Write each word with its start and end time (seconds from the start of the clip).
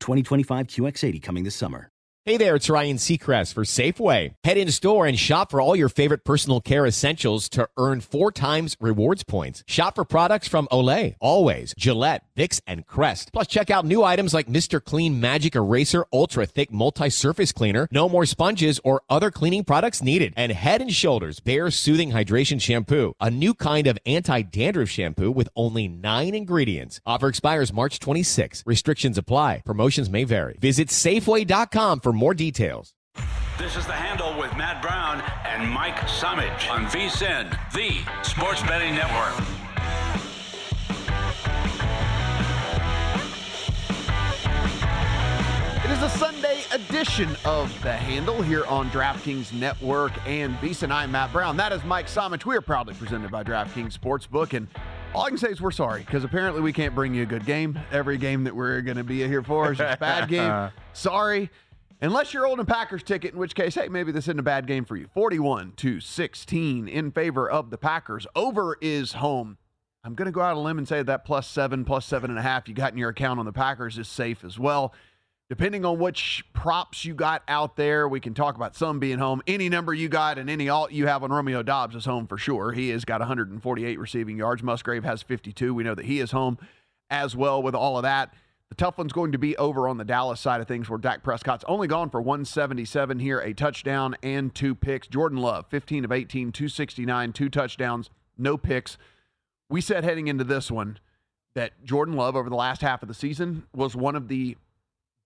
2025 0.00 0.66
QX80 0.66 1.22
coming 1.22 1.44
this 1.44 1.54
summer. 1.54 1.88
Hey 2.26 2.36
there, 2.36 2.54
it's 2.54 2.68
Ryan 2.68 2.98
Seacrest 2.98 3.54
for 3.54 3.64
Safeway. 3.64 4.34
Head 4.44 4.58
in 4.58 4.70
store 4.70 5.06
and 5.06 5.18
shop 5.18 5.50
for 5.50 5.58
all 5.58 5.74
your 5.74 5.88
favorite 5.88 6.22
personal 6.22 6.60
care 6.60 6.84
essentials 6.84 7.48
to 7.48 7.66
earn 7.78 8.02
four 8.02 8.30
times 8.30 8.76
rewards 8.78 9.24
points. 9.24 9.64
Shop 9.66 9.94
for 9.94 10.04
products 10.04 10.46
from 10.46 10.68
Olay, 10.70 11.14
Always, 11.18 11.72
Gillette, 11.78 12.22
Vicks, 12.40 12.60
and 12.66 12.86
Crest. 12.86 13.32
Plus, 13.32 13.46
check 13.46 13.70
out 13.70 13.84
new 13.84 14.02
items 14.02 14.32
like 14.32 14.46
Mr. 14.46 14.82
Clean 14.82 15.20
Magic 15.20 15.54
Eraser 15.54 16.06
Ultra 16.12 16.46
Thick 16.46 16.72
Multi-Surface 16.72 17.52
Cleaner. 17.52 17.86
No 17.90 18.08
more 18.08 18.24
sponges 18.24 18.80
or 18.82 19.02
other 19.10 19.30
cleaning 19.30 19.64
products 19.64 20.02
needed. 20.02 20.32
And 20.36 20.50
Head 20.52 20.80
and 20.80 20.92
Shoulders 20.92 21.40
Bare 21.40 21.70
Soothing 21.70 22.12
Hydration 22.12 22.60
Shampoo, 22.60 23.14
a 23.20 23.30
new 23.30 23.52
kind 23.52 23.86
of 23.86 23.98
anti-dandruff 24.06 24.88
shampoo 24.88 25.30
with 25.30 25.48
only 25.54 25.86
nine 25.86 26.34
ingredients. 26.34 27.00
Offer 27.04 27.28
expires 27.28 27.72
March 27.72 28.00
26. 28.00 28.62
Restrictions 28.64 29.18
apply. 29.18 29.62
Promotions 29.66 30.08
may 30.08 30.24
vary. 30.24 30.56
Visit 30.60 30.88
Safeway.com 30.88 32.00
for 32.00 32.12
more 32.12 32.34
details. 32.34 32.94
This 33.58 33.76
is 33.76 33.84
the 33.86 33.92
handle 33.92 34.38
with 34.38 34.56
Matt 34.56 34.80
Brown 34.80 35.20
and 35.44 35.70
Mike 35.70 35.96
Somich 36.08 36.70
on 36.70 36.86
VSIN, 36.86 37.50
the 37.74 38.00
Sports 38.22 38.62
Betting 38.62 38.94
Network. 38.94 39.34
Edition 46.72 47.28
of 47.44 47.70
The 47.82 47.92
Handle 47.92 48.42
here 48.42 48.64
on 48.66 48.90
DraftKings 48.90 49.52
Network 49.52 50.12
and 50.26 50.54
VSIN. 50.58 50.92
I'm 50.92 51.10
Matt 51.10 51.32
Brown. 51.32 51.56
That 51.56 51.72
is 51.72 51.82
Mike 51.84 52.06
Somich. 52.06 52.44
We 52.44 52.56
are 52.56 52.60
proudly 52.60 52.94
presented 52.94 53.30
by 53.30 53.42
DraftKings 53.42 53.98
Sportsbook. 53.98 54.54
And 54.54 54.68
all 55.12 55.24
I 55.24 55.30
can 55.30 55.38
say 55.38 55.48
is 55.48 55.60
we're 55.60 55.72
sorry 55.72 56.02
because 56.02 56.22
apparently 56.22 56.62
we 56.62 56.72
can't 56.72 56.94
bring 56.94 57.12
you 57.12 57.24
a 57.24 57.26
good 57.26 57.44
game. 57.44 57.76
Every 57.90 58.18
game 58.18 58.44
that 58.44 58.54
we're 58.54 58.82
going 58.82 58.98
to 58.98 59.04
be 59.04 59.26
here 59.26 59.42
for 59.42 59.72
is 59.72 59.78
just 59.78 59.96
a 59.96 59.98
bad 59.98 60.28
game. 60.30 60.70
Sorry. 60.92 61.50
Unless 62.02 62.32
you're 62.32 62.46
holding 62.46 62.64
Packers 62.66 63.02
ticket, 63.02 63.34
in 63.34 63.38
which 63.40 63.54
case, 63.54 63.74
hey, 63.74 63.88
maybe 63.88 64.12
this 64.12 64.24
isn't 64.24 64.38
a 64.38 64.42
bad 64.44 64.66
game 64.66 64.84
for 64.84 64.96
you. 64.96 65.08
41 65.12 65.72
to 65.76 66.00
16 66.00 66.88
in 66.88 67.10
favor 67.10 67.50
of 67.50 67.70
the 67.70 67.78
Packers. 67.78 68.26
Over 68.36 68.76
is 68.80 69.14
home. 69.14 69.58
I'm 70.02 70.14
going 70.14 70.26
to 70.26 70.32
go 70.32 70.40
out 70.40 70.52
on 70.52 70.56
a 70.56 70.60
limb 70.60 70.78
and 70.78 70.88
say 70.88 71.02
that 71.02 71.26
plus 71.26 71.46
seven, 71.46 71.84
plus 71.84 72.06
seven 72.06 72.30
and 72.30 72.38
a 72.38 72.42
half 72.42 72.68
you 72.68 72.74
got 72.74 72.92
in 72.92 72.98
your 72.98 73.10
account 73.10 73.38
on 73.38 73.44
the 73.44 73.52
Packers 73.52 73.98
is 73.98 74.08
safe 74.08 74.44
as 74.44 74.58
well. 74.58 74.94
Depending 75.50 75.84
on 75.84 75.98
which 75.98 76.44
props 76.52 77.04
you 77.04 77.12
got 77.12 77.42
out 77.48 77.74
there, 77.74 78.08
we 78.08 78.20
can 78.20 78.34
talk 78.34 78.54
about 78.54 78.76
some 78.76 79.00
being 79.00 79.18
home. 79.18 79.42
Any 79.48 79.68
number 79.68 79.92
you 79.92 80.08
got 80.08 80.38
and 80.38 80.48
any 80.48 80.68
alt 80.68 80.92
you 80.92 81.08
have 81.08 81.24
on 81.24 81.32
Romeo 81.32 81.64
Doubs 81.64 81.96
is 81.96 82.04
home 82.04 82.28
for 82.28 82.38
sure. 82.38 82.70
He 82.70 82.90
has 82.90 83.04
got 83.04 83.18
148 83.18 83.98
receiving 83.98 84.36
yards. 84.36 84.62
Musgrave 84.62 85.02
has 85.02 85.22
52. 85.22 85.74
We 85.74 85.82
know 85.82 85.96
that 85.96 86.04
he 86.04 86.20
is 86.20 86.30
home 86.30 86.56
as 87.10 87.34
well 87.34 87.60
with 87.64 87.74
all 87.74 87.96
of 87.96 88.04
that. 88.04 88.32
The 88.68 88.76
tough 88.76 88.96
one's 88.96 89.12
going 89.12 89.32
to 89.32 89.38
be 89.38 89.56
over 89.56 89.88
on 89.88 89.98
the 89.98 90.04
Dallas 90.04 90.38
side 90.38 90.60
of 90.60 90.68
things 90.68 90.88
where 90.88 91.00
Dak 91.00 91.24
Prescott's 91.24 91.64
only 91.66 91.88
gone 91.88 92.10
for 92.10 92.22
177 92.22 93.18
here, 93.18 93.40
a 93.40 93.52
touchdown 93.52 94.14
and 94.22 94.54
two 94.54 94.76
picks. 94.76 95.08
Jordan 95.08 95.38
Love, 95.38 95.66
15 95.68 96.04
of 96.04 96.12
18, 96.12 96.52
269, 96.52 97.32
two 97.32 97.48
touchdowns, 97.48 98.08
no 98.38 98.56
picks. 98.56 98.96
We 99.68 99.80
said 99.80 100.04
heading 100.04 100.28
into 100.28 100.44
this 100.44 100.70
one 100.70 101.00
that 101.54 101.72
Jordan 101.82 102.14
Love 102.14 102.36
over 102.36 102.48
the 102.48 102.54
last 102.54 102.82
half 102.82 103.02
of 103.02 103.08
the 103.08 103.14
season 103.14 103.64
was 103.74 103.96
one 103.96 104.14
of 104.14 104.28
the 104.28 104.56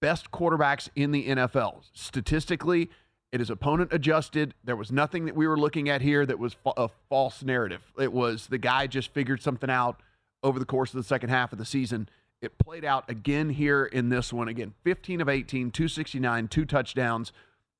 best 0.04 0.30
quarterbacks 0.30 0.90
in 0.94 1.12
the 1.12 1.28
NFL. 1.28 1.76
Statistically, 1.94 2.90
it 3.32 3.40
is 3.40 3.48
opponent 3.48 3.90
adjusted. 3.90 4.52
There 4.62 4.76
was 4.76 4.92
nothing 4.92 5.24
that 5.24 5.34
we 5.34 5.46
were 5.46 5.56
looking 5.56 5.88
at 5.88 6.02
here 6.02 6.26
that 6.26 6.38
was 6.38 6.56
a 6.76 6.90
false 7.08 7.42
narrative. 7.42 7.80
It 7.98 8.12
was 8.12 8.48
the 8.48 8.58
guy 8.58 8.86
just 8.86 9.14
figured 9.14 9.40
something 9.40 9.70
out 9.70 10.02
over 10.42 10.58
the 10.58 10.66
course 10.66 10.92
of 10.92 10.98
the 10.98 11.08
second 11.08 11.30
half 11.30 11.52
of 11.52 11.58
the 11.58 11.64
season. 11.64 12.10
It 12.42 12.58
played 12.58 12.84
out 12.84 13.08
again 13.08 13.48
here 13.48 13.86
in 13.86 14.10
this 14.10 14.30
one. 14.30 14.46
Again, 14.46 14.74
15 14.84 15.22
of 15.22 15.30
18, 15.30 15.70
269, 15.70 16.48
two 16.48 16.66
touchdowns. 16.66 17.32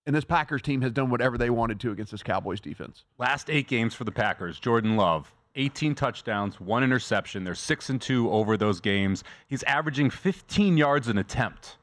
And 0.06 0.16
this 0.16 0.24
Packers 0.24 0.62
team 0.62 0.80
has 0.80 0.92
done 0.92 1.10
whatever 1.10 1.36
they 1.36 1.50
wanted 1.50 1.78
to 1.80 1.90
against 1.90 2.10
this 2.10 2.22
Cowboys 2.22 2.58
defense. 2.62 3.04
Last 3.18 3.50
eight 3.50 3.68
games 3.68 3.92
for 3.92 4.04
the 4.04 4.12
Packers, 4.12 4.58
Jordan 4.58 4.96
Love, 4.96 5.34
18 5.56 5.94
touchdowns, 5.94 6.58
one 6.58 6.82
interception. 6.82 7.44
They're 7.44 7.54
six 7.54 7.90
and 7.90 8.00
two 8.00 8.30
over 8.30 8.56
those 8.56 8.80
games. 8.80 9.24
He's 9.46 9.62
averaging 9.64 10.08
15 10.08 10.78
yards 10.78 11.08
an 11.08 11.18
attempt. 11.18 11.76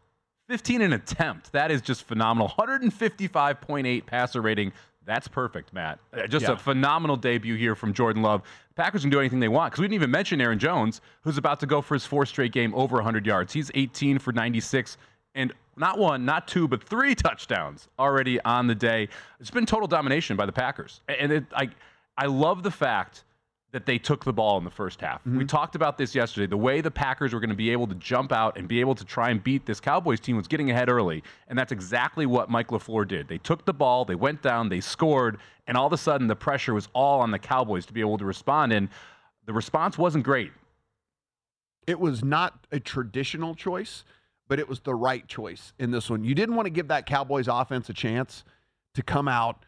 15 0.52 0.82
an 0.82 0.92
attempt. 0.92 1.54
That 1.54 1.72
is 1.72 1.82
just 1.82 2.04
phenomenal. 2.04 2.50
155.8 2.60 4.06
passer 4.06 4.42
rating. 4.42 4.74
That's 5.06 5.30
perfect, 5.30 5.72
Matt. 5.72 6.00
Uh, 6.14 6.28
Just 6.28 6.46
Yeah. 6.46 6.52
a 6.52 6.58
phenomenal 6.58 7.16
debut 7.16 7.56
here 7.56 7.74
from 7.74 7.94
Jordan 7.94 8.22
Love. 8.22 8.42
Packers 8.76 9.00
can 9.02 9.10
do 9.10 9.22
anything 9.22 9.40
they 9.40 9.48
want 9.48 9.72
because 9.72 9.80
we 9.80 9.86
didn't 9.86 9.96
even 9.96 10.12
mention 10.12 10.42
Aaron 10.42 10.60
Jones, 10.60 11.00
who's 11.22 11.38
about 11.38 11.62
to 11.62 11.66
go 11.66 11.82
for 11.82 11.96
his 11.96 12.06
fourth 12.06 12.28
straight 12.28 12.52
game 12.52 12.76
over 12.76 12.98
100 12.98 13.26
yards. 13.26 13.54
He's 13.54 13.72
18 13.76 14.20
for 14.20 14.34
96 14.34 14.98
and 15.36 15.54
not 15.78 15.98
one, 15.98 16.26
not 16.26 16.50
two, 16.50 16.68
but 16.68 16.84
three 16.84 17.16
touchdowns 17.16 17.88
already 17.98 18.42
on 18.42 18.68
the 18.68 18.76
day. 18.76 19.08
It's 19.40 19.52
been 19.52 19.66
total 19.66 19.88
domination 19.88 20.36
by 20.36 20.46
the 20.46 20.52
Packers, 20.52 21.00
and 21.08 21.32
it, 21.32 21.46
I, 21.56 21.70
I 22.18 22.26
love 22.26 22.64
the 22.64 22.72
fact 22.72 23.24
that 23.72 23.86
they 23.86 23.98
took 23.98 24.26
the 24.26 24.34
ball 24.34 24.58
in 24.58 24.66
the 24.66 24.72
first 24.72 25.00
half. 25.00 25.26
We 25.26 25.32
mm-hmm. 25.32 25.46
talked 25.46 25.76
about 25.76 25.98
this 25.98 26.14
yesterday. 26.14 26.46
The 26.46 26.58
way 26.58 26.82
the 26.82 26.92
Packers 26.92 27.34
were 27.34 27.40
going 27.40 27.52
to 27.52 27.56
be 27.56 27.70
able 27.72 27.88
to 27.88 27.96
jump 27.96 28.34
out 28.34 28.58
and 28.58 28.68
be 28.68 28.82
able 28.82 28.96
to 28.96 29.06
try 29.06 29.30
and 29.30 29.42
beat 29.42 29.66
this 29.66 29.80
Cowboys 29.80 30.20
team 30.20 30.36
was 30.36 30.48
getting 30.48 30.72
ahead 30.72 30.90
early, 30.90 31.24
and 31.48 31.58
that's 31.58 31.72
exactly 31.72 32.26
what 32.26 32.50
Mike 32.50 32.68
LaFleur 32.68 33.08
did. 33.08 33.28
They 33.30 33.38
took 33.38 33.66
the 33.66 33.74
ball, 33.74 34.04
they 34.04 34.16
went 34.16 34.42
down, 34.42 34.68
they 34.68 34.82
scored, 34.82 35.38
and 35.68 35.78
all 35.78 35.88
of 35.88 35.94
a 35.94 35.98
sudden 35.98 36.28
the 36.28 36.36
pressure 36.36 36.74
was 36.74 36.90
all 36.94 37.22
on 37.22 37.32
the 37.32 37.40
Cowboys 37.40 37.86
to 37.86 37.94
be 37.94 38.02
able 38.02 38.18
to 38.18 38.26
respond, 38.26 38.74
and 38.74 38.90
the 39.46 39.54
response 39.54 39.98
wasn't 39.98 40.26
great. 40.26 40.52
It 41.88 42.00
was 42.00 42.24
not 42.24 42.68
a 42.72 42.80
traditional 42.80 43.56
choice, 43.56 44.04
but 44.50 44.60
it 44.60 44.68
was 44.68 44.82
the 44.82 44.94
right 44.94 45.26
choice 45.28 45.72
in 45.80 45.92
this 45.92 46.10
one. 46.10 46.26
You 46.26 46.36
didn't 46.36 46.56
want 46.56 46.66
to 46.66 46.72
give 46.72 46.90
that 46.90 47.06
Cowboys 47.06 47.48
offense 47.48 47.90
a 47.90 47.94
chance 47.94 48.44
to 48.96 49.02
come 49.02 49.30
out 49.30 49.64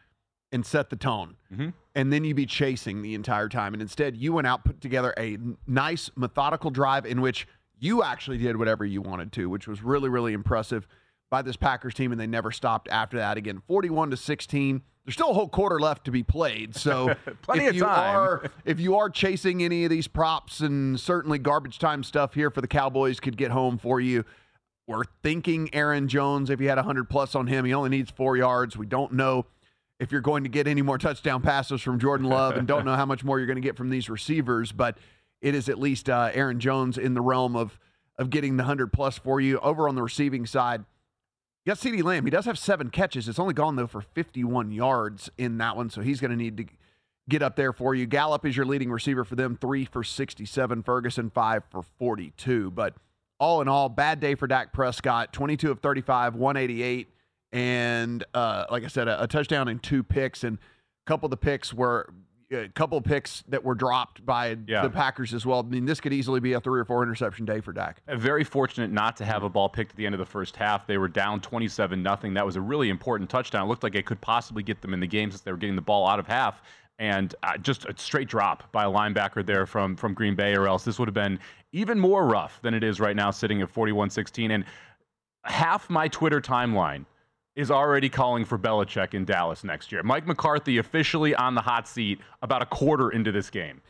and 0.54 0.64
set 0.64 0.88
the 0.88 0.96
tone. 0.96 1.36
Mm-hmm. 1.52 1.70
And 1.96 2.12
then 2.12 2.24
you'd 2.24 2.36
be 2.36 2.46
chasing 2.46 3.02
the 3.02 3.14
entire 3.14 3.48
time. 3.48 3.74
And 3.74 3.82
instead, 3.82 4.16
you 4.16 4.32
went 4.32 4.46
out, 4.46 4.64
put 4.64 4.80
together 4.80 5.12
a 5.18 5.36
nice, 5.66 6.10
methodical 6.16 6.70
drive 6.70 7.04
in 7.04 7.20
which 7.20 7.46
you 7.78 8.04
actually 8.04 8.38
did 8.38 8.56
whatever 8.56 8.84
you 8.84 9.02
wanted 9.02 9.32
to, 9.32 9.50
which 9.50 9.66
was 9.66 9.82
really, 9.82 10.08
really 10.08 10.32
impressive 10.32 10.86
by 11.28 11.42
this 11.42 11.56
Packers 11.56 11.92
team. 11.92 12.12
And 12.12 12.20
they 12.20 12.28
never 12.28 12.52
stopped 12.52 12.88
after 12.88 13.16
that. 13.16 13.36
Again, 13.36 13.62
41 13.66 14.12
to 14.12 14.16
16. 14.16 14.82
There's 15.04 15.14
still 15.14 15.30
a 15.30 15.34
whole 15.34 15.48
quarter 15.48 15.80
left 15.80 16.04
to 16.04 16.12
be 16.12 16.22
played. 16.22 16.76
So 16.76 17.14
Plenty 17.42 17.64
if 17.64 17.70
of 17.70 17.76
you 17.76 17.82
time. 17.82 18.16
are 18.16 18.50
if 18.64 18.78
you 18.78 18.96
are 18.96 19.10
chasing 19.10 19.62
any 19.62 19.84
of 19.84 19.90
these 19.90 20.06
props 20.06 20.60
and 20.60 20.98
certainly 20.98 21.38
garbage 21.38 21.80
time 21.80 22.04
stuff 22.04 22.32
here 22.32 22.50
for 22.50 22.60
the 22.60 22.68
Cowboys 22.68 23.18
could 23.18 23.36
get 23.36 23.50
home 23.50 23.76
for 23.76 24.00
you. 24.00 24.24
We're 24.86 25.04
thinking 25.22 25.70
Aaron 25.72 26.08
Jones, 26.08 26.48
if 26.48 26.60
you 26.60 26.68
had 26.68 26.76
100 26.76 27.08
plus 27.08 27.34
on 27.34 27.48
him, 27.48 27.64
he 27.64 27.74
only 27.74 27.90
needs 27.90 28.10
four 28.10 28.36
yards. 28.36 28.76
We 28.76 28.86
don't 28.86 29.14
know 29.14 29.46
if 30.00 30.12
you're 30.12 30.20
going 30.20 30.42
to 30.42 30.48
get 30.48 30.66
any 30.66 30.82
more 30.82 30.98
touchdown 30.98 31.40
passes 31.42 31.80
from 31.80 31.98
Jordan 31.98 32.28
Love 32.28 32.56
and 32.56 32.66
don't 32.66 32.84
know 32.84 32.96
how 32.96 33.06
much 33.06 33.22
more 33.24 33.38
you're 33.38 33.46
going 33.46 33.56
to 33.56 33.62
get 33.62 33.76
from 33.76 33.90
these 33.90 34.10
receivers, 34.10 34.72
but 34.72 34.98
it 35.40 35.54
is 35.54 35.68
at 35.68 35.78
least 35.78 36.08
uh, 36.08 36.30
Aaron 36.34 36.58
Jones 36.58 36.98
in 36.98 37.14
the 37.14 37.20
realm 37.20 37.56
of 37.56 37.78
of 38.16 38.30
getting 38.30 38.56
the 38.56 38.62
100 38.62 38.92
plus 38.92 39.18
for 39.18 39.40
you. 39.40 39.58
Over 39.58 39.88
on 39.88 39.96
the 39.96 40.02
receiving 40.02 40.46
side, 40.46 40.84
you 41.64 41.70
got 41.70 41.78
CeeDee 41.78 42.02
Lamb. 42.02 42.24
He 42.24 42.30
does 42.30 42.44
have 42.44 42.58
seven 42.58 42.90
catches. 42.90 43.28
It's 43.28 43.38
only 43.38 43.54
gone, 43.54 43.76
though, 43.76 43.86
for 43.86 44.02
51 44.02 44.70
yards 44.70 45.30
in 45.36 45.58
that 45.58 45.76
one, 45.76 45.90
so 45.90 46.00
he's 46.00 46.20
going 46.20 46.30
to 46.30 46.36
need 46.36 46.56
to 46.58 46.64
get 47.28 47.42
up 47.42 47.56
there 47.56 47.72
for 47.72 47.94
you. 47.94 48.06
Gallup 48.06 48.44
is 48.44 48.56
your 48.56 48.66
leading 48.66 48.90
receiver 48.90 49.24
for 49.24 49.34
them, 49.34 49.56
three 49.60 49.84
for 49.84 50.04
67. 50.04 50.82
Ferguson, 50.82 51.30
five 51.30 51.64
for 51.70 51.82
42. 51.98 52.70
But 52.70 52.94
all 53.40 53.60
in 53.60 53.68
all, 53.68 53.88
bad 53.88 54.20
day 54.20 54.34
for 54.34 54.46
Dak 54.46 54.72
Prescott. 54.72 55.32
22 55.32 55.70
of 55.70 55.80
35, 55.80 56.34
188, 56.34 57.08
and 57.54 58.24
uh, 58.34 58.64
like 58.70 58.84
I 58.84 58.88
said, 58.88 59.06
a, 59.08 59.22
a 59.22 59.26
touchdown 59.26 59.68
and 59.68 59.82
two 59.82 60.02
picks. 60.02 60.42
And 60.44 60.58
a 60.58 61.06
couple 61.08 61.26
of 61.26 61.30
the 61.30 61.36
picks 61.36 61.72
were 61.72 62.12
a 62.52 62.68
couple 62.68 62.98
of 62.98 63.04
picks 63.04 63.42
that 63.48 63.64
were 63.64 63.74
dropped 63.74 64.24
by 64.26 64.56
Yeah. 64.66 64.82
the 64.82 64.90
Packers 64.90 65.32
as 65.32 65.46
well. 65.46 65.60
I 65.60 65.62
mean, 65.62 65.86
this 65.86 66.00
could 66.00 66.12
easily 66.12 66.40
be 66.40 66.52
a 66.52 66.60
three 66.60 66.78
or 66.80 66.84
four 66.84 67.02
interception 67.02 67.46
day 67.46 67.60
for 67.60 67.72
Dak. 67.72 68.02
Uh, 68.06 68.16
Very 68.16 68.44
fortunate 68.44 68.90
not 68.90 69.16
to 69.18 69.24
have 69.24 69.44
a 69.44 69.48
ball 69.48 69.68
picked 69.68 69.92
at 69.92 69.96
the 69.96 70.04
end 70.04 70.14
of 70.14 70.18
the 70.18 70.26
first 70.26 70.56
half. 70.56 70.86
They 70.86 70.98
were 70.98 71.08
down 71.08 71.40
27 71.40 72.02
nothing. 72.02 72.34
That 72.34 72.44
was 72.44 72.56
a 72.56 72.60
really 72.60 72.90
important 72.90 73.30
touchdown. 73.30 73.64
It 73.64 73.68
looked 73.68 73.82
like 73.84 73.94
it 73.94 74.04
could 74.04 74.20
possibly 74.20 74.62
get 74.64 74.82
them 74.82 74.92
in 74.92 75.00
the 75.00 75.06
game 75.06 75.30
since 75.30 75.40
they 75.42 75.52
were 75.52 75.56
getting 75.56 75.76
the 75.76 75.82
ball 75.82 76.06
out 76.08 76.18
of 76.18 76.26
half. 76.26 76.60
And 76.98 77.34
uh, 77.44 77.56
just 77.58 77.86
a 77.86 77.94
straight 77.96 78.28
drop 78.28 78.70
by 78.72 78.84
a 78.84 78.88
linebacker 78.90 79.44
there 79.44 79.66
from, 79.66 79.96
from 79.96 80.12
Green 80.14 80.34
Bay, 80.36 80.54
or 80.56 80.68
else 80.68 80.84
this 80.84 80.98
would 80.98 81.08
have 81.08 81.14
been 81.14 81.38
even 81.72 81.98
more 81.98 82.26
rough 82.26 82.60
than 82.62 82.74
it 82.74 82.84
is 82.84 83.00
right 83.00 83.16
now, 83.16 83.30
sitting 83.32 83.62
at 83.62 83.70
41 83.70 84.10
16. 84.10 84.50
And 84.52 84.64
half 85.44 85.90
my 85.90 86.06
Twitter 86.08 86.40
timeline 86.40 87.04
is 87.56 87.70
already 87.70 88.08
calling 88.08 88.44
for 88.44 88.58
Belichick 88.58 89.14
in 89.14 89.24
Dallas 89.24 89.62
next 89.62 89.92
year. 89.92 90.02
Mike 90.02 90.26
McCarthy 90.26 90.78
officially 90.78 91.34
on 91.34 91.54
the 91.54 91.60
hot 91.60 91.86
seat 91.86 92.20
about 92.42 92.62
a 92.62 92.66
quarter 92.66 93.10
into 93.10 93.30
this 93.30 93.50
game. 93.50 93.80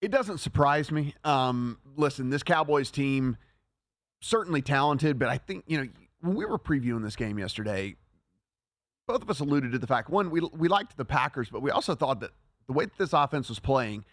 It 0.00 0.10
doesn't 0.10 0.38
surprise 0.38 0.90
me. 0.90 1.14
Um, 1.24 1.78
listen, 1.96 2.30
this 2.30 2.42
Cowboys 2.42 2.90
team 2.90 3.36
certainly 4.20 4.62
talented, 4.62 5.18
but 5.18 5.28
I 5.28 5.38
think 5.38 5.64
you 5.66 5.78
know 5.78 5.88
when 6.20 6.36
we 6.36 6.46
were 6.46 6.58
previewing 6.58 7.02
this 7.02 7.16
game 7.16 7.38
yesterday, 7.38 7.96
both 9.06 9.22
of 9.22 9.30
us 9.30 9.40
alluded 9.40 9.72
to 9.72 9.78
the 9.78 9.86
fact 9.86 10.08
one 10.08 10.30
we 10.30 10.40
we 10.40 10.68
liked 10.68 10.96
the 10.96 11.04
Packers, 11.04 11.50
but 11.50 11.60
we 11.60 11.70
also 11.70 11.94
thought 11.94 12.20
that 12.20 12.30
the 12.66 12.72
way 12.72 12.84
that 12.84 12.96
this 12.96 13.12
offense 13.12 13.48
was 13.48 13.58
playing, 13.58 14.04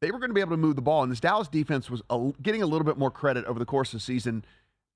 they 0.00 0.10
were 0.10 0.18
going 0.18 0.30
to 0.30 0.34
be 0.34 0.40
able 0.40 0.52
to 0.52 0.56
move 0.56 0.74
the 0.74 0.82
ball, 0.82 1.02
and 1.02 1.12
this 1.12 1.20
Dallas 1.20 1.48
defense 1.48 1.90
was 1.90 2.02
a, 2.10 2.32
getting 2.42 2.62
a 2.62 2.66
little 2.66 2.86
bit 2.86 2.96
more 2.96 3.10
credit 3.10 3.44
over 3.44 3.58
the 3.58 3.66
course 3.66 3.92
of 3.92 4.00
the 4.00 4.04
season 4.04 4.44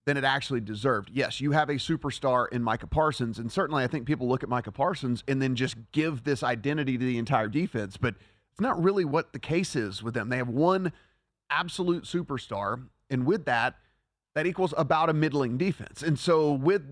than 0.06 0.16
it 0.16 0.24
actually 0.24 0.60
deserved. 0.60 1.10
Yes, 1.12 1.40
you 1.40 1.52
have 1.52 1.68
a 1.68 1.74
superstar 1.74 2.46
in 2.52 2.62
Micah 2.62 2.86
Parsons, 2.86 3.38
and 3.38 3.50
certainly 3.50 3.82
I 3.82 3.86
think 3.86 4.06
people 4.06 4.28
look 4.28 4.42
at 4.42 4.48
Micah 4.48 4.72
Parsons 4.72 5.24
and 5.26 5.40
then 5.40 5.56
just 5.56 5.76
give 5.92 6.24
this 6.24 6.42
identity 6.42 6.98
to 6.98 7.04
the 7.04 7.18
entire 7.18 7.48
defense, 7.48 7.96
but 7.96 8.14
it's 8.52 8.60
not 8.60 8.82
really 8.82 9.04
what 9.04 9.32
the 9.32 9.38
case 9.38 9.74
is 9.74 10.02
with 10.02 10.14
them. 10.14 10.28
They 10.28 10.36
have 10.36 10.48
one 10.48 10.92
absolute 11.50 12.04
superstar, 12.04 12.86
and 13.08 13.26
with 13.26 13.46
that, 13.46 13.76
that 14.34 14.46
equals 14.46 14.74
about 14.76 15.08
a 15.08 15.14
middling 15.14 15.56
defense. 15.56 16.02
And 16.02 16.18
so 16.18 16.52
with 16.52 16.82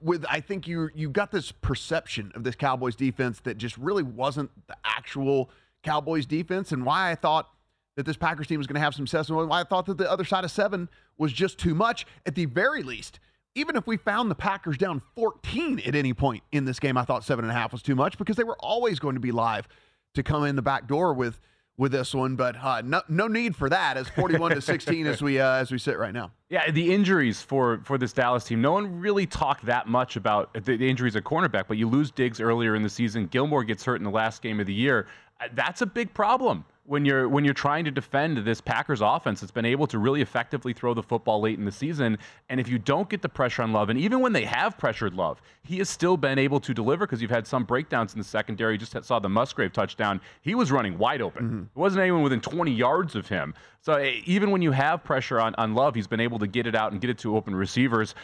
with 0.00 0.24
I 0.30 0.40
think 0.40 0.66
you 0.66 0.88
you 0.94 1.10
got 1.10 1.30
this 1.30 1.52
perception 1.52 2.32
of 2.34 2.44
this 2.44 2.54
Cowboys 2.54 2.96
defense 2.96 3.40
that 3.40 3.58
just 3.58 3.76
really 3.76 4.02
wasn't 4.02 4.50
the 4.66 4.76
actual 4.84 5.50
Cowboys 5.82 6.24
defense, 6.24 6.72
and 6.72 6.86
why 6.86 7.10
I 7.10 7.14
thought 7.14 7.50
that 7.96 8.06
this 8.06 8.16
Packers 8.16 8.46
team 8.46 8.58
was 8.58 8.66
going 8.66 8.74
to 8.74 8.80
have 8.80 8.94
some 8.94 9.06
success, 9.06 9.28
and 9.28 9.52
I 9.52 9.64
thought 9.64 9.86
that 9.86 9.98
the 9.98 10.10
other 10.10 10.24
side 10.24 10.44
of 10.44 10.50
seven 10.50 10.88
was 11.18 11.32
just 11.32 11.58
too 11.58 11.74
much. 11.74 12.06
At 12.26 12.34
the 12.34 12.46
very 12.46 12.82
least, 12.82 13.20
even 13.54 13.76
if 13.76 13.86
we 13.86 13.96
found 13.96 14.30
the 14.30 14.34
Packers 14.34 14.76
down 14.76 15.00
14 15.14 15.80
at 15.86 15.94
any 15.94 16.12
point 16.12 16.42
in 16.52 16.64
this 16.64 16.80
game, 16.80 16.96
I 16.96 17.04
thought 17.04 17.24
seven 17.24 17.44
and 17.44 17.52
a 17.52 17.54
half 17.54 17.72
was 17.72 17.82
too 17.82 17.94
much 17.94 18.18
because 18.18 18.36
they 18.36 18.44
were 18.44 18.56
always 18.58 18.98
going 18.98 19.14
to 19.14 19.20
be 19.20 19.32
live 19.32 19.68
to 20.14 20.22
come 20.22 20.44
in 20.44 20.56
the 20.56 20.62
back 20.62 20.86
door 20.86 21.14
with 21.14 21.40
with 21.76 21.90
this 21.92 22.14
one. 22.14 22.36
But 22.36 22.56
uh, 22.56 22.82
no 22.84 23.02
no 23.08 23.28
need 23.28 23.54
for 23.54 23.68
that 23.68 23.96
as 23.96 24.08
41 24.08 24.52
to 24.52 24.60
16 24.60 25.06
as 25.06 25.22
we 25.22 25.38
uh, 25.38 25.54
as 25.54 25.70
we 25.70 25.78
sit 25.78 25.98
right 25.98 26.12
now. 26.12 26.32
Yeah, 26.48 26.70
the 26.70 26.92
injuries 26.92 27.42
for 27.42 27.80
for 27.84 27.96
this 27.96 28.12
Dallas 28.12 28.44
team. 28.44 28.60
No 28.60 28.72
one 28.72 29.00
really 29.00 29.26
talked 29.26 29.66
that 29.66 29.86
much 29.86 30.16
about 30.16 30.52
the, 30.54 30.76
the 30.76 30.88
injuries 30.88 31.14
at 31.14 31.24
cornerback, 31.24 31.64
but 31.68 31.76
you 31.76 31.88
lose 31.88 32.10
Diggs 32.10 32.40
earlier 32.40 32.74
in 32.74 32.82
the 32.82 32.88
season. 32.88 33.26
Gilmore 33.26 33.62
gets 33.62 33.84
hurt 33.84 33.96
in 33.96 34.04
the 34.04 34.10
last 34.10 34.42
game 34.42 34.58
of 34.58 34.66
the 34.66 34.74
year. 34.74 35.06
Uh, 35.40 35.46
That's 35.54 35.82
a 35.82 35.86
big 35.86 36.12
problem 36.12 36.64
when 36.86 37.04
you're 37.04 37.28
when 37.28 37.44
you're 37.44 37.54
trying 37.54 37.84
to 37.84 37.90
defend 37.90 38.38
this 38.38 38.60
Packers 38.60 39.00
offense 39.00 39.40
that's 39.40 39.50
been 39.50 39.64
able 39.64 39.86
to 39.86 39.98
really 39.98 40.20
effectively 40.20 40.72
throw 40.72 40.92
the 40.92 41.02
football 41.02 41.40
late 41.40 41.58
in 41.58 41.64
the 41.64 41.72
season. 41.72 42.18
And 42.50 42.60
if 42.60 42.68
you 42.68 42.78
don't 42.78 43.08
get 43.08 43.22
the 43.22 43.28
pressure 43.28 43.62
on 43.62 43.72
Love, 43.72 43.88
and 43.88 43.98
even 43.98 44.20
when 44.20 44.32
they 44.32 44.44
have 44.44 44.76
pressured 44.76 45.14
Love, 45.14 45.40
he 45.62 45.78
has 45.78 45.88
still 45.88 46.16
been 46.16 46.38
able 46.38 46.60
to 46.60 46.74
deliver 46.74 47.06
because 47.06 47.22
you've 47.22 47.30
had 47.30 47.46
some 47.46 47.64
breakdowns 47.64 48.12
in 48.12 48.18
the 48.18 48.24
secondary. 48.24 48.74
You 48.74 48.78
just 48.78 49.02
saw 49.04 49.18
the 49.18 49.28
Musgrave 49.28 49.72
touchdown. 49.72 50.20
He 50.42 50.54
was 50.54 50.70
running 50.70 50.98
wide 50.98 51.22
open. 51.22 51.44
Mm-hmm. 51.44 51.58
There 51.58 51.68
wasn't 51.74 52.02
anyone 52.02 52.22
within 52.22 52.40
20 52.40 52.70
yards 52.70 53.14
of 53.14 53.28
him. 53.28 53.54
So 53.80 54.02
even 54.24 54.50
when 54.50 54.62
you 54.62 54.72
have 54.72 55.02
pressure 55.04 55.40
on, 55.40 55.54
on 55.56 55.74
Love, 55.74 55.94
he's 55.94 56.06
been 56.06 56.20
able 56.20 56.38
to 56.38 56.46
get 56.46 56.66
it 56.66 56.74
out 56.74 56.92
and 56.92 57.00
get 57.00 57.10
it 57.10 57.18
to 57.18 57.36
open 57.36 57.54
receivers. 57.54 58.14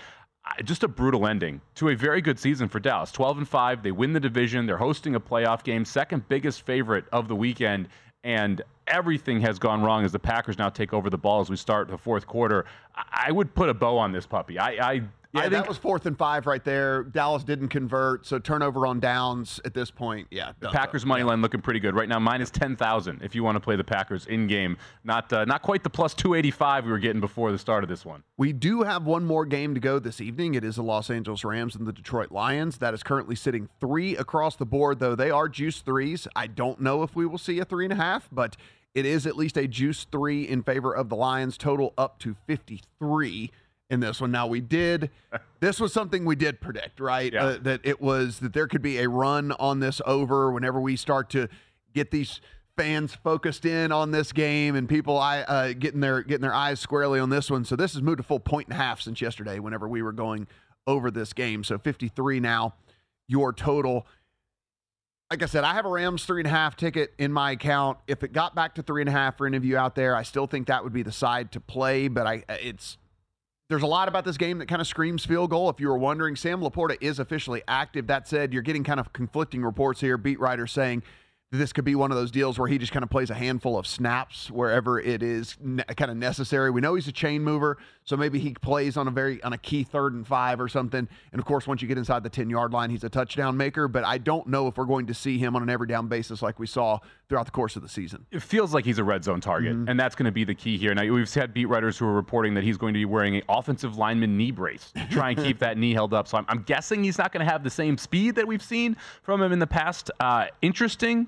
Just 0.65 0.83
a 0.83 0.89
brutal 0.89 1.27
ending 1.27 1.61
to 1.77 1.91
a 1.91 1.95
very 1.95 2.21
good 2.21 2.39
season 2.39 2.67
for 2.67 2.81
Dallas. 2.81 3.13
12 3.13 3.39
and 3.39 3.49
5. 3.49 3.83
They 3.83 3.93
win 3.93 4.13
the 4.13 4.21
division. 4.21 4.67
They're 4.67 4.79
hosting 4.79 5.15
a 5.15 5.21
playoff 5.21 5.63
game, 5.63 5.85
second 5.85 6.29
biggest 6.29 6.63
favorite 6.63 7.05
of 7.13 7.29
the 7.29 7.37
weekend. 7.37 7.89
And 8.23 8.63
everything 8.87 9.41
has 9.41 9.59
gone 9.59 9.83
wrong 9.83 10.05
as 10.05 10.13
the 10.13 10.19
Packers 10.19 10.59
now 10.59 10.69
take 10.69 10.93
over 10.93 11.09
the 11.09 11.19
ball 11.19 11.41
as 11.41 11.49
we 11.49 11.57
start 11.57 11.89
the 11.89 11.97
fourth 11.97 12.27
quarter. 12.27 12.67
I 12.95 13.33
would 13.33 13.55
put 13.55 13.69
a 13.69 13.75
bow 13.75 13.97
on 13.97 14.13
this 14.13 14.27
puppy. 14.27 14.59
I, 14.59 14.71
I, 14.93 15.03
Yeah, 15.33 15.41
I 15.41 15.43
think 15.45 15.53
that 15.53 15.69
was 15.69 15.79
fourth 15.79 16.07
and 16.07 16.19
five 16.19 16.47
right 16.47 16.65
there. 16.65 17.05
Dallas 17.05 17.45
didn't 17.45 17.69
convert, 17.69 18.27
so 18.27 18.41
turnover 18.41 18.85
on 18.85 18.99
downs 18.99 19.61
at 19.65 19.75
this 19.75 19.89
point. 19.89 20.27
Yeah, 20.31 20.53
the 20.59 20.71
Packers 20.71 21.07
money 21.07 21.23
line 21.23 21.41
looking 21.41 21.61
pretty 21.61 21.79
good 21.79 21.95
right 21.95 22.09
now. 22.09 22.19
Minus 22.19 22.51
ten 22.51 22.75
thousand 22.75 23.23
if 23.23 23.37
you 23.37 23.45
want 23.45 23.55
to 23.55 23.61
play 23.61 23.77
the 23.77 23.85
Packers 23.85 24.27
in 24.27 24.49
game. 24.49 24.77
Not 25.05 25.33
uh, 25.33 25.45
not 25.45 25.63
quite 25.63 25.85
the 25.85 25.91
plus 25.91 26.15
two 26.15 26.35
eighty 26.35 26.51
five 26.51 26.85
we 26.85 26.91
were 26.91 26.99
getting 26.99 27.21
before 27.21 27.53
the 27.53 27.59
start 27.59 27.85
of 27.85 27.89
this 27.89 28.05
one. 28.05 28.25
We 28.39 28.53
do 28.53 28.83
have 28.83 29.05
one 29.05 29.25
more 29.25 29.47
game 29.47 29.75
to 29.75 29.81
go 29.81 30.01
this 30.01 30.21
evening. 30.21 30.55
It 30.55 30.65
is 30.65 30.77
the 30.77 30.83
Los 30.83 31.11
Angeles 31.11 31.45
Rams 31.45 31.77
and 31.77 31.87
the 31.87 31.93
Detroit 31.93 32.33
Lions. 32.33 32.79
That 32.79 32.93
is 32.93 33.05
currently 33.05 33.37
sitting 33.37 33.69
three 33.79 34.17
across 34.17 34.57
the 34.57 34.67
board, 34.67 34.99
though 34.99 35.15
they 35.15 35.31
are 35.31 35.49
juice 35.49 35.81
threes. 35.81 36.27
I 36.35 36.49
don't 36.49 36.81
know 36.81 37.05
if 37.05 37.15
we 37.15 37.25
will 37.25 37.39
see 37.39 37.61
a 37.61 37.65
three 37.65 37.85
and 37.85 37.93
a 37.93 37.97
half, 37.97 38.29
but 38.33 38.57
it 38.95 39.07
is 39.07 39.27
at 39.29 39.37
least 39.37 39.57
a 39.57 39.69
juice 39.69 40.07
three 40.11 40.43
in 40.43 40.65
favor 40.65 40.93
of 40.93 41.09
the 41.09 41.15
Lions. 41.15 41.57
Total 41.57 41.95
up 41.97 42.19
to 42.21 42.35
53 42.49 43.53
in 43.91 44.01
this 44.01 44.21
one. 44.21 44.31
Now, 44.31 44.47
we 44.47 44.61
did, 44.61 45.11
this 45.61 45.81
was 45.81 45.93
something 45.93 46.25
we 46.25 46.37
did 46.37 46.61
predict, 46.61 47.01
right? 47.01 47.33
Yeah. 47.33 47.45
Uh, 47.45 47.59
that 47.63 47.81
it 47.85 48.01
was 48.01 48.39
that 48.39 48.53
there 48.53 48.69
could 48.69 48.83
be 48.83 48.99
a 48.99 49.09
run 49.09 49.53
on 49.53 49.81
this 49.81 50.01
over 50.07 50.51
whenever 50.51 50.81
we 50.81 50.97
start 50.97 51.29
to 51.31 51.49
get 51.93 52.11
these 52.11 52.41
fans 52.77 53.15
focused 53.15 53.67
in 53.67 53.93
on 53.93 54.11
this 54.11 54.33
game 54.33 54.75
and 54.75 54.89
people 54.89 55.19
I 55.19 55.41
uh, 55.41 55.73
getting 55.75 56.01
their 56.01 56.23
getting 56.23 56.41
their 56.41 56.55
eyes 56.55 56.81
squarely 56.81 57.21
on 57.21 57.29
this 57.29 57.51
one. 57.51 57.65
So 57.65 57.77
this 57.77 57.93
has 57.93 58.01
moved 58.01 58.21
a 58.21 58.23
full 58.23 58.41
point 58.41 58.69
and 58.69 58.75
a 58.75 58.83
half 58.83 59.01
since 59.01 59.21
yesterday. 59.21 59.59
Whenever 59.59 59.87
we 59.87 60.01
were 60.01 60.13
going 60.13 60.47
over 60.87 61.11
this 61.11 61.33
game, 61.33 61.63
so 61.63 61.79
53 61.79 62.41
now, 62.41 62.75
your 63.29 63.53
total. 63.53 64.07
Like 65.31 65.45
I 65.45 65.47
said, 65.47 65.63
I 65.63 65.75
have 65.75 65.85
a 65.85 65.89
Rams 65.89 66.25
three 66.25 66.41
and 66.41 66.47
a 66.47 66.51
half 66.51 66.75
ticket 66.75 67.13
in 67.19 67.33
my 67.33 67.53
account. 67.53 67.99
If 68.09 68.25
it 68.25 68.33
got 68.33 68.55
back 68.55 68.75
to 68.77 68.83
three 68.83 69.03
and 69.03 69.09
a 69.09 69.13
half 69.13 69.39
for 69.39 69.47
any 69.47 69.57
of 69.57 69.65
you 69.65 69.77
out 69.77 69.95
there, 69.95 70.17
I 70.17 70.25
still 70.25 70.49
think 70.49 70.67
that 70.67 70.83
would 70.83 70.93
be 70.93 71.05
the 71.05 71.13
side 71.13 71.53
to 71.53 71.61
play. 71.61 72.09
But 72.09 72.27
I, 72.27 72.45
it's 72.49 72.99
there's 73.71 73.85
a 73.85 73.87
lot 73.87 74.09
about 74.09 74.25
this 74.25 74.37
game 74.37 74.59
that 74.59 74.67
kind 74.67 74.81
of 74.81 74.89
screams 74.89 75.25
field 75.25 75.51
goal. 75.51 75.71
If 75.71 75.79
you 75.79 75.89
were 75.89 75.97
wondering, 75.97 76.35
Sam 76.35 76.61
Laporta 76.61 76.99
is 77.01 77.21
officially 77.21 77.63
active. 77.69 78.09
That 78.09 78.27
said, 78.27 78.53
you're 78.53 78.63
getting 78.63 78.83
kind 78.83 78.99
of 78.99 79.13
conflicting 79.13 79.63
reports 79.63 80.01
here. 80.01 80.19
Beat 80.19 80.41
writers 80.41 80.73
saying 80.73 81.05
this 81.53 81.73
could 81.73 81.85
be 81.85 81.95
one 81.95 82.11
of 82.11 82.17
those 82.17 82.33
deals 82.33 82.59
where 82.59 82.67
he 82.67 82.79
just 82.79 82.91
kind 82.91 83.05
of 83.05 83.11
plays 83.11 83.31
a 83.31 83.35
handful 83.35 83.79
of 83.79 83.87
snaps 83.87 84.51
wherever 84.51 84.99
it 84.99 85.23
is 85.23 85.57
ne- 85.61 85.85
kind 85.97 86.11
of 86.11 86.17
necessary. 86.17 86.73
We 86.73 86.81
know 86.81 86.97
he's 86.97 87.07
a 87.07 87.13
chain 87.13 87.43
mover, 87.43 87.79
so 88.05 88.17
maybe 88.17 88.41
he 88.41 88.55
plays 88.55 88.97
on 88.97 89.07
a 89.07 89.13
very 89.13 89.41
on 89.45 89.53
a 89.53 89.59
key 89.59 89.85
third 89.85 90.15
and 90.15 90.27
five 90.27 90.61
or 90.61 90.69
something. 90.69 91.09
And 91.33 91.39
of 91.39 91.45
course, 91.45 91.69
once 91.69 91.81
you 91.81 91.87
get 91.87 91.97
inside 91.97 92.25
the 92.25 92.29
10 92.29 92.51
yard 92.51 92.73
line, 92.73 92.91
he's 92.91 93.05
a 93.05 93.09
touchdown 93.09 93.57
maker. 93.57 93.87
But 93.87 94.05
I 94.05 94.19
don't 94.19 94.49
know 94.49 94.67
if 94.67 94.79
we're 94.79 94.85
going 94.85 95.07
to 95.07 95.15
see 95.15 95.39
him 95.39 95.55
on 95.55 95.63
an 95.63 95.71
every 95.71 95.87
down 95.87 96.09
basis 96.09 96.43
like 96.43 96.59
we 96.59 96.67
saw 96.67 96.99
throughout 97.31 97.47
the 97.47 97.53
course 97.53 97.77
of 97.77 97.83
the 97.83 97.89
season. 97.89 98.27
It 98.31 98.43
feels 98.43 98.75
like 98.75 98.85
he's 98.85 98.99
a 98.99 99.05
red 99.05 99.25
zone 99.25 99.41
target, 99.41 99.75
Mm-hmm. 99.75 99.89
and 99.89 99.99
that's 99.99 100.15
going 100.15 100.27
to 100.27 100.33
be 100.33 100.45
the 100.45 100.55
key 100.55 100.77
here. 100.77 100.93
Now, 100.95 101.05
we've 101.11 101.33
had 101.33 101.55
beat 101.55 101.65
writers 101.67 101.97
who 101.97 102.05
are 102.07 102.13
reporting 102.13 102.53
that 102.55 102.65
he's 102.65 102.77
going 102.77 102.93
to 102.93 102.99
be 102.99 103.05
wearing 103.07 103.37
an 103.37 103.43
offensive 103.49 103.97
lineman 103.97 104.37
knee 104.37 104.51
brace 104.51 104.93
to 104.97 105.07
try 105.09 105.31
and 105.31 105.39
keep 105.39 105.59
that 105.61 105.79
knee 105.79 105.95
held 105.95 106.13
up. 106.13 106.29
So 106.29 106.37
I'm, 106.37 106.45
I'm 106.49 106.63
guessing 106.65 107.03
he's 107.05 107.17
not 107.17 107.33
going 107.33 107.47
to 107.47 107.51
have 107.51 107.63
the 107.65 107.71
same 107.71 107.97
speed 107.97 108.35
that 108.35 108.47
we've 108.47 108.61
seen 108.63 108.97
from 109.23 109.41
him 109.41 109.53
in 109.53 109.61
the 109.61 109.67
past. 109.67 110.11
Uh, 110.21 110.49
interesting. 110.61 111.27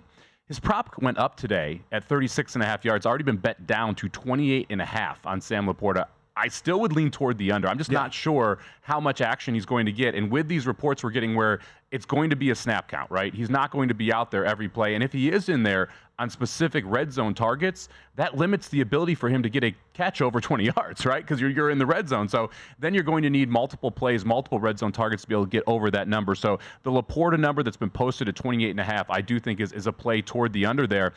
His 0.48 0.58
prop 0.60 1.00
went 1.00 1.16
up 1.18 1.36
today 1.36 1.80
at 1.92 2.04
36 2.04 2.54
and 2.56 2.62
a 2.62 2.66
half 2.66 2.84
yards. 2.84 3.06
Already 3.06 3.24
been 3.24 3.36
bet 3.38 3.66
down 3.66 3.94
to 3.94 4.08
28 4.08 4.66
and 4.70 4.82
a 4.82 4.84
half 4.84 5.24
on 5.24 5.40
Sam 5.40 5.66
Laporta. 5.66 6.06
I 6.36 6.48
still 6.48 6.80
would 6.80 6.92
lean 6.92 7.10
toward 7.10 7.36
the 7.36 7.52
under. 7.52 7.68
I'm 7.68 7.78
just 7.78 7.90
not 7.90 8.12
sure 8.12 8.58
how 8.80 8.98
much 8.98 9.20
action 9.20 9.54
he's 9.54 9.66
going 9.66 9.84
to 9.86 9.92
get. 9.92 10.14
And 10.14 10.30
with 10.30 10.48
these 10.48 10.66
reports 10.66 11.04
we're 11.04 11.10
getting 11.10 11.34
where 11.34 11.60
it's 11.90 12.06
going 12.06 12.30
to 12.30 12.36
be 12.36 12.50
a 12.50 12.54
snap 12.54 12.88
count, 12.88 13.10
right? 13.10 13.34
He's 13.34 13.50
not 13.50 13.70
going 13.70 13.88
to 13.88 13.94
be 13.94 14.12
out 14.12 14.30
there 14.30 14.46
every 14.46 14.68
play. 14.68 14.94
And 14.94 15.04
if 15.04 15.12
he 15.12 15.30
is 15.30 15.50
in 15.50 15.62
there 15.62 15.90
on 16.18 16.30
specific 16.30 16.84
red 16.86 17.12
zone 17.12 17.34
targets, 17.34 17.90
that 18.16 18.34
limits 18.34 18.68
the 18.68 18.80
ability 18.80 19.14
for 19.14 19.28
him 19.28 19.42
to 19.42 19.50
get 19.50 19.62
a 19.62 19.74
catch 19.92 20.22
over 20.22 20.40
20 20.40 20.64
yards, 20.64 21.04
right? 21.04 21.22
Because 21.22 21.38
you're, 21.38 21.50
you're 21.50 21.70
in 21.70 21.78
the 21.78 21.86
red 21.86 22.08
zone. 22.08 22.28
So 22.28 22.48
then 22.78 22.94
you're 22.94 23.02
going 23.02 23.22
to 23.24 23.30
need 23.30 23.50
multiple 23.50 23.90
plays, 23.90 24.24
multiple 24.24 24.58
red 24.58 24.78
zone 24.78 24.92
targets 24.92 25.22
to 25.22 25.28
be 25.28 25.34
able 25.34 25.44
to 25.44 25.50
get 25.50 25.64
over 25.66 25.90
that 25.90 26.08
number. 26.08 26.34
So 26.34 26.58
the 26.82 26.90
Laporta 26.90 27.38
number 27.38 27.62
that's 27.62 27.76
been 27.76 27.90
posted 27.90 28.28
at 28.28 28.36
28 28.36 28.70
and 28.70 28.80
a 28.80 28.84
half, 28.84 29.10
I 29.10 29.20
do 29.20 29.38
think 29.38 29.60
is, 29.60 29.72
is 29.72 29.86
a 29.86 29.92
play 29.92 30.22
toward 30.22 30.54
the 30.54 30.64
under 30.64 30.86
there. 30.86 31.12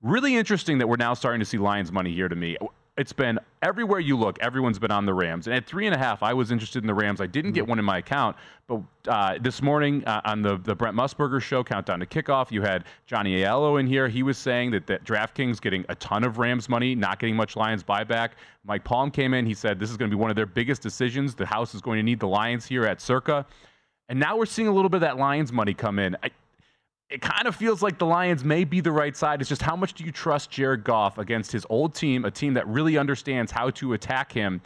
Really 0.00 0.36
interesting 0.36 0.78
that 0.78 0.86
we're 0.86 0.96
now 0.96 1.12
starting 1.12 1.40
to 1.40 1.44
see 1.44 1.58
Lions 1.58 1.90
money 1.90 2.14
here 2.14 2.28
to 2.28 2.36
me 2.36 2.56
it's 3.00 3.14
been 3.14 3.38
everywhere 3.62 3.98
you 3.98 4.14
look, 4.14 4.38
everyone's 4.40 4.78
been 4.78 4.90
on 4.90 5.06
the 5.06 5.14
Rams. 5.14 5.46
And 5.46 5.56
at 5.56 5.64
three 5.64 5.86
and 5.86 5.94
a 5.94 5.98
half, 5.98 6.22
I 6.22 6.34
was 6.34 6.50
interested 6.50 6.82
in 6.82 6.86
the 6.86 6.92
Rams. 6.92 7.22
I 7.22 7.26
didn't 7.26 7.52
get 7.52 7.62
mm-hmm. 7.62 7.70
one 7.70 7.78
in 7.78 7.84
my 7.86 7.96
account, 7.96 8.36
but 8.66 8.82
uh, 9.08 9.38
this 9.40 9.62
morning 9.62 10.04
uh, 10.04 10.20
on 10.26 10.42
the, 10.42 10.58
the 10.58 10.74
Brent 10.74 10.94
Musburger 10.94 11.40
show, 11.40 11.64
Countdown 11.64 12.00
to 12.00 12.06
Kickoff, 12.06 12.52
you 12.52 12.60
had 12.60 12.84
Johnny 13.06 13.38
Avello 13.38 13.80
in 13.80 13.86
here. 13.86 14.06
He 14.06 14.22
was 14.22 14.36
saying 14.36 14.72
that, 14.72 14.86
that 14.86 15.02
DraftKings 15.04 15.62
getting 15.62 15.86
a 15.88 15.94
ton 15.94 16.24
of 16.24 16.36
Rams 16.36 16.68
money, 16.68 16.94
not 16.94 17.18
getting 17.18 17.34
much 17.34 17.56
Lions 17.56 17.82
buyback. 17.82 18.32
Mike 18.64 18.84
Palm 18.84 19.10
came 19.10 19.32
in. 19.32 19.46
He 19.46 19.54
said 19.54 19.80
this 19.80 19.90
is 19.90 19.96
going 19.96 20.10
to 20.10 20.14
be 20.14 20.20
one 20.20 20.28
of 20.28 20.36
their 20.36 20.44
biggest 20.44 20.82
decisions. 20.82 21.34
The 21.34 21.46
house 21.46 21.74
is 21.74 21.80
going 21.80 21.96
to 21.96 22.02
need 22.02 22.20
the 22.20 22.28
Lions 22.28 22.66
here 22.66 22.84
at 22.84 23.00
Circa. 23.00 23.46
And 24.10 24.20
now 24.20 24.36
we're 24.36 24.44
seeing 24.44 24.68
a 24.68 24.72
little 24.72 24.90
bit 24.90 24.96
of 24.96 25.02
that 25.02 25.16
Lions 25.16 25.52
money 25.52 25.72
come 25.72 25.98
in. 25.98 26.16
I, 26.22 26.30
it 27.10 27.20
kind 27.20 27.48
of 27.48 27.56
feels 27.56 27.82
like 27.82 27.98
the 27.98 28.06
Lions 28.06 28.44
may 28.44 28.62
be 28.62 28.80
the 28.80 28.92
right 28.92 29.16
side. 29.16 29.40
It's 29.40 29.48
just 29.48 29.62
how 29.62 29.74
much 29.74 29.94
do 29.94 30.04
you 30.04 30.12
trust 30.12 30.50
Jared 30.50 30.84
Goff 30.84 31.18
against 31.18 31.50
his 31.50 31.66
old 31.68 31.94
team, 31.94 32.24
a 32.24 32.30
team 32.30 32.54
that 32.54 32.66
really 32.68 32.96
understands 32.96 33.50
how 33.50 33.70
to 33.70 33.94
attack 33.94 34.30
him? 34.30 34.60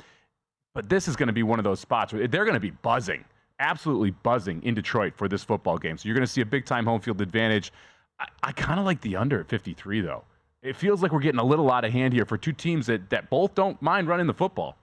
But 0.74 0.90
this 0.90 1.08
is 1.08 1.16
going 1.16 1.28
to 1.28 1.32
be 1.32 1.42
one 1.42 1.58
of 1.58 1.64
those 1.64 1.80
spots 1.80 2.12
where 2.12 2.28
they're 2.28 2.44
going 2.44 2.54
to 2.54 2.60
be 2.60 2.70
buzzing, 2.70 3.24
absolutely 3.60 4.10
buzzing 4.10 4.62
in 4.62 4.74
Detroit 4.74 5.14
for 5.16 5.26
this 5.26 5.42
football 5.42 5.78
game. 5.78 5.96
So 5.96 6.06
you're 6.06 6.16
going 6.16 6.26
to 6.26 6.30
see 6.30 6.42
a 6.42 6.46
big 6.46 6.66
time 6.66 6.84
home 6.84 7.00
field 7.00 7.22
advantage. 7.22 7.72
I, 8.20 8.26
I 8.42 8.52
kind 8.52 8.78
of 8.78 8.84
like 8.84 9.00
the 9.00 9.16
under 9.16 9.40
at 9.40 9.48
53, 9.48 10.02
though. 10.02 10.24
It 10.62 10.76
feels 10.76 11.02
like 11.02 11.12
we're 11.12 11.20
getting 11.20 11.40
a 11.40 11.44
little 11.44 11.70
out 11.70 11.84
of 11.84 11.92
hand 11.92 12.12
here 12.12 12.26
for 12.26 12.36
two 12.36 12.52
teams 12.52 12.86
that, 12.86 13.08
that 13.10 13.30
both 13.30 13.54
don't 13.54 13.80
mind 13.80 14.08
running 14.08 14.26
the 14.26 14.34
football. 14.34 14.76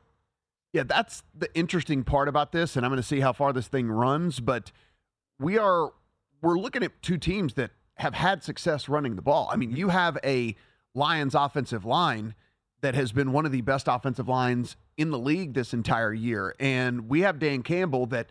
Yeah, 0.74 0.84
that's 0.84 1.24
the 1.38 1.54
interesting 1.54 2.04
part 2.04 2.28
about 2.28 2.54
this, 2.54 2.76
and 2.76 2.86
I'm 2.86 2.92
going 2.92 3.02
to 3.02 3.08
see 3.08 3.20
how 3.20 3.34
far 3.34 3.52
this 3.52 3.68
thing 3.68 3.88
runs. 3.88 4.40
But 4.40 4.72
we 5.40 5.58
are 5.58 5.92
we're 6.42 6.58
looking 6.58 6.84
at 6.84 7.02
two 7.02 7.18
teams 7.18 7.54
that 7.56 7.72
have 7.96 8.14
had 8.14 8.44
success 8.44 8.90
running 8.90 9.16
the 9.16 9.22
ball. 9.22 9.50
I 9.52 9.56
mean, 9.56 9.72
you 9.76 9.90
have 9.90 10.18
a 10.24 10.56
Lions 10.94 11.36
offensive 11.36 11.86
line 11.86 12.36
that 12.82 12.96
has 12.96 13.12
been 13.12 13.32
one 13.32 13.46
of 13.46 13.52
the 13.52 13.62
best 13.62 13.88
offensive 13.88 14.28
lines 14.28 14.76
in 14.98 15.12
the 15.12 15.20
league 15.20 15.54
this 15.54 15.74
entire 15.74 16.14
year. 16.14 16.56
And 16.60 17.08
we 17.08 17.22
have 17.22 17.40
Dan 17.40 17.64
Campbell 17.64 18.08
that 18.08 18.30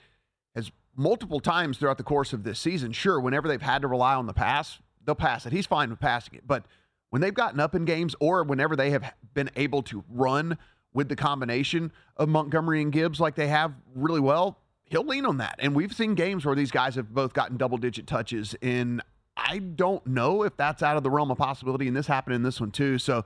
has 0.55 0.71
multiple 0.97 1.41
times 1.41 1.79
throughout 1.79 1.99
the 1.99 2.05
course 2.05 2.33
of 2.33 2.43
this 2.43 2.59
season, 2.59 2.93
sure, 2.93 3.21
whenever 3.21 3.49
they've 3.49 3.63
had 3.63 3.83
to 3.83 3.89
rely 3.89 4.15
on 4.15 4.27
the 4.27 4.33
pass, 4.33 4.81
they'll 5.05 5.15
pass 5.15 5.47
it. 5.47 5.53
He's 5.53 5.67
fine 5.67 5.91
with 5.91 6.01
passing 6.01 6.35
it. 6.35 6.47
But 6.47 6.65
when 7.11 7.23
they've 7.23 7.35
gotten 7.35 7.61
up 7.61 7.75
in 7.75 7.85
games 7.85 8.15
or 8.21 8.43
whenever 8.43 8.77
they 8.77 8.91
have 8.91 9.15
been 9.35 9.51
able 9.57 9.83
to 9.85 10.05
run 10.09 10.59
with 10.93 11.09
the 11.09 11.17
combination 11.17 11.93
of 12.17 12.29
Montgomery 12.29 12.83
and 12.83 12.93
Gibbs 12.93 13.21
like 13.21 13.37
they 13.37 13.49
have 13.49 13.73
really 13.95 14.21
well, 14.21 14.59
he'll 14.91 15.07
lean 15.07 15.25
on 15.25 15.39
that. 15.39 15.55
And 15.61 15.75
we've 15.75 15.95
seen 15.95 16.15
games 16.15 16.45
where 16.45 16.55
these 16.55 16.71
guys 16.71 16.97
have 16.97 17.15
both 17.15 17.33
gotten 17.33 17.57
double 17.57 17.79
digit 17.79 18.07
touches. 18.07 18.55
And 18.61 19.03
I 19.37 19.59
don't 19.59 20.05
know 20.07 20.43
if 20.43 20.57
that's 20.57 20.83
out 20.83 20.97
of 20.97 21.03
the 21.03 21.11
realm 21.11 21.31
of 21.31 21.39
possibility. 21.39 21.89
And 21.89 21.97
this 21.97 22.09
happened 22.09 22.35
in 22.37 22.43
this 22.43 22.61
one 22.61 22.73
too. 22.73 22.99
So 22.99 23.25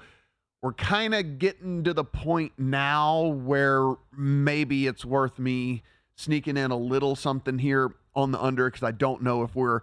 we're 0.63 0.75
kind 0.75 1.15
of 1.15 1.39
getting 1.39 1.83
to 1.85 1.93
the 1.93 2.05
point 2.05 2.53
now 2.59 3.23
where 3.23 3.95
maybe 4.17 4.87
it's 4.87 5.05
worth 5.05 5.39
me 5.39 5.83
sneaking 6.17 6.57
in 6.57 6.71
a 6.71 6.77
little 6.77 7.17
something 7.17 7.59
here 7.59 7.91
on 8.15 8.31
the 8.31 8.41
under 8.41 8.71
because 8.71 8.83
I 8.83 8.93
don't 8.93 9.23
know 9.23 9.43
if 9.43 9.57
we're 9.57 9.81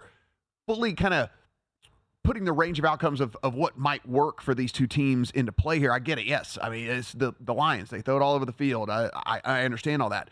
fully 0.68 0.94
kind 0.94 1.14
of 1.14 1.30
putting 2.24 2.46
the 2.46 2.54
range 2.54 2.78
of 2.78 2.86
outcomes 2.86 3.20
of, 3.20 3.36
of 3.42 3.56
what 3.56 3.78
might 3.78 4.08
work 4.08 4.42
for 4.42 4.54
these 4.54 4.72
two 4.72 4.86
teams 4.86 5.32
into 5.32 5.52
play 5.52 5.80
here. 5.80 5.92
I 5.92 6.00
get 6.00 6.20
it. 6.20 6.26
Yes. 6.26 6.58
I 6.62 6.70
mean, 6.70 6.88
it's 6.88 7.14
the, 7.14 7.34
the 7.40 7.54
Lions. 7.54 7.90
They 7.90 8.02
throw 8.02 8.18
it 8.18 8.22
all 8.22 8.36
over 8.36 8.46
the 8.46 8.54
field. 8.54 8.90
I, 8.90 9.10
I, 9.14 9.42
I 9.44 9.66
understand 9.66 10.04
all 10.04 10.10
that. 10.10 10.30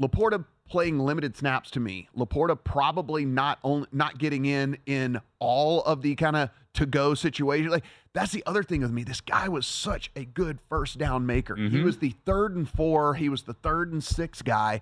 Laporta 0.00 0.44
playing 0.68 0.98
limited 0.98 1.36
snaps 1.36 1.70
to 1.72 1.80
me. 1.80 2.08
Laporta 2.16 2.58
probably 2.62 3.24
not 3.24 3.58
only 3.62 3.86
not 3.92 4.18
getting 4.18 4.44
in 4.44 4.78
in 4.86 5.20
all 5.38 5.82
of 5.82 6.02
the 6.02 6.14
kind 6.16 6.36
of 6.36 6.50
to 6.74 6.86
go 6.86 7.14
situation. 7.14 7.70
Like 7.70 7.84
that's 8.12 8.32
the 8.32 8.42
other 8.46 8.62
thing 8.62 8.82
with 8.82 8.90
me. 8.90 9.04
This 9.04 9.20
guy 9.20 9.48
was 9.48 9.66
such 9.66 10.10
a 10.16 10.24
good 10.24 10.58
first 10.68 10.98
down 10.98 11.24
maker. 11.26 11.56
Mm-hmm. 11.56 11.76
He 11.76 11.82
was 11.82 11.98
the 11.98 12.14
third 12.24 12.56
and 12.56 12.68
four. 12.68 13.14
He 13.14 13.28
was 13.28 13.42
the 13.42 13.54
third 13.54 13.92
and 13.92 14.02
six 14.02 14.42
guy 14.42 14.80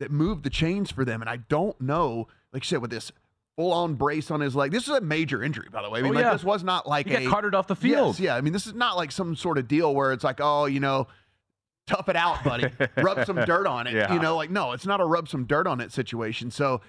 that 0.00 0.10
moved 0.10 0.44
the 0.44 0.50
chains 0.50 0.90
for 0.90 1.04
them. 1.04 1.20
And 1.20 1.28
I 1.28 1.36
don't 1.36 1.78
know, 1.80 2.28
like 2.52 2.64
you 2.64 2.68
said, 2.68 2.82
with 2.82 2.90
this 2.90 3.12
full 3.56 3.72
on 3.72 3.94
brace 3.94 4.30
on 4.30 4.40
his 4.40 4.54
leg. 4.54 4.70
This 4.70 4.84
is 4.84 4.90
a 4.90 5.00
major 5.00 5.42
injury, 5.42 5.68
by 5.70 5.82
the 5.82 5.90
way. 5.90 6.00
I 6.00 6.02
mean, 6.02 6.16
oh, 6.16 6.20
like 6.20 6.32
this 6.32 6.44
was 6.44 6.62
not 6.62 6.86
like 6.86 7.08
he 7.08 7.14
a, 7.14 7.22
got 7.22 7.30
carted 7.30 7.54
off 7.54 7.66
the 7.66 7.76
field. 7.76 8.18
Yes, 8.18 8.20
yeah. 8.20 8.36
I 8.36 8.42
mean, 8.42 8.52
this 8.52 8.66
is 8.66 8.74
not 8.74 8.96
like 8.96 9.10
some 9.10 9.34
sort 9.34 9.58
of 9.58 9.66
deal 9.66 9.94
where 9.94 10.12
it's 10.12 10.24
like, 10.24 10.40
oh, 10.40 10.66
you 10.66 10.80
know 10.80 11.08
tough 11.86 12.08
it 12.08 12.16
out, 12.16 12.42
buddy. 12.44 12.68
rub 12.96 13.24
some 13.24 13.36
dirt 13.44 13.66
on 13.66 13.86
it. 13.86 13.92
Yeah. 13.96 14.12
You 14.12 14.20
know, 14.20 14.36
like, 14.36 14.50
no, 14.50 14.72
it's 14.72 14.84
not 14.84 15.00
a 15.00 15.04
rub 15.04 15.28
some 15.28 15.44
dirt 15.44 15.66
on 15.66 15.80
it 15.80 15.90
situation. 15.90 16.50
So 16.50 16.82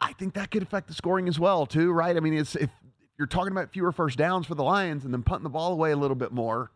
I 0.00 0.12
think 0.14 0.34
that 0.34 0.50
could 0.50 0.62
affect 0.62 0.88
the 0.88 0.94
scoring 0.94 1.28
as 1.28 1.38
well, 1.38 1.66
too, 1.66 1.92
right? 1.92 2.16
I 2.16 2.20
mean, 2.20 2.32
it's 2.32 2.56
if 2.56 2.70
you're 3.18 3.26
talking 3.26 3.52
about 3.52 3.70
fewer 3.70 3.92
first 3.92 4.16
downs 4.16 4.46
for 4.46 4.54
the 4.54 4.62
Lions 4.62 5.04
and 5.04 5.12
then 5.12 5.22
punting 5.22 5.44
the 5.44 5.50
ball 5.50 5.72
away 5.72 5.90
a 5.90 5.96
little 5.96 6.14
bit 6.14 6.32
more, 6.32 6.70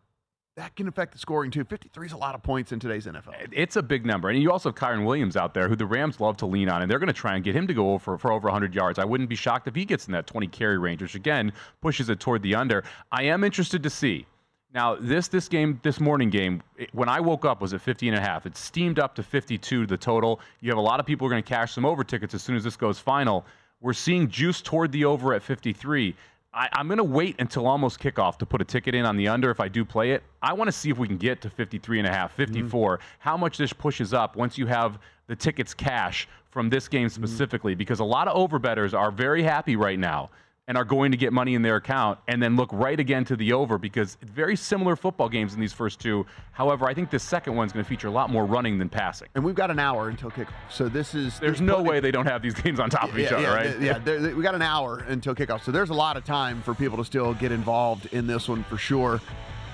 that 0.57 0.75
can 0.75 0.87
affect 0.87 1.11
the 1.11 1.17
scoring 1.17 1.51
too. 1.51 1.63
53 1.63 2.05
is 2.05 2.13
a 2.13 2.17
lot 2.17 2.35
of 2.35 2.43
points 2.43 2.71
in 2.71 2.79
today's 2.79 3.07
NFL. 3.07 3.33
It's 3.51 3.75
a 3.75 3.83
big 3.83 4.05
number. 4.05 4.29
And 4.29 4.41
you 4.41 4.51
also 4.51 4.69
have 4.69 4.75
Kyren 4.75 5.05
Williams 5.05 5.35
out 5.35 5.53
there 5.53 5.67
who 5.67 5.75
the 5.75 5.85
Rams 5.85 6.19
love 6.19 6.37
to 6.37 6.45
lean 6.45 6.69
on, 6.69 6.81
and 6.81 6.89
they're 6.89 6.99
going 6.99 7.07
to 7.07 7.13
try 7.13 7.35
and 7.35 7.43
get 7.43 7.55
him 7.55 7.67
to 7.67 7.73
go 7.73 7.93
over 7.93 8.17
for 8.17 8.31
over 8.31 8.45
100 8.45 8.73
yards. 8.75 8.99
I 8.99 9.05
wouldn't 9.05 9.29
be 9.29 9.35
shocked 9.35 9.67
if 9.67 9.75
he 9.75 9.85
gets 9.85 10.07
in 10.07 10.13
that 10.13 10.27
20 10.27 10.47
carry 10.47 10.77
range, 10.77 11.01
which 11.01 11.15
again 11.15 11.51
pushes 11.81 12.09
it 12.09 12.19
toward 12.19 12.41
the 12.41 12.55
under. 12.55 12.83
I 13.11 13.23
am 13.23 13.43
interested 13.43 13.83
to 13.83 13.89
see 13.89 14.27
now, 14.75 14.97
this 14.99 15.29
this 15.29 15.47
game, 15.47 15.79
this 15.83 16.01
morning 16.01 16.29
game, 16.29 16.61
when 16.91 17.07
I 17.07 17.21
woke 17.21 17.45
up 17.45 17.61
was 17.61 17.73
at 17.73 17.79
50 17.79 18.09
and 18.09 18.17
a 18.17 18.19
half. 18.19 18.45
It 18.45 18.57
steamed 18.57 18.99
up 18.99 19.15
to 19.15 19.23
52 19.23 19.85
the 19.85 19.95
total. 19.95 20.41
You 20.59 20.69
have 20.69 20.77
a 20.77 20.81
lot 20.81 20.99
of 20.99 21.05
people 21.05 21.25
who 21.25 21.31
are 21.31 21.33
going 21.33 21.43
to 21.43 21.49
cash 21.49 21.73
some 21.73 21.85
over 21.85 22.03
tickets 22.03 22.33
as 22.33 22.43
soon 22.43 22.57
as 22.57 22.63
this 22.65 22.75
goes 22.75 22.99
final. 22.99 23.45
We're 23.79 23.93
seeing 23.93 24.27
juice 24.27 24.61
toward 24.61 24.91
the 24.91 25.05
over 25.05 25.33
at 25.33 25.43
53. 25.43 26.13
I, 26.53 26.69
am 26.73 26.87
going 26.87 26.97
to 26.97 27.05
wait 27.05 27.37
until 27.39 27.67
almost 27.67 27.99
kickoff 27.99 28.37
to 28.39 28.45
put 28.45 28.61
a 28.61 28.65
ticket 28.65 28.95
in 28.95 29.05
on 29.05 29.15
the 29.15 29.29
under 29.29 29.49
if 29.49 29.61
I 29.61 29.69
do 29.69 29.85
play 29.85 30.11
it. 30.11 30.23
I 30.41 30.51
want 30.51 30.67
to 30.67 30.73
see 30.73 30.89
if 30.89 30.97
we 30.97 31.07
can 31.07 31.17
get 31.17 31.41
to 31.41 31.49
53 31.49 31.99
and 31.99 32.07
a 32.07 32.11
half, 32.11 32.33
54. 32.33 32.97
Mm-hmm. 32.97 33.05
How 33.19 33.37
much 33.37 33.57
this 33.57 33.71
pushes 33.71 34.13
up 34.13 34.35
once 34.35 34.57
you 34.57 34.65
have 34.65 34.99
the 35.27 35.37
tickets 35.37 35.73
cash 35.73 36.27
from 36.51 36.69
this 36.69 36.89
game 36.89 37.07
mm-hmm. 37.07 37.23
specifically, 37.23 37.73
mm-hmm. 37.73 37.79
because 37.79 38.01
a 38.01 38.05
lot 38.05 38.27
of 38.27 38.35
overbetters 38.37 38.93
are 38.97 39.09
very 39.09 39.41
happy 39.41 39.77
right 39.77 39.99
now 39.99 40.29
and 40.67 40.77
are 40.77 40.85
going 40.85 41.11
to 41.11 41.17
get 41.17 41.31
money 41.31 41.53
in 41.53 41.61
their 41.61 41.75
account 41.75 42.17
and 42.27 42.41
then 42.41 42.55
look 42.55 42.69
right 42.73 42.99
again 42.99 43.23
to 43.25 43.35
the 43.35 43.53
over 43.53 43.77
because 43.77 44.17
very 44.21 44.55
similar 44.55 44.95
football 44.95 45.29
games 45.29 45.53
in 45.53 45.59
these 45.59 45.73
first 45.73 45.99
two. 45.99 46.25
However, 46.53 46.85
I 46.87 46.93
think 46.93 47.11
this 47.11 47.23
second 47.23 47.55
one's 47.55 47.71
going 47.71 47.85
to 47.85 47.89
feature 47.89 48.07
a 48.07 48.11
lot 48.11 48.31
more 48.31 48.45
running 48.45 48.79
than 48.79 48.89
passing. 48.89 49.27
And 49.35 49.43
we've 49.43 49.55
got 49.55 49.69
an 49.69 49.77
hour 49.77 50.09
until 50.09 50.31
kickoff. 50.31 50.53
So 50.69 50.89
this 50.89 51.13
is 51.13 51.39
There's 51.39 51.61
no 51.61 51.81
way 51.81 51.99
they 51.99 52.11
don't 52.11 52.25
have 52.25 52.41
these 52.41 52.55
games 52.55 52.79
on 52.79 52.89
top 52.89 53.09
of 53.09 53.17
yeah, 53.17 53.25
each 53.25 53.31
other, 53.31 53.43
yeah, 53.43 53.53
right? 53.53 53.79
Yeah, 53.79 53.97
they, 53.99 54.33
we 54.33 54.41
got 54.41 54.55
an 54.55 54.63
hour 54.63 54.99
until 55.07 55.35
kickoff. 55.35 55.63
So 55.63 55.71
there's 55.71 55.91
a 55.91 55.95
lot 55.95 56.17
of 56.17 56.25
time 56.25 56.61
for 56.63 56.73
people 56.73 56.97
to 56.97 57.05
still 57.05 57.33
get 57.35 57.51
involved 57.51 58.07
in 58.07 58.25
this 58.25 58.47
one 58.49 58.63
for 58.63 58.77
sure. 58.77 59.21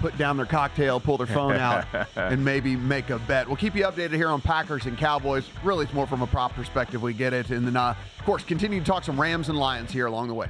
Put 0.02 0.18
down 0.18 0.36
their 0.36 0.48
cocktail, 0.48 1.00
pull 1.00 1.18
their 1.18 1.28
phone 1.28 1.58
out, 1.58 1.86
and 2.16 2.44
maybe 2.44 2.76
make 2.76 3.12
a 3.12 3.20
bet. 3.20 3.48
We'll 3.48 3.56
keep 3.56 3.76
you 3.76 3.84
updated 3.84 4.16
here 4.16 4.30
on 4.30 4.42
Packers 4.42 4.88
and 4.88 4.98
Cowboys. 4.98 5.48
Really, 5.64 5.86
it's 5.86 5.94
more 5.94 6.08
from 6.08 6.24
a 6.24 6.28
prop 6.28 6.54
perspective. 6.54 7.04
We 7.04 7.14
get 7.14 7.34
it. 7.34 7.52
And 7.52 7.68
then, 7.68 7.78
uh, 7.78 7.94
of 8.18 8.26
course, 8.26 8.44
continue 8.44 8.80
to 8.80 8.86
talk 8.86 9.04
some 9.04 9.22
Rams 9.22 9.50
and 9.50 9.60
Lions 9.60 9.92
here 9.92 10.08
along 10.08 10.28
the 10.28 10.34
way. 10.34 10.50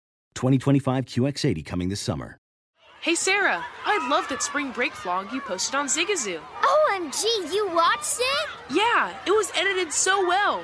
2025 0.35 1.05
QX80 1.05 1.65
coming 1.65 1.89
this 1.89 2.01
summer. 2.01 2.37
Hey 3.01 3.15
Sarah, 3.15 3.65
I 3.83 4.07
love 4.09 4.27
that 4.29 4.43
spring 4.43 4.71
break 4.71 4.91
vlog 4.93 5.31
you 5.33 5.41
posted 5.41 5.73
on 5.73 5.87
Zigazoo. 5.87 6.39
OMG, 6.61 7.23
you 7.51 7.67
watched 7.73 8.19
it? 8.19 8.49
Yeah, 8.69 9.11
it 9.25 9.31
was 9.31 9.51
edited 9.55 9.91
so 9.91 10.25
well. 10.27 10.63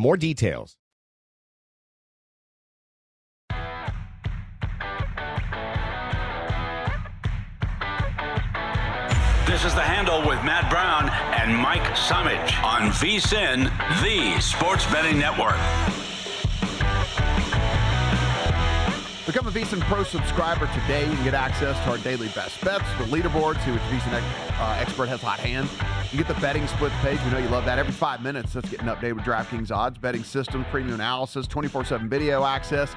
more 0.01 0.17
details. 0.17 0.75
This 9.45 9.65
is 9.65 9.75
The 9.75 9.81
Handle 9.81 10.21
with 10.21 10.43
Matt 10.43 10.71
Brown 10.71 11.09
and 11.39 11.55
Mike 11.55 11.83
Somich 11.95 12.63
on 12.63 12.89
VSIN, 12.89 13.69
the 14.01 14.41
Sports 14.41 14.85
Betting 14.87 15.19
Network. 15.19 16.00
Become 19.27 19.47
a 19.47 19.51
VSiN 19.51 19.81
Pro 19.81 20.03
subscriber 20.03 20.67
today. 20.73 21.07
You 21.07 21.15
can 21.15 21.23
get 21.23 21.33
access 21.35 21.77
to 21.83 21.91
our 21.91 21.99
daily 21.99 22.27
best 22.29 22.59
bets, 22.65 22.83
the 22.97 23.03
leaderboard, 23.05 23.63
see 23.63 23.71
which 23.71 23.81
VSiN 23.83 24.13
uh, 24.13 24.77
expert 24.79 25.09
has 25.09 25.21
hot 25.21 25.39
hand. 25.39 25.69
You 26.11 26.17
get 26.17 26.27
the 26.27 26.41
betting 26.41 26.65
splits 26.65 26.95
page. 27.01 27.19
We 27.23 27.29
know 27.29 27.37
you 27.37 27.47
love 27.49 27.63
that. 27.65 27.77
Every 27.77 27.93
five 27.93 28.23
minutes, 28.23 28.55
let's 28.55 28.67
get 28.67 28.81
an 28.81 28.87
update 28.87 29.13
with 29.13 29.23
DraftKings 29.23 29.69
odds, 29.69 29.99
betting 29.99 30.23
systems, 30.23 30.65
premium 30.71 30.95
analysis, 30.95 31.45
24-7 31.45 32.09
video 32.09 32.43
access. 32.43 32.95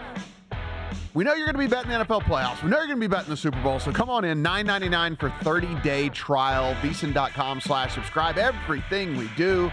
We 1.13 1.25
know 1.25 1.35
you're 1.35 1.47
going 1.47 1.57
to 1.57 1.59
be 1.59 1.67
betting 1.67 1.91
the 1.91 2.05
NFL 2.05 2.23
playoffs. 2.23 2.63
We 2.63 2.71
know 2.71 2.79
you're 2.79 2.87
going 2.87 3.01
to 3.01 3.07
be 3.07 3.15
betting 3.15 3.29
the 3.29 3.37
Super 3.37 3.61
Bowl. 3.63 3.79
So 3.79 3.93
come 3.93 4.09
on 4.09 4.25
in, 4.25 4.43
$9.99 4.43 5.21
for 5.21 5.29
30-day 5.29 6.09
trial. 6.09 6.75
VSiN.com 6.77 7.61
slash 7.61 7.95
subscribe. 7.95 8.39
Everything 8.39 9.15
we 9.19 9.29
do 9.37 9.71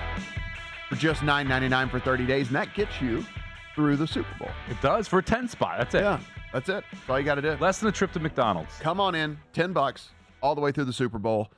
for 0.89 0.97
just 0.97 1.21
$9.99 1.21 1.89
for 1.89 2.01
30 2.01 2.25
days. 2.25 2.47
And 2.47 2.57
that 2.57 2.73
gets 2.75 3.01
you 3.01 3.25
through 3.73 3.95
the 3.95 4.05
Super 4.05 4.35
Bowl. 4.37 4.51
It 4.69 4.79
does 4.81 5.07
for 5.07 5.19
a 5.19 5.23
10 5.23 5.47
spot. 5.47 5.77
That's 5.77 5.95
it. 5.95 6.01
Yeah, 6.01 6.19
that's 6.53 6.69
it. 6.69 6.83
That's 6.91 7.09
all 7.09 7.19
you 7.19 7.25
got 7.25 7.35
to 7.35 7.41
do. 7.41 7.55
Less 7.59 7.79
than 7.79 7.89
a 7.89 7.91
trip 7.91 8.11
to 8.13 8.19
McDonald's. 8.19 8.77
Come 8.79 8.99
on 8.99 9.15
in, 9.15 9.37
10 9.53 9.73
bucks 9.73 10.09
all 10.41 10.55
the 10.55 10.61
way 10.61 10.71
through 10.71 10.85
the 10.85 10.93
Super 10.93 11.19
Bowl. 11.19 11.51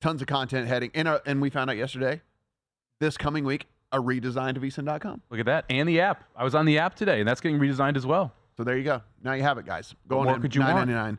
Tons 0.00 0.20
of 0.20 0.26
content 0.28 0.68
heading. 0.68 0.90
And, 0.94 1.08
uh, 1.08 1.20
and 1.26 1.40
we 1.40 1.50
found 1.50 1.70
out 1.70 1.76
yesterday, 1.76 2.20
this 3.00 3.16
coming 3.16 3.44
week, 3.44 3.66
a 3.92 3.98
redesign 3.98 4.54
to 4.54 4.60
VSiN.com. 4.60 5.22
Look 5.30 5.40
at 5.40 5.46
that. 5.46 5.64
And 5.70 5.88
the 5.88 6.00
app. 6.00 6.24
I 6.36 6.44
was 6.44 6.54
on 6.54 6.66
the 6.66 6.78
app 6.78 6.96
today, 6.96 7.20
and 7.20 7.28
that's 7.28 7.40
getting 7.40 7.58
redesigned 7.58 7.96
as 7.96 8.06
well. 8.06 8.32
So 8.56 8.64
there 8.64 8.76
you 8.76 8.84
go. 8.84 9.02
Now 9.22 9.32
you 9.34 9.42
have 9.42 9.58
it, 9.58 9.66
guys. 9.66 9.94
Go 10.08 10.16
What 10.16 10.20
on 10.22 10.26
more 10.26 10.36
in, 10.36 10.42
could 10.42 10.54
you 10.54 10.62
want? 10.62 10.90
$9.99. 10.90 11.18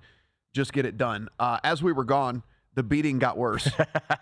Just 0.54 0.74
get 0.74 0.86
it 0.86 0.98
done. 0.98 1.30
Uh, 1.40 1.60
as 1.64 1.84
we 1.84 1.92
were 1.92 2.04
gone, 2.04 2.44
the 2.74 2.84
beating 2.84 3.20
got 3.20 3.38
worse. 3.38 3.70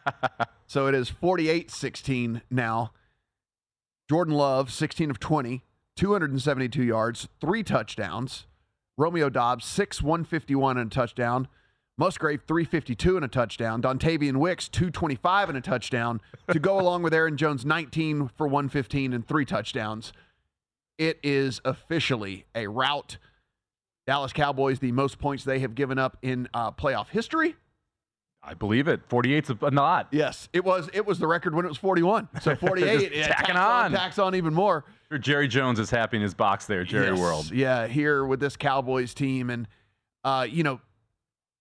so 0.67 0.87
it 0.87 0.95
is 0.95 1.09
48 1.09 1.71
16 1.71 2.41
now. 2.49 2.91
Jordan 4.09 4.33
Love, 4.35 4.71
16 4.71 5.09
of 5.09 5.19
20, 5.19 5.63
272 5.95 6.83
yards, 6.83 7.27
three 7.41 7.63
touchdowns. 7.63 8.45
Romeo 8.97 9.29
Doubs, 9.29 9.65
6 9.65 10.01
151 10.01 10.77
and 10.77 10.91
a 10.91 10.93
touchdown. 10.95 11.47
Musgrave, 11.97 12.41
352 12.45 13.15
and 13.15 13.25
a 13.25 13.27
touchdown. 13.29 13.81
Dontayvion 13.81 14.37
Wicks, 14.37 14.67
225 14.67 15.49
and 15.49 15.57
a 15.57 15.61
touchdown. 15.61 16.19
to 16.51 16.59
go 16.59 16.79
along 16.79 17.03
with 17.03 17.13
Aaron 17.13 17.37
Jones, 17.37 17.65
19 17.65 18.29
for 18.35 18.47
115 18.47 19.13
and 19.13 19.25
three 19.25 19.45
touchdowns. 19.45 20.11
It 20.97 21.19
is 21.23 21.61
officially 21.63 22.45
a 22.53 22.67
rout. 22.67 23.17
Dallas 24.07 24.33
Cowboys, 24.33 24.79
the 24.79 24.91
most 24.91 25.19
points 25.19 25.43
they 25.45 25.59
have 25.59 25.73
given 25.73 25.97
up 25.97 26.17
in 26.21 26.47
uh, 26.53 26.71
playoff 26.71 27.09
history. 27.09 27.55
I 28.43 28.53
believe 28.53 28.87
it. 28.87 29.07
48's 29.09 29.49
a 29.49 29.71
lot. 29.71 30.07
Yes, 30.11 30.49
it 30.53 30.63
was. 30.63 30.87
It 30.93 31.05
was 31.05 31.17
the 31.17 31.25
record 31.27 31.55
when 31.55 31.65
it 31.65 31.69
was 31.69 31.77
41. 31.79 32.29
So 32.41 32.55
48, 32.57 32.99
Just 32.99 33.05
it 33.11 33.23
tacking 33.23 33.55
on. 33.55 33.91
tacks 33.91 34.19
on 34.19 34.35
even 34.35 34.53
more. 34.53 34.85
Sure, 35.09 35.17
Jerry 35.17 35.47
Jones 35.47 35.79
is 35.79 35.89
happy 35.89 36.17
in 36.17 36.23
his 36.23 36.33
box 36.33 36.65
there, 36.65 36.83
Jerry 36.83 37.09
Yes, 37.09 37.19
World. 37.19 37.51
Yeah, 37.51 37.87
here 37.87 38.25
with 38.25 38.39
this 38.39 38.57
Cowboys 38.57 39.13
team, 39.13 39.49
and 39.49 39.67
uh, 40.23 40.47
you 40.49 40.63
know, 40.63 40.81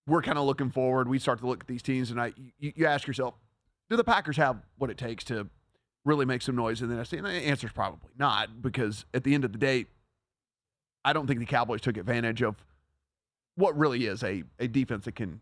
we're 0.07 0.23
kind 0.23 0.39
of 0.39 0.45
looking 0.45 0.71
forward. 0.71 1.09
We 1.09 1.19
start 1.19 1.41
to 1.41 1.47
look 1.47 1.61
at 1.61 1.67
these 1.67 1.83
teams, 1.83 2.11
and 2.11 2.21
I, 2.21 2.33
you, 2.59 2.73
you 2.75 2.87
ask 2.87 3.07
yourself, 3.07 3.35
do 3.91 3.97
the 3.97 4.05
Packers 4.05 4.37
have 4.37 4.59
what 4.79 4.91
it 4.91 4.99
takes 4.99 5.25
to 5.25 5.49
really 6.05 6.25
make 6.25 6.43
some 6.43 6.57
noise 6.57 6.83
in 6.83 6.89
the 6.89 6.95
NFC? 6.97 7.19
And 7.19 7.27
the 7.27 7.31
answer 7.31 7.67
is 7.67 7.73
probably 7.73 8.11
not, 8.19 8.63
because 8.63 9.05
at 9.15 9.25
the 9.25 9.35
end 9.35 9.45
of 9.45 9.53
the 9.53 9.59
day, 9.59 9.87
I 11.05 11.13
don't 11.13 11.27
think 11.27 11.41
the 11.41 11.47
Cowboys 11.47 11.83
took 11.83 11.97
advantage 11.97 12.43
of 12.43 12.57
what 13.57 13.77
really 13.79 14.07
is 14.07 14.23
a, 14.23 14.43
a 14.59 14.67
defense 14.67 15.05
that 15.05 15.15
can 15.15 15.41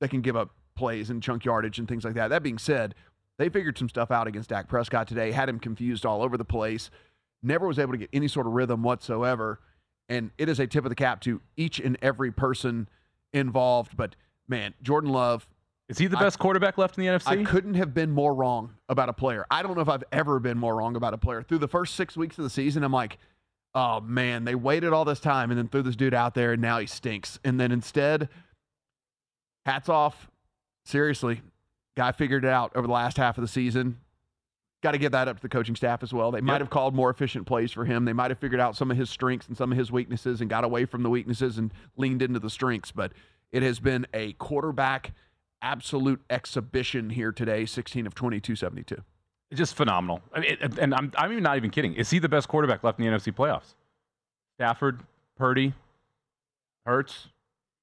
that 0.00 0.10
can 0.10 0.20
give 0.20 0.36
up 0.36 0.50
plays 0.76 1.10
and 1.10 1.22
chunk 1.22 1.44
yardage 1.44 1.78
and 1.78 1.88
things 1.88 2.04
like 2.04 2.14
that. 2.14 2.28
That 2.28 2.42
being 2.42 2.58
said, 2.58 2.94
they 3.38 3.48
figured 3.48 3.76
some 3.78 3.88
stuff 3.88 4.10
out 4.10 4.28
against 4.28 4.50
Dak 4.50 4.68
Prescott 4.68 5.08
today, 5.08 5.32
had 5.32 5.48
him 5.48 5.58
confused 5.58 6.06
all 6.06 6.22
over 6.22 6.36
the 6.36 6.44
place, 6.44 6.90
never 7.42 7.66
was 7.66 7.78
able 7.78 7.92
to 7.92 7.98
get 7.98 8.10
any 8.12 8.28
sort 8.28 8.46
of 8.46 8.52
rhythm 8.52 8.82
whatsoever. 8.82 9.60
And 10.08 10.30
it 10.38 10.48
is 10.48 10.58
a 10.58 10.66
tip 10.66 10.84
of 10.84 10.88
the 10.90 10.94
cap 10.94 11.20
to 11.22 11.40
each 11.56 11.78
and 11.80 11.98
every 12.00 12.30
person 12.32 12.88
involved. 13.32 13.96
But 13.96 14.16
man, 14.48 14.74
Jordan 14.82 15.10
Love, 15.10 15.46
Is 15.88 15.98
he 15.98 16.06
the 16.06 16.16
I- 16.16 16.20
best 16.20 16.38
quarterback 16.38 16.78
left 16.78 16.96
in 16.98 17.04
the 17.04 17.10
NFC? 17.10 17.26
I 17.40 17.44
couldn't 17.44 17.74
have 17.74 17.92
been 17.94 18.10
more 18.10 18.34
wrong 18.34 18.74
about 18.88 19.08
a 19.08 19.12
player. 19.12 19.44
I 19.50 19.62
don't 19.62 19.74
know 19.74 19.82
if 19.82 19.88
I've 19.88 20.04
ever 20.12 20.38
been 20.40 20.58
more 20.58 20.76
wrong 20.76 20.96
about 20.96 21.14
a 21.14 21.18
player. 21.18 21.42
Through 21.42 21.58
the 21.58 21.68
first 21.68 21.94
six 21.94 22.16
weeks 22.16 22.38
of 22.38 22.44
the 22.44 22.50
season, 22.50 22.82
I'm 22.82 22.92
like, 22.92 23.18
oh 23.74 24.00
man, 24.00 24.44
they 24.44 24.54
waited 24.54 24.92
all 24.94 25.04
this 25.04 25.20
time 25.20 25.50
and 25.50 25.58
then 25.58 25.68
threw 25.68 25.82
this 25.82 25.94
dude 25.96 26.14
out 26.14 26.34
there 26.34 26.52
and 26.52 26.62
now 26.62 26.78
he 26.78 26.86
stinks. 26.86 27.38
And 27.44 27.60
then 27.60 27.70
instead, 27.70 28.28
hats 29.66 29.88
off. 29.88 30.30
Seriously, 30.86 31.42
guy 31.98 32.12
figured 32.12 32.46
it 32.46 32.50
out 32.50 32.72
over 32.74 32.86
the 32.86 32.92
last 32.94 33.18
half 33.18 33.36
of 33.36 33.42
the 33.42 33.48
season. 33.48 33.98
Got 34.82 34.92
to 34.92 34.98
give 34.98 35.10
that 35.12 35.26
up 35.26 35.36
to 35.36 35.42
the 35.42 35.48
coaching 35.48 35.74
staff 35.74 36.02
as 36.04 36.12
well. 36.12 36.30
They 36.30 36.40
might 36.40 36.54
Yep. 36.54 36.60
have 36.62 36.70
called 36.70 36.94
more 36.94 37.10
efficient 37.10 37.46
plays 37.46 37.72
for 37.72 37.84
him. 37.84 38.04
They 38.04 38.12
might 38.12 38.30
have 38.30 38.38
figured 38.38 38.60
out 38.60 38.76
some 38.76 38.90
of 38.92 38.96
his 38.96 39.10
strengths 39.10 39.48
and 39.48 39.56
some 39.56 39.72
of 39.72 39.78
his 39.78 39.90
weaknesses 39.90 40.40
and 40.40 40.48
got 40.48 40.62
away 40.62 40.84
from 40.84 41.02
the 41.02 41.10
weaknesses 41.10 41.58
and 41.58 41.72
leaned 41.96 42.22
into 42.22 42.38
the 42.38 42.50
strengths. 42.50 42.92
But 42.92 43.12
it 43.50 43.62
has 43.64 43.80
been 43.80 44.06
a 44.14 44.34
quarterback 44.34 45.12
absolute 45.62 46.20
exhibition 46.30 47.10
here 47.10 47.32
today 47.32 47.66
16 47.66 48.06
of 48.06 48.14
22, 48.14 48.54
72. 48.54 49.02
Just 49.52 49.74
phenomenal. 49.74 50.22
I 50.32 50.40
mean, 50.40 50.56
it- 50.60 50.78
and 50.78 50.94
I'm, 50.94 51.10
I'm 51.16 51.42
not 51.42 51.56
even 51.56 51.70
kidding. 51.70 51.94
Is 51.94 52.10
he 52.10 52.20
the 52.20 52.28
best 52.28 52.46
quarterback 52.46 52.84
left 52.84 53.00
in 53.00 53.04
the 53.06 53.10
NFC 53.10 53.32
playoffs? 53.34 53.74
Stafford, 54.56 55.00
Purdy, 55.36 55.72
Hurts. 56.86 57.28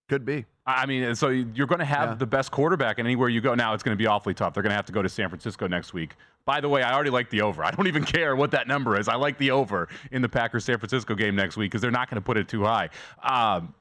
Could 0.08 0.24
be. 0.26 0.46
I 0.66 0.84
I 0.84 0.86
mean, 0.86 1.16
so 1.16 1.30
you're 1.30 1.68
going 1.68 1.80
to 1.80 1.86
have 1.86 2.10
Yeah. 2.12 2.16
the 2.16 2.26
best 2.28 2.52
quarterback, 2.52 3.00
and 3.00 3.08
anywhere 3.08 3.30
you 3.30 3.42
go 3.42 3.56
now, 3.56 3.74
it's 3.74 3.84
going 3.84 3.96
to 3.98 4.02
be 4.02 4.08
awfully 4.08 4.34
tough. 4.34 4.54
They're 4.54 4.64
going 4.64 4.72
to 4.72 4.76
have 4.76 4.86
to 4.86 4.92
go 4.94 5.02
to 5.02 5.10
San 5.10 5.30
Francisco 5.30 5.68
next 5.68 5.94
week. 5.94 6.16
By 6.46 6.62
the 6.62 6.70
way, 6.70 6.84
I 6.84 6.94
already 6.94 7.10
like 7.10 7.30
the 7.32 7.42
over. 7.42 7.64
I 7.64 7.72
don't 7.72 7.88
even 7.88 8.04
care 8.04 8.36
what 8.36 8.52
that 8.52 8.68
number 8.68 9.00
is. 9.00 9.08
I 9.08 9.16
like 9.16 9.38
the 9.40 9.52
over 9.52 9.88
in 10.12 10.22
the 10.22 10.30
Packers 10.30 10.66
San 10.66 10.78
Francisco 10.78 11.16
game 11.16 11.36
next 11.36 11.58
week 11.58 11.72
because 11.72 11.82
they're 11.82 11.92
not 11.92 12.10
going 12.10 12.22
to 12.22 12.26
put 12.26 12.38
it 12.38 12.48
too 12.48 12.64
high. 12.64 12.90
Um, 13.24 13.74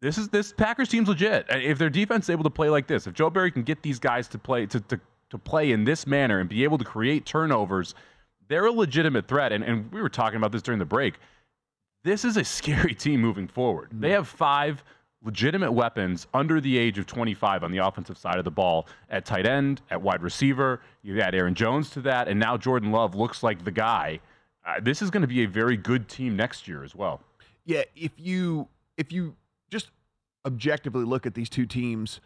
this 0.00 0.16
is 0.16 0.28
this 0.28 0.52
Packers 0.52 0.88
team's 0.88 1.08
legit. 1.08 1.46
If 1.50 1.78
their 1.78 1.90
defense 1.90 2.26
is 2.26 2.30
able 2.30 2.44
to 2.44 2.50
play 2.50 2.70
like 2.70 2.86
this, 2.86 3.06
if 3.06 3.14
Joe 3.14 3.30
Barry 3.30 3.50
can 3.50 3.62
get 3.62 3.82
these 3.82 3.98
guys 3.98 4.28
to 4.28 4.38
play 4.38 4.64
to, 4.66 4.80
to, 4.80 5.00
to 5.30 5.38
play 5.38 5.72
in 5.72 5.84
this 5.84 6.06
manner 6.06 6.40
and 6.40 6.48
be 6.48 6.64
able 6.64 6.78
to 6.78 6.84
create 6.84 7.26
turnovers, 7.26 7.94
they're 8.48 8.66
a 8.66 8.72
legitimate 8.72 9.28
threat. 9.28 9.52
And, 9.52 9.62
and 9.62 9.92
we 9.92 10.00
were 10.00 10.08
talking 10.08 10.36
about 10.36 10.52
this 10.52 10.62
during 10.62 10.78
the 10.78 10.86
break. 10.86 11.14
This 12.04 12.24
is 12.24 12.36
a 12.36 12.44
scary 12.44 12.94
team 13.04 13.20
moving 13.20 13.48
forward. 13.48 13.90
They 13.92 14.12
have 14.12 14.28
five 14.28 14.82
legitimate 15.28 15.70
weapons 15.70 16.26
under 16.32 16.58
the 16.58 16.78
age 16.78 16.98
of 16.98 17.04
25 17.04 17.62
on 17.62 17.70
the 17.70 17.76
offensive 17.76 18.16
side 18.16 18.38
of 18.38 18.46
the 18.46 18.50
ball 18.50 18.88
at 19.10 19.26
tight 19.26 19.44
end, 19.44 19.82
at 19.90 20.00
wide 20.00 20.22
receiver. 20.22 20.80
You 21.02 21.20
add 21.20 21.34
Aaron 21.34 21.54
Jones 21.54 21.90
to 21.90 22.00
that, 22.00 22.28
and 22.28 22.40
now 22.40 22.56
Jordan 22.56 22.92
Love 22.92 23.14
looks 23.14 23.42
like 23.42 23.62
the 23.62 23.70
guy. 23.70 24.20
Uh, 24.66 24.80
this 24.80 25.02
is 25.02 25.10
going 25.10 25.20
to 25.20 25.28
be 25.28 25.44
a 25.44 25.46
very 25.46 25.76
good 25.76 26.08
team 26.08 26.34
next 26.34 26.66
year 26.66 26.82
as 26.82 26.94
well. 26.94 27.20
Yeah, 27.66 27.82
if 27.94 28.12
you 28.16 28.68
if 28.96 29.12
you 29.12 29.36
just 29.68 29.90
objectively 30.46 31.04
look 31.04 31.26
at 31.26 31.34
these 31.34 31.50
two 31.50 31.66
teams 31.66 32.22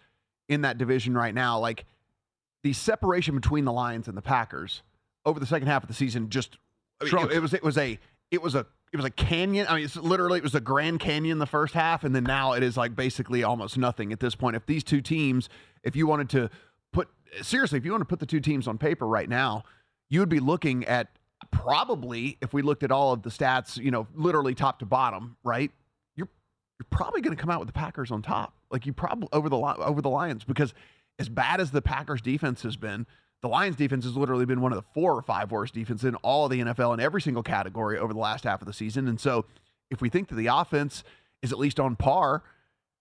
in 0.49 0.61
that 0.61 0.79
division 0.79 1.15
right 1.15 1.35
now, 1.35 1.59
like 1.59 1.85
the 2.63 2.73
separation 2.73 3.35
between 3.35 3.65
the 3.65 3.73
Lions 3.73 4.07
and 4.07 4.17
the 4.17 4.23
Packers 4.23 4.83
over 5.27 5.41
the 5.41 5.47
second 5.47 5.67
half 5.67 5.83
of 5.83 5.89
the 5.89 5.95
season 5.95 6.31
just 6.31 6.57
I 7.01 7.07
mean, 7.07 7.31
it, 7.31 7.33
it 7.33 7.41
was 7.41 7.53
it 7.53 7.65
was 7.65 7.77
a 7.77 7.99
it 8.31 8.41
was 8.41 8.55
a 8.55 8.65
it 8.93 8.97
was 8.97 9.07
a 9.07 9.11
canyon. 9.11 9.67
I 9.69 9.77
mean, 9.77 9.85
it's 9.85 9.97
literally 9.97 10.39
it 10.39 10.43
was 10.43 10.55
a 10.55 10.61
Grand 10.61 11.01
Canyon 11.01 11.39
the 11.39 11.47
first 11.47 11.73
half, 11.75 12.05
and 12.05 12.15
then 12.15 12.25
now 12.25 12.53
it 12.53 12.63
is 12.63 12.77
like 12.77 12.95
basically 12.95 13.43
almost 13.43 13.79
nothing 13.79 14.13
at 14.13 14.21
this 14.21 14.35
point. 14.35 14.55
If 14.55 14.67
these 14.67 14.85
two 14.85 15.01
teams, 15.01 15.49
if 15.83 15.97
you 15.97 16.07
wanted 16.07 16.29
to 16.31 16.51
put 16.93 17.09
seriously, 17.41 17.79
if 17.79 17.85
you 17.85 17.91
want 17.91 18.03
to 18.03 18.07
put 18.07 18.21
the 18.21 18.27
two 18.27 18.41
teams 18.41 18.69
on 18.69 18.77
paper 18.77 19.07
right 19.07 19.29
now, 19.29 19.65
you 20.11 20.21
would 20.21 20.29
be 20.29 20.41
looking 20.41 20.85
at 20.85 21.09
probably 21.51 22.37
if 22.43 22.53
we 22.53 22.61
looked 22.61 22.83
at 22.83 22.91
all 22.91 23.13
of 23.13 23.23
the 23.23 23.31
stats, 23.31 23.79
you 23.79 23.91
know, 23.91 24.07
literally 24.15 24.55
top 24.55 24.79
to 24.81 24.87
bottom, 24.87 25.37
right? 25.43 25.71
You're 26.15 26.29
you're 26.79 26.87
probably 26.91 27.23
going 27.23 27.35
to 27.35 27.41
come 27.41 27.51
out 27.51 27.61
with 27.61 27.69
the 27.69 27.73
Packers 27.73 28.11
on 28.11 28.21
top, 28.21 28.55
like 28.71 28.85
you 28.85 28.93
probably 28.93 29.29
over 29.33 29.49
the 29.49 29.57
over 29.57 30.03
the 30.03 30.11
Lions 30.11 30.45
because 30.45 30.75
as 31.19 31.31
bad 31.31 31.61
as 31.61 31.71
the 31.71 31.81
Packers 31.83 32.21
defense 32.21 32.63
has 32.63 32.77
been 32.77 33.07
the 33.43 33.49
Lions 33.49 33.77
defense 33.77 34.05
has 34.05 34.17
literally 34.17 34.47
been 34.47 34.61
one 34.61 34.73
of 34.73 34.77
the 34.77 34.85
four 34.95 35.15
or 35.15 35.23
five 35.23 35.51
worst 35.51 35.75
defenses 35.75 36.05
in 36.05 36.15
all 36.17 36.45
of 36.45 36.53
the 36.53 36.61
NFL 36.61 36.95
in 36.95 37.01
every 37.01 37.21
single 37.21 37.43
category 37.43 37.99
over 37.99 38.13
the 38.13 38.21
last 38.21 38.45
half 38.45 38.63
of 38.63 38.67
the 38.67 38.73
season. 38.73 39.09
And 39.09 39.21
so 39.21 39.45
if 39.91 40.01
we 40.01 40.09
think 40.09 40.29
that 40.29 40.37
the 40.37 40.47
offense 40.47 41.03
is 41.43 41.53
at 41.53 41.59
least 41.59 41.81
on 41.81 41.97
par, 41.97 42.45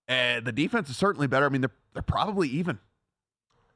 uh, 0.10 0.40
the 0.40 0.52
defense 0.52 0.90
is 0.90 0.98
certainly 0.98 1.28
better. 1.28 1.46
I 1.46 1.50
mean, 1.50 1.62
they're, 1.62 1.72
they're 1.94 2.02
probably 2.02 2.50
even. 2.50 2.80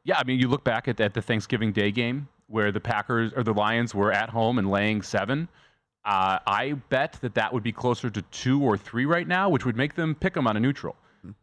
Yeah, 0.04 0.18
I 0.18 0.24
mean, 0.24 0.40
you 0.40 0.48
look 0.48 0.64
back 0.64 0.88
at, 0.88 1.00
at 1.00 1.14
the 1.14 1.22
Thanksgiving 1.22 1.72
Day 1.72 1.92
game 1.92 2.28
where 2.48 2.72
the 2.72 2.80
Packers 2.80 3.32
or 3.36 3.44
the 3.44 3.54
Lions 3.54 3.94
were 3.94 4.12
at 4.12 4.30
home 4.30 4.58
and 4.58 4.70
laying 4.70 5.02
seven. 5.02 5.48
Uh, 6.04 6.40
I 6.46 6.74
bet 6.90 7.18
that 7.22 7.36
that 7.36 7.54
would 7.54 7.64
be 7.64 7.72
closer 7.72 8.10
to 8.10 8.22
two 8.24 8.62
or 8.62 8.78
three 8.78 9.06
right 9.06 9.28
now, 9.28 9.50
which 9.50 9.66
would 9.66 9.76
make 9.76 9.96
them 9.96 10.14
pick 10.16 10.34
them 10.34 10.48
on 10.48 10.58
a 10.58 10.60
neutral. 10.60 10.96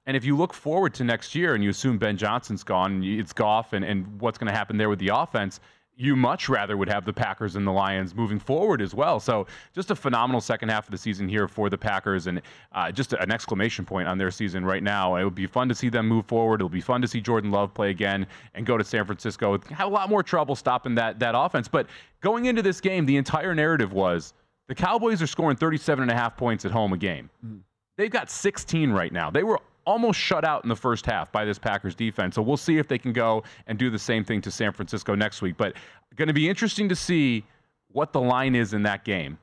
And 0.06 0.16
if 0.16 0.24
you 0.24 0.36
look 0.36 0.52
forward 0.52 0.94
to 0.94 1.04
next 1.04 1.34
year 1.34 1.54
and 1.54 1.64
you 1.64 1.70
assume 1.70 1.98
Ben 1.98 2.16
Johnson's 2.16 2.62
gone, 2.62 3.02
it's 3.02 3.32
Goff 3.32 3.72
and, 3.72 3.84
and 3.84 4.20
what's 4.20 4.38
going 4.38 4.50
to 4.50 4.56
happen 4.56 4.76
there 4.76 4.88
with 4.88 4.98
the 4.98 5.08
offense, 5.08 5.60
you 5.96 6.16
much 6.16 6.48
rather 6.48 6.76
would 6.76 6.88
have 6.88 7.04
the 7.04 7.12
Packers 7.12 7.54
and 7.54 7.66
the 7.66 7.70
Lions 7.70 8.14
moving 8.14 8.38
forward 8.38 8.80
as 8.80 8.94
well. 8.94 9.20
So 9.20 9.46
just 9.74 9.90
a 9.90 9.94
phenomenal 9.94 10.40
second 10.40 10.70
half 10.70 10.86
of 10.86 10.90
the 10.90 10.98
season 10.98 11.28
here 11.28 11.46
for 11.46 11.68
the 11.68 11.76
Packers 11.76 12.26
and 12.26 12.40
uh, 12.72 12.90
just 12.90 13.12
an 13.12 13.30
exclamation 13.30 13.84
point 13.84 14.08
on 14.08 14.16
their 14.16 14.30
season 14.30 14.64
right 14.64 14.82
now. 14.82 15.16
It 15.16 15.24
would 15.24 15.34
be 15.34 15.46
fun 15.46 15.68
to 15.68 15.74
see 15.74 15.90
them 15.90 16.08
move 16.08 16.26
forward. 16.26 16.56
It'll 16.56 16.68
be 16.68 16.80
fun 16.80 17.02
to 17.02 17.08
see 17.08 17.20
Jordan 17.20 17.50
Love 17.50 17.74
play 17.74 17.90
again 17.90 18.26
and 18.54 18.64
go 18.64 18.78
to 18.78 18.84
San 18.84 19.04
Francisco. 19.04 19.58
Have 19.70 19.88
a 19.88 19.90
lot 19.90 20.08
more 20.08 20.22
trouble 20.22 20.56
stopping 20.56 20.94
that, 20.94 21.18
that 21.18 21.34
offense. 21.36 21.68
But 21.68 21.88
going 22.20 22.46
into 22.46 22.62
this 22.62 22.80
game, 22.80 23.04
the 23.04 23.16
entire 23.16 23.54
narrative 23.54 23.92
was 23.92 24.32
the 24.68 24.74
Cowboys 24.74 25.20
are 25.20 25.26
scoring 25.26 25.56
37 25.56 26.02
and 26.02 26.10
a 26.10 26.14
half 26.14 26.36
points 26.36 26.64
at 26.64 26.70
home 26.70 26.94
a 26.94 26.96
game. 26.96 27.28
Mm-hmm. 27.44 27.58
They've 27.98 28.10
got 28.10 28.30
16 28.30 28.90
right 28.90 29.12
now. 29.12 29.30
They 29.30 29.42
were 29.42 29.60
almost 29.86 30.18
shut 30.18 30.44
out 30.44 30.64
in 30.64 30.68
the 30.68 30.76
first 30.76 31.06
half 31.06 31.30
by 31.32 31.44
this 31.44 31.58
Packers 31.58 31.94
defense. 31.94 32.34
So 32.34 32.42
we'll 32.42 32.56
see 32.56 32.78
if 32.78 32.88
they 32.88 32.98
can 32.98 33.12
go 33.12 33.42
and 33.66 33.78
do 33.78 33.90
the 33.90 33.98
same 33.98 34.24
thing 34.24 34.40
to 34.42 34.50
San 34.50 34.72
Francisco 34.72 35.14
next 35.14 35.42
week. 35.42 35.56
But 35.56 35.74
going 36.16 36.28
to 36.28 36.34
be 36.34 36.48
interesting 36.48 36.88
to 36.88 36.96
see 36.96 37.44
what 37.92 38.12
the 38.12 38.20
line 38.20 38.54
is 38.54 38.74
in 38.74 38.82
that 38.84 39.04
game. 39.04 39.38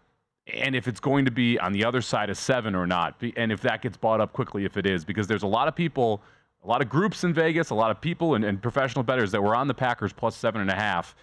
And 0.53 0.75
if 0.75 0.87
it's 0.87 0.99
going 0.99 1.25
to 1.25 1.31
be 1.31 1.59
on 1.59 1.73
the 1.73 1.85
other 1.85 2.01
side 2.01 2.29
of 2.29 2.37
seven 2.37 2.73
or 2.73 2.87
not, 2.87 3.21
and 3.37 3.51
if 3.51 3.61
that 3.61 3.81
gets 3.81 3.97
bought 3.97 4.19
up 4.19 4.33
quickly, 4.33 4.65
if 4.65 4.77
it 4.77 4.85
is, 4.85 5.05
because 5.05 5.27
there's 5.27 5.43
a 5.43 5.47
lot 5.47 5.67
of 5.67 5.75
people, 5.75 6.21
a 6.63 6.67
lot 6.67 6.81
of 6.81 6.89
groups 6.89 7.23
in 7.23 7.33
Vegas, 7.33 7.69
a 7.69 7.75
lot 7.75 7.91
of 7.91 8.01
people 8.01 8.35
and, 8.35 8.43
and 8.43 8.61
professional 8.61 9.03
bettors 9.03 9.31
that 9.31 9.41
were 9.41 9.55
on 9.55 9.67
the 9.67 9.73
Packers 9.73 10.11
plus 10.11 10.35
seven 10.35 10.61
and 10.61 10.69
a 10.69 10.75
half. 10.75 11.15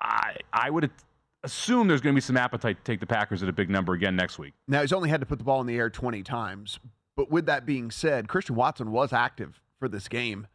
I 0.00 0.36
I 0.52 0.70
would 0.70 0.90
assume 1.44 1.88
there's 1.88 2.00
going 2.00 2.14
to 2.14 2.16
be 2.16 2.20
some 2.20 2.36
appetite 2.36 2.76
to 2.76 2.82
take 2.84 3.00
the 3.00 3.06
Packers 3.06 3.42
at 3.42 3.48
a 3.48 3.52
big 3.52 3.70
number 3.70 3.94
again 3.94 4.16
next 4.16 4.38
week. 4.38 4.54
Now 4.66 4.82
he's 4.82 4.92
only 4.92 5.08
had 5.08 5.20
to 5.20 5.26
put 5.26 5.38
the 5.38 5.44
ball 5.44 5.60
in 5.60 5.66
the 5.66 5.76
air 5.76 5.88
20 5.90 6.22
times, 6.22 6.78
but 7.18 7.32
with 7.32 7.46
that 7.46 7.66
being 7.66 7.90
said, 7.90 8.28
Christian 8.28 8.54
Watson 8.54 8.92
was 8.92 9.12
active 9.12 9.60
for 9.80 9.88
this 9.88 10.06
game. 10.06 10.46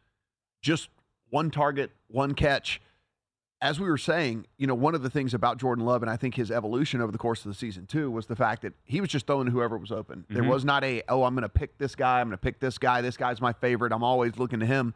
Just 0.62 0.88
one 1.28 1.50
target, 1.50 1.90
one 2.08 2.32
catch. 2.32 2.80
As 3.60 3.78
we 3.78 3.86
were 3.86 3.98
saying, 3.98 4.46
you 4.56 4.66
know, 4.66 4.74
one 4.74 4.94
of 4.94 5.02
the 5.02 5.10
things 5.10 5.34
about 5.34 5.58
Jordan 5.58 5.84
Love 5.84 6.02
and 6.02 6.10
I 6.10 6.16
think 6.16 6.36
his 6.36 6.50
evolution 6.50 7.02
over 7.02 7.12
the 7.12 7.18
course 7.18 7.44
of 7.44 7.50
the 7.50 7.54
season 7.54 7.84
too 7.84 8.10
was 8.10 8.28
the 8.28 8.34
fact 8.34 8.62
that 8.62 8.72
he 8.84 9.02
was 9.02 9.10
just 9.10 9.26
throwing 9.26 9.48
whoever 9.48 9.76
was 9.76 9.92
open. 9.92 10.20
Mm-hmm. 10.20 10.34
There 10.34 10.44
was 10.44 10.64
not 10.64 10.82
a, 10.84 11.02
oh, 11.10 11.24
I'm 11.24 11.34
going 11.34 11.42
to 11.42 11.50
pick 11.50 11.76
this 11.76 11.94
guy. 11.94 12.22
I'm 12.22 12.28
going 12.28 12.38
to 12.38 12.42
pick 12.42 12.60
this 12.60 12.78
guy. 12.78 13.02
This 13.02 13.18
guy's 13.18 13.42
my 13.42 13.52
favorite. 13.52 13.92
I'm 13.92 14.02
always 14.02 14.38
looking 14.38 14.60
to 14.60 14.66
him. 14.66 14.94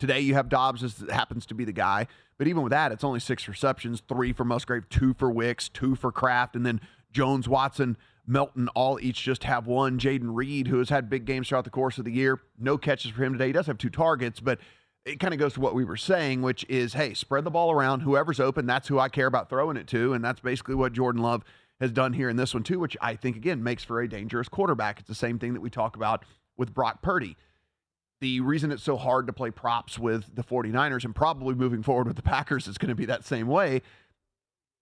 Today 0.00 0.18
you 0.18 0.34
have 0.34 0.48
Doubs 0.48 0.82
as 0.82 1.04
happens 1.12 1.46
to 1.46 1.54
be 1.54 1.64
the 1.64 1.70
guy, 1.70 2.08
but 2.38 2.48
even 2.48 2.64
with 2.64 2.72
that, 2.72 2.90
it's 2.90 3.04
only 3.04 3.20
six 3.20 3.46
receptions, 3.46 4.02
three 4.08 4.32
for 4.32 4.44
Musgrave, 4.44 4.88
two 4.88 5.14
for 5.14 5.30
Wicks, 5.30 5.68
two 5.68 5.94
for 5.94 6.10
Kraft, 6.10 6.56
and 6.56 6.66
then 6.66 6.80
Jones, 7.12 7.48
Watson, 7.48 7.96
Melton 8.26 8.68
all 8.68 8.98
each 9.00 9.22
just 9.22 9.44
have 9.44 9.66
one. 9.66 9.98
Jayden 9.98 10.34
Reed, 10.34 10.68
who 10.68 10.78
has 10.78 10.88
had 10.88 11.10
big 11.10 11.24
games 11.24 11.48
throughout 11.48 11.64
the 11.64 11.70
course 11.70 11.98
of 11.98 12.04
the 12.04 12.12
year, 12.12 12.40
no 12.58 12.78
catches 12.78 13.10
for 13.10 13.24
him 13.24 13.32
today. 13.32 13.48
He 13.48 13.52
does 13.52 13.66
have 13.66 13.78
two 13.78 13.90
targets, 13.90 14.40
but 14.40 14.58
it 15.04 15.20
kind 15.20 15.34
of 15.34 15.40
goes 15.40 15.54
to 15.54 15.60
what 15.60 15.74
we 15.74 15.84
were 15.84 15.96
saying, 15.96 16.40
which 16.42 16.64
is, 16.68 16.94
hey, 16.94 17.12
spread 17.12 17.44
the 17.44 17.50
ball 17.50 17.70
around. 17.70 18.00
Whoever's 18.00 18.40
open, 18.40 18.66
that's 18.66 18.88
who 18.88 18.98
I 18.98 19.08
care 19.08 19.26
about 19.26 19.50
throwing 19.50 19.76
it 19.76 19.86
to, 19.88 20.14
and 20.14 20.24
that's 20.24 20.40
basically 20.40 20.74
what 20.74 20.92
Jordan 20.92 21.22
Love 21.22 21.44
has 21.80 21.92
done 21.92 22.12
here 22.12 22.28
in 22.28 22.36
this 22.36 22.54
one 22.54 22.62
too, 22.62 22.78
which 22.78 22.96
I 23.00 23.16
think 23.16 23.36
again 23.36 23.62
makes 23.62 23.84
for 23.84 24.00
a 24.00 24.08
dangerous 24.08 24.48
quarterback. 24.48 25.00
It's 25.00 25.08
the 25.08 25.14
same 25.14 25.38
thing 25.38 25.52
that 25.54 25.60
we 25.60 25.70
talk 25.70 25.96
about 25.96 26.24
with 26.56 26.72
Brock 26.72 27.02
Purdy. 27.02 27.36
The 28.20 28.40
reason 28.40 28.70
it's 28.70 28.82
so 28.82 28.96
hard 28.96 29.26
to 29.26 29.32
play 29.32 29.50
props 29.50 29.98
with 29.98 30.34
the 30.34 30.44
49ers 30.44 31.04
and 31.04 31.14
probably 31.14 31.54
moving 31.54 31.82
forward 31.82 32.06
with 32.06 32.16
the 32.16 32.22
Packers 32.22 32.66
is 32.68 32.78
going 32.78 32.88
to 32.88 32.94
be 32.94 33.04
that 33.06 33.24
same 33.24 33.48
way 33.48 33.82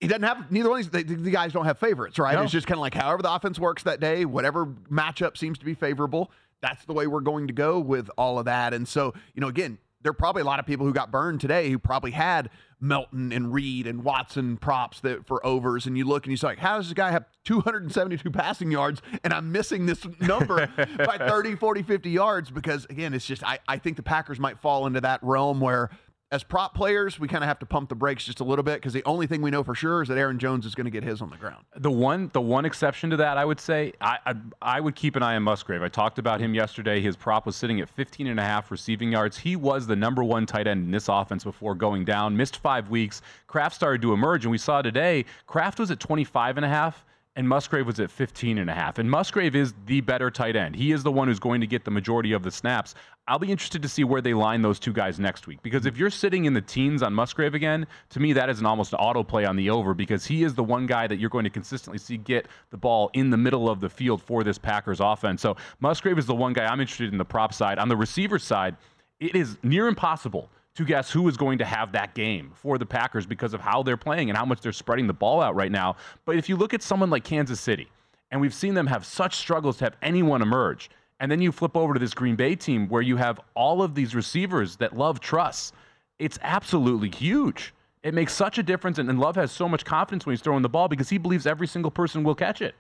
he 0.03 0.09
doesn't 0.09 0.25
have 0.25 0.51
neither 0.51 0.69
one 0.69 0.81
of 0.81 0.93
these 0.93 1.05
the, 1.07 1.15
the 1.15 1.31
guys 1.31 1.53
don't 1.53 1.65
have 1.65 1.79
favorites 1.79 2.19
right 2.19 2.35
no. 2.35 2.43
it's 2.43 2.53
just 2.53 2.67
kind 2.67 2.77
of 2.77 2.83
like 2.83 2.95
however 2.95 3.23
the 3.23 3.33
offense 3.33 3.59
works 3.59 3.85
that 3.85 4.01
day 4.01 4.25
whatever 4.25 4.67
matchup 4.91 5.37
seems 5.37 5.59
to 5.59 5.65
be 5.65 5.75
favorable 5.75 6.31
that's 6.61 6.85
the 6.85 6.93
way 6.93 7.07
we're 7.07 7.21
going 7.21 7.47
to 7.47 7.53
go 7.53 7.79
with 7.79 8.11
all 8.19 8.39
of 8.39 8.45
that 8.45 8.75
and 8.75 8.87
so 8.87 9.15
you 9.35 9.41
know 9.41 9.49
again 9.49 9.79
there 10.03 10.11
are 10.11 10.15
probably 10.15 10.43
a 10.43 10.45
lot 10.45 10.59
of 10.59 10.67
people 10.67 10.85
who 10.85 10.93
got 10.93 11.11
burned 11.11 11.41
today 11.41 11.71
who 11.71 11.79
probably 11.79 12.11
had 12.11 12.51
Melton 12.81 13.33
and 13.33 13.55
Reed 13.55 13.87
and 13.87 14.03
Watson 14.03 14.57
props 14.57 15.01
that 15.01 15.27
for 15.27 15.45
overs, 15.47 15.87
and 15.87 15.97
you 15.97 16.05
look 16.05 16.25
and 16.25 16.33
you 16.33 16.37
say, 16.37 16.49
like, 16.49 16.59
how 16.59 16.77
does 16.77 16.89
this 16.89 16.95
guy 16.95 17.13
have 17.13 17.25
272 17.45 18.29
passing 18.33 18.73
yards 18.73 19.01
and 19.23 19.33
I'm 19.33 19.53
missing 19.53 19.87
this 19.87 20.05
number 20.21 20.69
by 20.99 21.19
30, 21.29 21.55
40, 21.55 21.83
50 21.83 22.11
yards? 22.11 22.51
Because 22.51 22.85
again, 22.87 23.15
it's 23.15 23.25
just 23.25 23.45
I, 23.45 23.61
I 23.69 23.79
think 23.79 23.97
the 23.97 24.03
Packers 24.03 24.41
might 24.41 24.59
fall 24.59 24.87
into 24.87 25.01
that 25.01 25.21
realm 25.23 25.61
where 25.61 25.91
as 26.33 26.43
prop 26.43 26.75
players, 26.75 27.21
we 27.21 27.29
kind 27.29 27.45
of 27.45 27.49
have 27.49 27.59
to 27.59 27.67
pump 27.67 27.91
the 27.91 27.95
brakes 27.95 28.25
just 28.25 28.41
a 28.41 28.45
little 28.45 28.63
bit 28.63 28.77
because 28.77 28.95
the 28.95 29.05
only 29.05 29.27
thing 29.27 29.43
we 29.43 29.51
know 29.51 29.63
for 29.63 29.75
sure 29.75 30.01
is 30.01 30.09
that 30.09 30.17
Aaron 30.17 30.39
Jones 30.39 30.65
is 30.65 30.75
going 30.75 30.87
to 30.87 30.91
get 30.91 31.05
his 31.05 31.21
on 31.21 31.29
the 31.29 31.37
ground. 31.37 31.63
The 31.77 31.91
one, 31.91 32.31
the 32.33 32.41
one 32.41 32.65
exception 32.65 33.11
to 33.11 33.19
that, 33.19 33.37
I 33.37 33.45
would 33.45 33.61
say, 33.61 33.93
I, 34.01 34.17
I, 34.25 34.35
I, 34.63 34.81
would 34.81 34.97
keep 34.97 35.15
an 35.15 35.23
eye 35.23 35.37
on 35.37 35.43
Musgrave. 35.43 35.83
I 35.83 35.89
talked 35.89 36.19
about 36.19 36.41
him 36.41 36.55
yesterday. 36.55 37.03
His 37.03 37.17
prop 37.17 37.45
was 37.45 37.55
sitting 37.55 37.83
at 37.83 37.89
15 37.91 38.29
and 38.29 38.41
a 38.41 38.43
half 38.43 38.71
receiving 38.71 39.13
yards. 39.13 39.37
He 39.37 39.57
was 39.57 39.87
the 39.87 39.95
number 39.95 40.25
one 40.25 40.47
tight 40.47 40.67
end 40.67 40.87
in 40.87 40.91
this 40.91 41.11
offense 41.11 41.45
before 41.45 41.75
going 41.75 42.07
down. 42.07 42.35
Missed 42.35 42.57
five 42.57 42.89
weeks. 42.89 43.21
Kraft 43.47 43.75
started 43.75 44.01
to 44.01 44.15
emerge, 44.15 44.47
and 44.47 44.51
we 44.51 44.59
saw 44.59 44.81
today 44.81 45.27
Kraft 45.47 45.79
was 45.79 45.91
at 45.91 46.01
25 46.01 46.57
and 46.57 46.65
a 46.65 46.69
half 46.69 47.05
and 47.35 47.49
Musgrave 47.49 47.87
was 47.87 47.99
at 47.99 48.11
15 48.11 48.59
and 48.59 48.69
a 48.69 48.75
half. 48.75 48.99
And 48.99 49.11
Musgrave 49.11 49.57
is 49.57 49.73
the 49.87 50.01
better 50.03 50.31
tight 50.31 50.55
end. 50.55 50.77
He 50.77 50.93
is 50.93 51.03
the 51.03 51.13
one 51.13 51.29
who's 51.29 51.39
going 51.39 51.61
to 51.63 51.67
get 51.67 51.85
the 51.85 51.91
majority 51.91 52.33
of 52.33 52.43
the 52.43 52.51
snaps. 52.51 52.95
I'll 53.27 53.39
be 53.39 53.51
interested 53.51 53.81
to 53.83 53.89
see 53.89 54.05
where 54.05 54.21
they 54.21 54.35
line 54.35 54.61
those 54.63 54.79
two 54.79 54.93
guys 54.93 55.19
next 55.19 55.47
week 55.47 55.63
because 55.63 55.87
if 55.87 55.97
you're 55.97 56.11
sitting 56.11 56.45
in 56.45 56.53
the 56.53 56.61
teens 56.61 57.03
on 57.03 57.15
Musgrave 57.15 57.55
again, 57.55 57.87
to 58.11 58.21
me 58.21 58.33
that 58.33 58.51
is 58.51 58.59
an 58.61 58.67
almost 58.67 58.95
auto 58.99 59.23
play 59.23 59.45
on 59.45 59.57
the 59.57 59.71
over 59.71 59.95
because 59.95 60.27
he 60.27 60.43
is 60.43 60.55
the 60.55 60.65
one 60.65 60.87
guy 60.87 61.07
that 61.07 61.19
you're 61.19 61.31
going 61.31 61.45
to 61.45 61.51
consistently 61.51 61.99
see 61.99 62.17
get 62.17 62.49
the 62.71 62.77
ball 62.77 63.11
in 63.15 63.31
the 63.31 63.37
middle 63.37 63.71
of 63.71 63.81
the 63.81 63.89
field 63.89 64.21
for 64.21 64.45
this 64.45 64.59
Packers 64.59 65.01
offense. 65.01 65.41
So 65.41 65.57
Musgrave 65.81 66.19
is 66.19 66.27
the 66.27 66.35
one 66.35 66.53
guy 66.53 66.67
I'm 66.67 66.81
interested 66.81 67.13
in 67.13 67.19
the 67.19 67.25
prop 67.25 67.55
side. 67.55 67.79
On 67.79 67.89
the 67.89 67.97
receiver 67.97 68.39
side, 68.39 68.77
it 69.21 69.37
is 69.37 69.57
near 69.63 69.87
impossible 69.87 70.51
to 70.75 70.85
guess 70.85 71.11
who 71.11 71.29
is 71.29 71.37
going 71.37 71.59
to 71.59 71.65
have 71.65 71.93
that 71.93 72.15
game 72.15 72.53
for 72.55 72.79
the 72.79 72.87
Packers 72.87 73.27
because 73.27 73.53
of 73.53 73.61
how 73.61 73.83
they're 73.83 73.97
playing 73.97 74.31
and 74.31 74.37
how 74.37 74.45
much 74.45 74.61
they're 74.61 74.73
spreading 74.73 75.07
the 75.07 75.13
ball 75.13 75.41
out 75.41 75.55
right 75.55 75.71
now. 75.71 75.97
But 76.25 76.37
if 76.37 76.49
you 76.49 76.57
look 76.57 76.73
at 76.73 76.83
someone 76.83 77.11
like 77.11 77.25
Kansas 77.25 77.61
City, 77.61 77.89
and 78.31 78.41
we've 78.41 78.55
seen 78.55 78.73
them 78.73 78.87
have 78.87 79.05
such 79.05 79.37
struggles 79.37 79.77
to 79.79 79.85
have 79.85 79.97
anyone 80.01 80.41
emerge, 80.41 80.89
and 81.21 81.31
then 81.31 81.41
you 81.41 81.53
flip 81.53 81.77
over 81.77 81.95
to 81.95 82.01
this 82.01 82.15
Green 82.15 82.35
Bay 82.35 82.57
team 82.57 82.89
where 82.89 83.03
you 83.03 83.17
have 83.17 83.39
all 83.55 83.83
of 83.83 83.95
these 83.95 84.15
receivers 84.15 84.77
that 84.77 84.97
Love 84.97 85.21
trusts, 85.21 85.73
it's 86.19 86.39
absolutely 86.43 87.11
huge. 87.11 87.75
It 88.03 88.15
makes 88.15 88.33
such 88.33 88.59
a 88.59 88.63
difference, 88.63 88.99
and, 88.99 89.09
and 89.09 89.21
Love 89.21 89.37
has 89.37 89.53
so 89.53 89.69
much 89.69 89.85
confidence 89.85 90.25
when 90.25 90.33
he's 90.33 90.41
throwing 90.41 90.63
the 90.63 90.69
ball 90.69 90.89
because 90.89 91.11
he 91.11 91.19
believes 91.19 91.47
every 91.47 91.67
single 91.67 91.91
person 91.91 92.25
will 92.25 92.35
catch 92.35 92.63
it. 92.63 92.75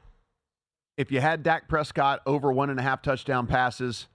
If 0.96 1.12
you 1.12 1.20
had 1.20 1.42
Dak 1.42 1.68
Prescott 1.68 2.20
over 2.26 2.50
one 2.50 2.70
and 2.70 2.80
a 2.80 2.82
half 2.82 3.02
touchdown 3.02 3.46
passes, 3.46 4.08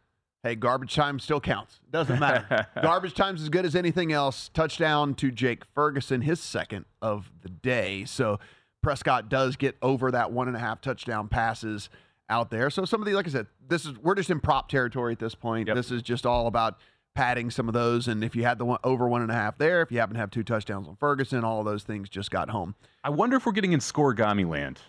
Hey, 0.48 0.56
garbage 0.56 0.96
time 0.96 1.20
still 1.20 1.42
counts. 1.42 1.82
Doesn't 1.92 2.22
matter. 2.22 2.68
garbage 2.82 3.14
time's 3.14 3.42
as 3.42 3.50
good 3.50 3.66
as 3.66 3.76
anything 3.76 4.14
else. 4.14 4.50
Touchdown 4.54 5.14
to 5.16 5.30
Jake 5.30 5.66
Ferguson, 5.76 6.22
his 6.22 6.40
second 6.40 6.86
of 7.02 7.30
the 7.42 7.50
day. 7.50 8.06
So 8.06 8.40
Prescott 8.82 9.28
does 9.28 9.58
get 9.58 9.76
over 9.82 10.10
that 10.12 10.32
one 10.32 10.48
and 10.48 10.56
a 10.56 10.60
half 10.62 10.80
touchdown 10.80 11.28
passes 11.28 11.90
out 12.30 12.50
there. 12.50 12.70
So 12.70 12.86
some 12.86 13.02
of 13.02 13.06
the, 13.06 13.14
like 13.14 13.28
I 13.28 13.30
said, 13.30 13.48
this 13.68 13.86
is 13.86 13.98
we're 13.98 14.16
just 14.16 14.30
in 14.30 14.40
prop 14.40 14.70
territory 14.70 15.12
at 15.12 15.20
this 15.20 15.36
point. 15.36 15.68
Yep. 15.68 15.76
This 15.76 15.92
is 15.92 16.02
just 16.02 16.26
all 16.26 16.48
about 16.48 16.78
padding 17.14 17.52
some 17.52 17.68
of 17.68 17.74
those. 17.74 18.08
And 18.08 18.24
if 18.24 18.34
you 18.34 18.44
had 18.44 18.58
the 18.58 18.64
one 18.64 18.80
over 18.86 19.06
one 19.10 19.22
and 19.22 19.32
a 19.32 19.34
half 19.34 19.58
there, 19.58 19.82
if 19.82 19.92
you 19.92 20.00
happen 20.00 20.14
to 20.14 20.20
have 20.22 20.32
two 20.32 20.44
touchdowns 20.44 20.88
on 20.88 20.96
Ferguson, 20.96 21.44
all 21.44 21.60
of 21.60 21.66
those 21.66 21.84
things 21.84 22.08
just 22.08 22.32
got 22.32 22.52
home. 22.52 22.74
I 23.04 23.10
wonder 23.10 23.36
if 23.36 23.46
we're 23.46 23.52
getting 23.52 23.74
in 23.74 23.82
scorigami 23.82 24.48
land. 24.48 24.80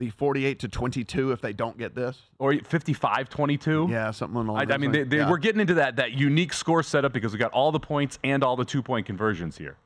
The 0.00 0.10
48 0.10 0.60
to 0.60 0.68
22 0.68 1.32
if 1.32 1.40
they 1.40 1.52
don't 1.52 1.76
get 1.76 1.94
this. 1.94 2.16
Or 2.38 2.52
55-22. 2.52 3.90
Yeah, 3.90 4.12
something 4.12 4.36
along 4.38 4.58
I, 4.70 4.74
I 4.74 4.76
mean, 4.78 4.92
they, 4.92 5.02
they, 5.02 5.16
Yeah. 5.18 5.30
we're 5.30 5.38
getting 5.38 5.60
into 5.60 5.74
that 5.74 5.96
that 5.96 6.12
unique 6.12 6.52
score 6.52 6.84
setup 6.84 7.12
because 7.12 7.32
we 7.32 7.38
got 7.38 7.50
all 7.52 7.72
the 7.72 7.80
points 7.80 8.18
and 8.22 8.44
all 8.44 8.54
the 8.56 8.64
two 8.64 8.82
point 8.82 9.06
conversions 9.06 9.58
here. 9.58 9.76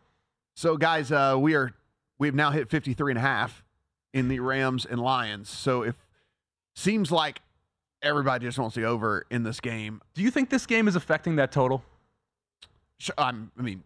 So, 0.55 0.77
guys, 0.77 1.11
uh, 1.11 1.37
we 1.39 1.55
are 1.55 1.73
we've 2.19 2.35
now 2.35 2.51
hit 2.51 2.69
53 2.69 3.13
and 3.13 3.19
a 3.19 3.23
half 3.23 3.65
in 4.13 4.29
the 4.29 4.41
Rams 4.41 4.85
and 4.85 5.01
Lions. 5.01 5.49
So, 5.49 5.83
if 5.83 5.95
seems 6.77 7.11
like 7.11 7.41
everybody 8.03 8.45
just 8.45 8.59
wants 8.59 8.77
the 8.77 8.85
over 8.85 9.25
in 9.31 9.45
this 9.45 9.61
game, 9.61 10.03
Do 10.15 10.23
you 10.23 10.31
think 10.31 10.51
this 10.51 10.67
game 10.67 10.89
is 10.89 10.97
affecting 10.97 11.37
that 11.37 11.53
total? 11.53 11.83
I'm, 13.17 13.51
I 13.59 13.63
mean, 13.63 13.83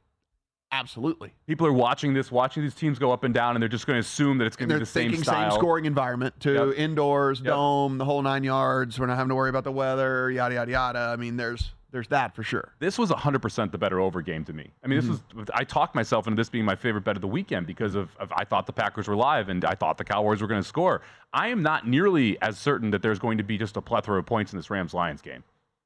absolutely. 0.72 1.33
People 1.46 1.66
are 1.66 1.72
watching 1.72 2.14
this, 2.14 2.31
watching 2.31 2.62
these 2.62 2.74
teams 2.74 2.98
go 2.98 3.12
up 3.12 3.24
and 3.24 3.33
down, 3.35 3.55
and 3.57 3.62
they're 3.62 3.68
just 3.68 3.87
going 3.87 3.96
to 3.96 4.00
assume 4.00 4.38
that 4.38 4.46
it's 4.46 4.57
going 4.57 4.68
to 4.68 4.74
be 4.74 4.79
the 4.81 4.87
same 4.87 5.14
style. 5.14 5.50
same 5.50 5.59
scoring 5.59 5.85
environment 5.85 6.38
to 6.40 6.52
Yep. 6.68 6.79
indoors, 6.79 7.38
Yep. 7.40 7.46
dome, 7.46 7.98
the 7.98 8.05
whole 8.05 8.22
nine 8.22 8.44
yards. 8.44 8.98
We're 8.98 9.07
not 9.07 9.16
having 9.16 9.31
to 9.31 9.35
worry 9.35 9.50
about 9.50 9.64
the 9.64 9.72
weather, 9.72 10.31
yada 10.31 10.55
yada 10.55 10.70
yada. 10.70 10.98
I 11.12 11.16
mean, 11.16 11.37
there's 11.37 11.72
there's 11.92 12.09
that 12.09 12.35
for 12.35 12.42
sure. 12.42 12.74
This 12.79 12.98
was 12.98 13.11
100% 13.11 13.70
the 13.70 13.79
better 13.79 14.00
over 14.00 14.20
game 14.20 14.44
to 14.44 14.52
me. 14.52 14.70
I 14.85 14.87
mean, 14.88 14.98
this 14.98 15.07
Mm-hmm. 15.18 15.38
was 15.38 15.48
I 15.55 15.64
talked 15.64 15.94
myself 15.94 16.26
into 16.26 16.38
this 16.38 16.50
being 16.50 16.64
my 16.64 16.74
favorite 16.74 17.05
bet 17.05 17.16
of 17.16 17.22
the 17.22 17.29
weekend 17.29 17.66
because 17.66 17.94
of, 17.94 18.14
of 18.18 18.31
I 18.37 18.44
thought 18.44 18.66
the 18.66 18.72
Packers 18.72 19.09
were 19.09 19.16
live 19.16 19.48
and 19.48 19.64
I 19.64 19.74
thought 19.74 19.96
the 19.96 20.05
Cowboys 20.05 20.42
were 20.42 20.48
going 20.48 20.61
to 20.61 20.66
score. 20.68 21.00
I 21.33 21.48
am 21.48 21.62
not 21.62 21.87
nearly 21.87 22.37
as 22.42 22.59
certain 22.59 22.90
that 22.90 23.00
there's 23.02 23.18
going 23.20 23.38
to 23.38 23.44
be 23.44 23.57
just 23.57 23.76
a 23.79 23.81
plethora 23.81 24.18
of 24.18 24.26
points 24.26 24.52
in 24.52 24.59
this 24.59 24.68
Rams 24.68 24.92
Lions 24.92 25.22
game. 25.22 25.42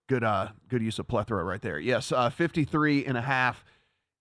Good 0.08 0.24
uh 0.24 0.48
good 0.68 0.82
use 0.82 0.98
of 0.98 1.06
plethora 1.06 1.44
right 1.44 1.62
there. 1.62 1.78
Yes, 1.78 2.10
uh 2.10 2.28
53 2.30 3.04
and 3.04 3.16
a 3.16 3.22
half 3.22 3.64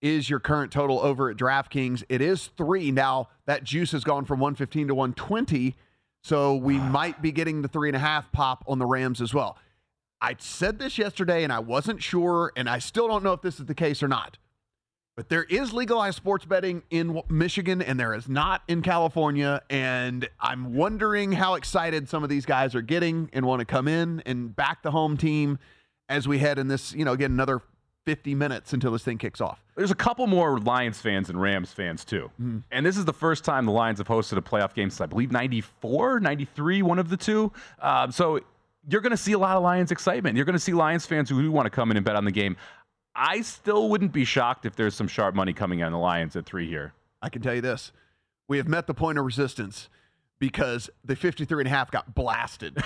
is 0.02 0.30
your 0.30 0.40
current 0.40 0.72
total 0.72 1.00
over 1.00 1.30
at 1.30 1.38
DraftKings. 1.38 2.04
It 2.10 2.22
is 2.22 2.48
3 2.58 2.92
now. 2.92 3.30
That 3.46 3.64
juice 3.64 3.92
has 3.92 4.04
gone 4.04 4.26
from 4.26 4.40
115 4.40 4.88
to 4.88 4.96
120, 4.96 5.76
so 6.24 6.56
we 6.56 6.78
ah. 6.78 6.90
might 6.90 7.22
be 7.22 7.32
getting 7.32 7.62
the 7.62 7.68
three 7.68 7.90
and 7.90 7.96
a 7.96 8.00
half 8.00 8.32
pop 8.32 8.64
on 8.68 8.80
the 8.80 8.86
Rams 8.86 9.22
as 9.22 9.34
well. 9.34 9.58
I 10.22 10.36
said 10.38 10.80
this 10.80 10.98
yesterday 10.98 11.44
and 11.44 11.54
I 11.54 11.60
wasn't 11.60 12.04
sure 12.04 12.52
and 12.56 12.70
I 12.70 12.80
still 12.80 13.08
don't 13.08 13.24
know 13.24 13.34
if 13.34 13.42
this 13.42 13.60
is 13.60 13.66
the 13.66 13.76
case 13.76 14.04
or 14.04 14.08
not. 14.08 14.38
But 15.16 15.28
there 15.28 15.44
is 15.44 15.74
legalized 15.74 16.16
sports 16.16 16.46
betting 16.46 16.84
in 16.90 17.22
Michigan 17.30 17.82
and 17.82 18.00
there 18.00 18.14
is 18.14 18.30
not 18.30 18.62
in 18.70 18.82
California. 18.82 19.62
And 19.70 20.30
I'm 20.40 20.74
wondering 20.74 21.34
how 21.34 21.56
excited 21.56 22.08
some 22.08 22.24
of 22.24 22.30
these 22.30 22.46
guys 22.46 22.74
are 22.74 22.82
getting 22.82 23.30
and 23.34 23.46
want 23.46 23.60
to 23.60 23.66
come 23.66 23.88
in 23.88 24.22
and 24.26 24.56
back 24.56 24.82
the 24.82 24.92
home 24.92 25.18
team 25.18 25.60
as 26.08 26.28
we 26.28 26.40
head 26.40 26.58
in 26.58 26.70
this, 26.70 26.94
you 26.94 27.04
know, 27.04 27.12
again, 27.12 27.32
another 27.32 27.62
50 28.10 28.34
minutes 28.34 28.74
until 28.74 28.92
this 28.92 29.04
thing 29.04 29.20
kicks 29.20 29.40
off. 29.40 29.64
There's 29.76 29.92
a 29.92 29.96
couple 29.96 30.26
more 30.26 30.58
Lions 30.58 31.00
fans 31.00 31.30
and 31.30 31.40
Rams 31.40 31.72
fans 31.72 32.04
too. 32.04 32.32
Mm-hmm. 32.42 32.58
And 32.72 32.84
this 32.84 32.98
is 32.98 33.06
the 33.06 33.14
first 33.14 33.46
time 33.46 33.68
the 33.68 33.72
Lions 33.72 34.00
have 34.00 34.08
hosted 34.08 34.36
a 34.36 34.42
playoff 34.42 34.74
game 34.74 34.90
since 34.90 35.00
I 35.00 35.06
believe 35.06 35.32
94, 35.32 36.20
93, 36.20 36.82
one 36.82 36.98
of 36.98 37.10
the 37.10 37.18
two. 37.18 37.52
Um, 37.80 38.12
so 38.12 38.40
you're 38.90 39.02
going 39.02 39.12
to 39.12 39.18
see 39.18 39.34
a 39.34 39.38
lot 39.38 39.58
of 39.58 39.62
Lions 39.62 39.92
excitement. 39.92 40.36
You're 40.36 40.46
going 40.46 40.56
to 40.56 40.60
see 40.60 40.74
Lions 40.74 41.06
fans 41.06 41.30
who 41.30 41.40
do 41.40 41.52
want 41.52 41.68
to 41.68 41.70
come 41.70 41.92
in 41.92 41.98
and 41.98 42.04
bet 42.04 42.16
on 42.16 42.26
the 42.26 42.32
game. 42.32 42.58
I 43.14 43.42
still 43.42 43.90
wouldn't 43.90 44.12
be 44.12 44.26
shocked 44.26 44.66
if 44.66 44.76
there's 44.76 44.96
some 44.96 45.08
sharp 45.08 45.36
money 45.36 45.54
coming 45.54 45.84
on 45.84 45.92
the 45.92 46.00
Lions 46.00 46.36
at 46.36 46.48
three 46.48 46.68
here. 46.68 46.94
I 47.22 47.30
can 47.30 47.44
tell 47.44 47.54
you 47.54 47.62
this 47.62 47.92
we 48.48 48.58
have 48.58 48.68
met 48.68 48.88
the 48.88 48.96
point 48.96 49.20
of 49.20 49.26
resistance 49.26 49.88
because 50.40 50.90
the 51.06 51.16
53 51.16 51.62
and 51.62 51.68
a 51.68 51.70
half 51.70 51.92
got 51.92 52.16
blasted. 52.16 52.78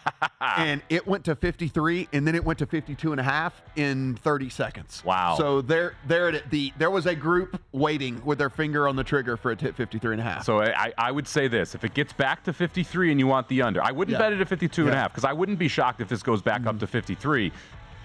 and 0.40 0.82
it 0.88 1.06
went 1.06 1.24
to 1.24 1.34
53 1.34 2.08
and 2.12 2.26
then 2.26 2.34
it 2.34 2.44
went 2.44 2.58
to 2.58 2.66
52 2.66 3.12
and 3.12 3.20
a 3.20 3.24
half 3.24 3.60
in 3.76 4.16
30 4.16 4.50
seconds. 4.50 5.02
Wow. 5.04 5.34
So 5.36 5.60
there 5.62 5.94
there 6.06 6.28
it 6.28 6.50
the 6.50 6.72
there 6.78 6.90
was 6.90 7.06
a 7.06 7.14
group 7.14 7.60
waiting 7.72 8.22
with 8.24 8.38
their 8.38 8.50
finger 8.50 8.86
on 8.86 8.96
the 8.96 9.04
trigger 9.04 9.36
for 9.36 9.50
it 9.52 9.58
to 9.60 9.66
hit 9.66 9.74
53 9.76 10.12
and 10.12 10.20
a 10.20 10.24
half. 10.24 10.44
So 10.44 10.60
I, 10.62 10.92
I 10.98 11.10
would 11.10 11.26
say 11.26 11.48
this: 11.48 11.74
if 11.74 11.82
it 11.84 11.94
gets 11.94 12.12
back 12.12 12.44
to 12.44 12.52
53 12.52 13.10
and 13.10 13.18
you 13.18 13.26
want 13.26 13.48
the 13.48 13.62
under, 13.62 13.82
I 13.82 13.90
wouldn't 13.90 14.12
Yeah. 14.12 14.18
bet 14.18 14.32
it 14.34 14.40
at 14.40 14.48
52 14.48 14.82
and 14.82 14.88
a 14.90 14.92
Mm-hmm. 14.92 15.00
half 15.00 15.12
because 15.12 15.24
I 15.24 15.32
wouldn't 15.32 15.58
be 15.58 15.68
shocked 15.68 16.00
if 16.00 16.08
this 16.08 16.22
goes 16.22 16.42
back 16.42 16.66
up 16.66 16.78
to 16.80 16.86
53. 16.86 17.52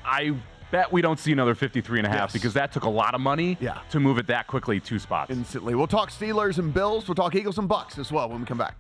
I 0.06 0.36
bet 0.74 0.92
we 0.92 1.04
don't 1.04 1.20
see 1.20 1.32
another 1.32 1.54
53 1.54 2.00
and 2.00 2.08
a 2.08 2.10
half 2.10 2.20
Yes. 2.30 2.34
because 2.34 2.54
that 2.56 2.72
took 2.74 2.84
a 2.84 2.90
lot 2.90 3.14
of 3.14 3.22
money 3.22 3.58
Yeah. 3.62 3.78
to 3.92 4.00
move 4.00 4.18
it 4.18 4.26
that 4.28 4.48
quickly 4.48 4.80
two 4.80 4.98
spots. 4.98 5.30
Instantly. 5.30 5.76
We'll 5.76 5.86
talk 5.86 6.10
Steelers 6.10 6.58
and 6.58 6.74
Bills. 6.74 7.08
We'll 7.08 7.14
talk 7.16 7.36
Eagles 7.36 7.60
and 7.60 7.70
Bucks 7.70 8.00
as 8.00 8.12
well 8.12 8.28
when 8.28 8.40
we 8.40 8.46
come 8.48 8.58
back. 8.58 8.76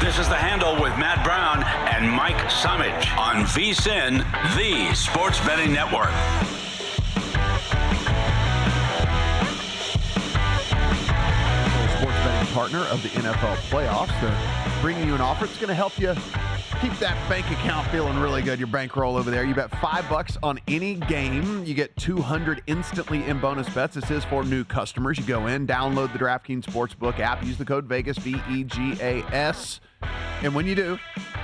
This 0.00 0.18
is 0.18 0.28
the 0.28 0.34
handle 0.36 0.72
with 0.80 0.96
Matt 0.98 1.22
Brown 1.24 1.62
and 1.94 2.10
Mike 2.10 2.38
Somich 2.48 3.04
on 3.18 3.44
VSIN, 3.44 4.24
the 4.56 4.94
Sports 4.94 5.38
Betting 5.44 5.72
Network. 5.72 6.10
sports 11.98 12.16
betting 12.24 12.52
partner 12.54 12.80
of 12.86 13.02
the 13.02 13.08
NFL 13.10 13.56
playoffs. 13.70 14.08
They're 14.20 14.69
bringing 14.80 15.06
you 15.06 15.14
an 15.14 15.20
offer. 15.20 15.44
It's 15.44 15.56
going 15.56 15.68
to 15.68 15.74
help 15.74 15.98
you 15.98 16.14
keep 16.80 16.98
that 16.98 17.16
bank 17.28 17.46
account 17.50 17.86
feeling 17.88 18.18
really 18.18 18.40
good. 18.40 18.58
Your 18.58 18.68
bankroll 18.68 19.16
over 19.16 19.30
there. 19.30 19.44
You 19.44 19.54
bet 19.54 19.70
five 19.80 20.08
bucks 20.08 20.38
on 20.42 20.58
any 20.68 20.94
game. 20.94 21.64
You 21.64 21.74
get 21.74 21.94
200 21.96 22.62
instantly 22.66 23.22
in 23.24 23.38
bonus 23.40 23.68
bets. 23.68 23.94
This 23.94 24.10
is 24.10 24.24
for 24.24 24.42
new 24.42 24.64
customers. 24.64 25.18
You 25.18 25.24
go 25.24 25.48
in, 25.48 25.66
download 25.66 26.12
the 26.12 26.18
DraftKings 26.18 26.64
Sportsbook 26.64 27.18
app, 27.20 27.44
use 27.44 27.58
the 27.58 27.64
code 27.64 27.84
Vegas, 27.84 28.16
V 28.18 28.40
E 28.50 28.64
G 28.64 28.96
A 29.00 29.22
S. 29.32 29.80
And 30.42 30.54
when 30.54 30.66
you 30.66 30.74
do, 30.74 30.98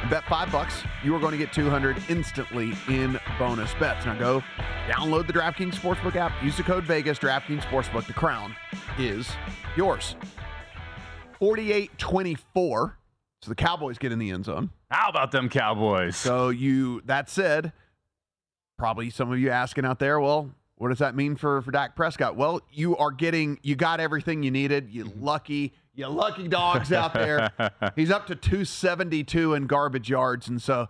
bet 0.08 0.24
five 0.24 0.50
bucks, 0.50 0.82
you 1.04 1.14
are 1.14 1.20
going 1.20 1.32
to 1.32 1.38
get 1.38 1.52
200 1.52 2.02
instantly 2.08 2.72
in 2.88 3.20
bonus 3.38 3.74
bets. 3.74 4.06
Now 4.06 4.18
go 4.18 4.42
download 4.88 5.26
the 5.26 5.34
DraftKings 5.34 5.74
Sportsbook 5.74 6.16
app, 6.16 6.32
use 6.42 6.56
the 6.56 6.62
code 6.62 6.84
Vegas, 6.84 7.18
DraftKings 7.18 7.62
Sportsbook. 7.62 8.06
The 8.06 8.14
crown 8.14 8.56
is 8.98 9.28
yours. 9.76 10.16
48 11.38 11.98
24. 11.98 12.96
So 13.46 13.50
the 13.50 13.54
Cowboys 13.54 13.96
get 13.96 14.10
in 14.10 14.18
the 14.18 14.32
end 14.32 14.44
zone. 14.44 14.70
How 14.90 15.08
about 15.08 15.30
them 15.30 15.48
Cowboys? 15.48 16.16
So 16.16 16.48
you 16.48 17.00
that 17.04 17.30
said, 17.30 17.72
probably 18.76 19.08
some 19.08 19.30
of 19.30 19.38
you 19.38 19.50
asking 19.50 19.84
out 19.84 20.00
there, 20.00 20.18
well, 20.18 20.50
what 20.74 20.88
does 20.88 20.98
that 20.98 21.14
mean 21.14 21.36
for 21.36 21.62
for 21.62 21.70
Dak 21.70 21.94
Prescott? 21.94 22.34
Well, 22.34 22.60
you 22.72 22.96
are 22.96 23.12
getting 23.12 23.60
you 23.62 23.76
got 23.76 24.00
everything 24.00 24.42
you 24.42 24.50
needed. 24.50 24.90
You 24.90 25.12
lucky, 25.20 25.74
you 25.94 26.08
lucky 26.08 26.48
dogs 26.48 26.92
out 26.92 27.14
there. 27.14 27.52
He's 27.94 28.10
up 28.10 28.26
to 28.26 28.34
272 28.34 29.54
in 29.54 29.68
garbage 29.68 30.10
yards, 30.10 30.48
and 30.48 30.60
so 30.60 30.88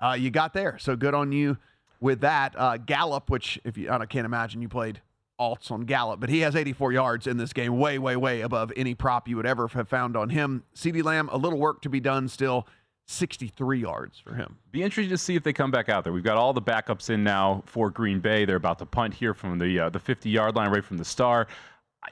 uh, 0.00 0.16
you 0.16 0.30
got 0.30 0.54
there. 0.54 0.78
So 0.78 0.94
good 0.94 1.12
on 1.12 1.32
you 1.32 1.58
with 1.98 2.20
that. 2.20 2.54
Uh, 2.56 2.76
Gallup, 2.76 3.30
which 3.30 3.58
if 3.64 3.76
you 3.76 3.90
I 3.90 4.06
can't 4.06 4.26
imagine 4.26 4.62
you 4.62 4.68
played 4.68 5.00
alts 5.40 5.70
on 5.70 5.82
Gallup, 5.82 6.20
but 6.20 6.28
he 6.28 6.40
has 6.40 6.56
84 6.56 6.92
yards 6.92 7.26
in 7.26 7.36
this 7.36 7.52
game, 7.52 7.78
way, 7.78 7.98
way, 7.98 8.16
way 8.16 8.40
above 8.40 8.72
any 8.76 8.94
prop 8.94 9.28
you 9.28 9.36
would 9.36 9.46
ever 9.46 9.68
have 9.68 9.88
found 9.88 10.16
on 10.16 10.30
him. 10.30 10.64
CeeDee 10.74 11.04
Lamb, 11.04 11.28
a 11.30 11.36
little 11.36 11.58
work 11.58 11.82
to 11.82 11.88
be 11.88 12.00
done 12.00 12.28
still. 12.28 12.66
63 13.08 13.80
yards 13.80 14.18
for 14.18 14.34
him. 14.34 14.58
Be 14.72 14.82
interested 14.82 15.10
to 15.10 15.18
see 15.18 15.36
if 15.36 15.44
they 15.44 15.52
come 15.52 15.70
back 15.70 15.88
out 15.88 16.02
there. 16.02 16.12
We've 16.12 16.24
got 16.24 16.36
all 16.36 16.52
the 16.52 16.62
backups 16.62 17.08
in 17.08 17.22
now 17.22 17.62
for 17.66 17.88
Green 17.88 18.18
Bay. 18.18 18.44
They're 18.44 18.56
about 18.56 18.80
to 18.80 18.86
punt 18.86 19.14
here 19.14 19.32
from 19.32 19.58
the 19.58 19.78
uh, 19.78 19.90
the 19.90 20.00
50 20.00 20.28
yard 20.28 20.56
line, 20.56 20.70
right 20.70 20.84
from 20.84 20.98
the 20.98 21.04
star. 21.04 21.46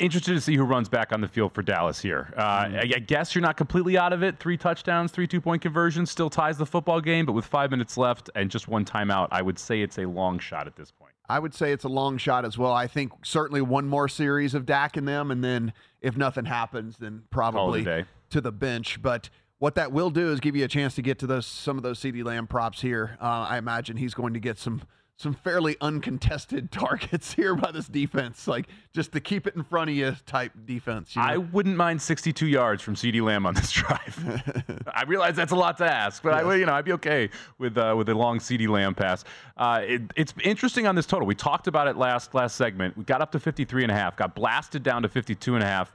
Interested 0.00 0.34
to 0.34 0.40
see 0.40 0.56
who 0.56 0.64
runs 0.64 0.88
back 0.88 1.12
on 1.12 1.20
the 1.20 1.28
field 1.28 1.52
for 1.52 1.62
Dallas 1.62 2.00
here. 2.00 2.32
Uh, 2.36 2.40
I, 2.40 2.90
I 2.96 2.98
guess 2.98 3.34
you're 3.34 3.42
not 3.42 3.56
completely 3.56 3.96
out 3.96 4.12
of 4.12 4.22
it. 4.22 4.38
Three 4.38 4.56
touchdowns, 4.56 5.12
three 5.12 5.26
two 5.26 5.40
point 5.40 5.62
conversions, 5.62 6.10
still 6.10 6.30
ties 6.30 6.58
the 6.58 6.66
football 6.66 7.00
game. 7.00 7.26
But 7.26 7.32
with 7.32 7.44
five 7.44 7.70
minutes 7.70 7.96
left 7.96 8.30
and 8.36 8.50
just 8.50 8.68
one 8.68 8.84
timeout, 8.84 9.28
I 9.32 9.42
would 9.42 9.58
say 9.58 9.82
it's 9.82 9.98
a 9.98 10.06
long 10.06 10.38
shot 10.38 10.66
at 10.68 10.76
this 10.76 10.92
point. 10.92 11.13
I 11.28 11.38
would 11.38 11.54
say 11.54 11.72
it's 11.72 11.84
a 11.84 11.88
long 11.88 12.18
shot 12.18 12.44
as 12.44 12.58
well. 12.58 12.72
I 12.72 12.86
think 12.86 13.12
certainly 13.24 13.62
one 13.62 13.86
more 13.86 14.08
series 14.08 14.54
of 14.54 14.66
Dak 14.66 14.96
in 14.96 15.04
them, 15.06 15.30
and 15.30 15.42
then 15.42 15.72
if 16.00 16.16
nothing 16.16 16.44
happens, 16.44 16.98
then 16.98 17.22
probably 17.30 17.82
day. 17.82 18.04
to 18.30 18.40
the 18.40 18.52
bench. 18.52 19.00
But 19.00 19.30
what 19.58 19.74
that 19.76 19.90
will 19.92 20.10
do 20.10 20.30
is 20.30 20.40
give 20.40 20.54
you 20.54 20.64
a 20.64 20.68
chance 20.68 20.94
to 20.96 21.02
get 21.02 21.18
to 21.20 21.26
those 21.26 21.46
some 21.46 21.76
of 21.78 21.82
those 21.82 21.98
CeeDee 21.98 22.24
Lamb 22.24 22.46
props 22.46 22.82
here. 22.82 23.16
Uh, 23.20 23.46
I 23.48 23.58
imagine 23.58 23.96
he's 23.96 24.12
going 24.14 24.34
to 24.34 24.40
get 24.40 24.58
some 24.58 24.82
some 25.16 25.32
fairly 25.32 25.76
uncontested 25.80 26.70
targets 26.72 27.32
here 27.32 27.54
by 27.54 27.70
this 27.70 27.86
defense, 27.86 28.48
like 28.48 28.66
just 28.92 29.12
to 29.12 29.20
keep 29.20 29.46
it 29.46 29.54
in 29.54 29.62
front 29.62 29.90
of 29.90 29.96
you 29.96 30.16
type 30.26 30.52
defense. 30.64 31.14
You 31.14 31.22
know? 31.22 31.28
I 31.28 31.36
wouldn't 31.36 31.76
mind 31.76 32.02
62 32.02 32.46
yards 32.46 32.82
from 32.82 32.94
CeeDee 32.94 33.22
Lamb 33.22 33.46
on 33.46 33.54
this 33.54 33.70
drive. 33.72 34.84
I 34.94 35.04
realize 35.04 35.36
that's 35.36 35.52
a 35.52 35.56
lot 35.56 35.78
to 35.78 35.90
ask, 35.90 36.22
but 36.22 36.34
I 36.34 36.54
you 36.54 36.66
know, 36.66 36.74
I'd 36.74 36.84
be 36.84 36.92
okay 36.92 37.30
with 37.58 37.78
uh, 37.78 37.94
with 37.96 38.08
a 38.08 38.14
long 38.14 38.38
CeeDee 38.38 38.68
Lamb 38.68 38.94
pass. 38.94 39.24
Uh, 39.56 39.82
it, 39.84 40.02
it's 40.16 40.34
interesting 40.42 40.86
on 40.86 40.94
this 40.94 41.06
total. 41.06 41.26
We 41.26 41.34
talked 41.34 41.66
about 41.66 41.88
it 41.88 41.96
last 41.96 42.34
last 42.34 42.56
segment. 42.56 42.96
We 42.96 43.04
got 43.04 43.20
up 43.20 43.32
to 43.32 43.40
53 43.40 43.82
and 43.82 43.92
a 43.92 43.94
half, 43.94 44.16
got 44.16 44.34
blasted 44.34 44.82
down 44.82 45.02
to 45.02 45.08
52 45.08 45.54
and 45.54 45.62
a 45.62 45.66
half. 45.66 45.92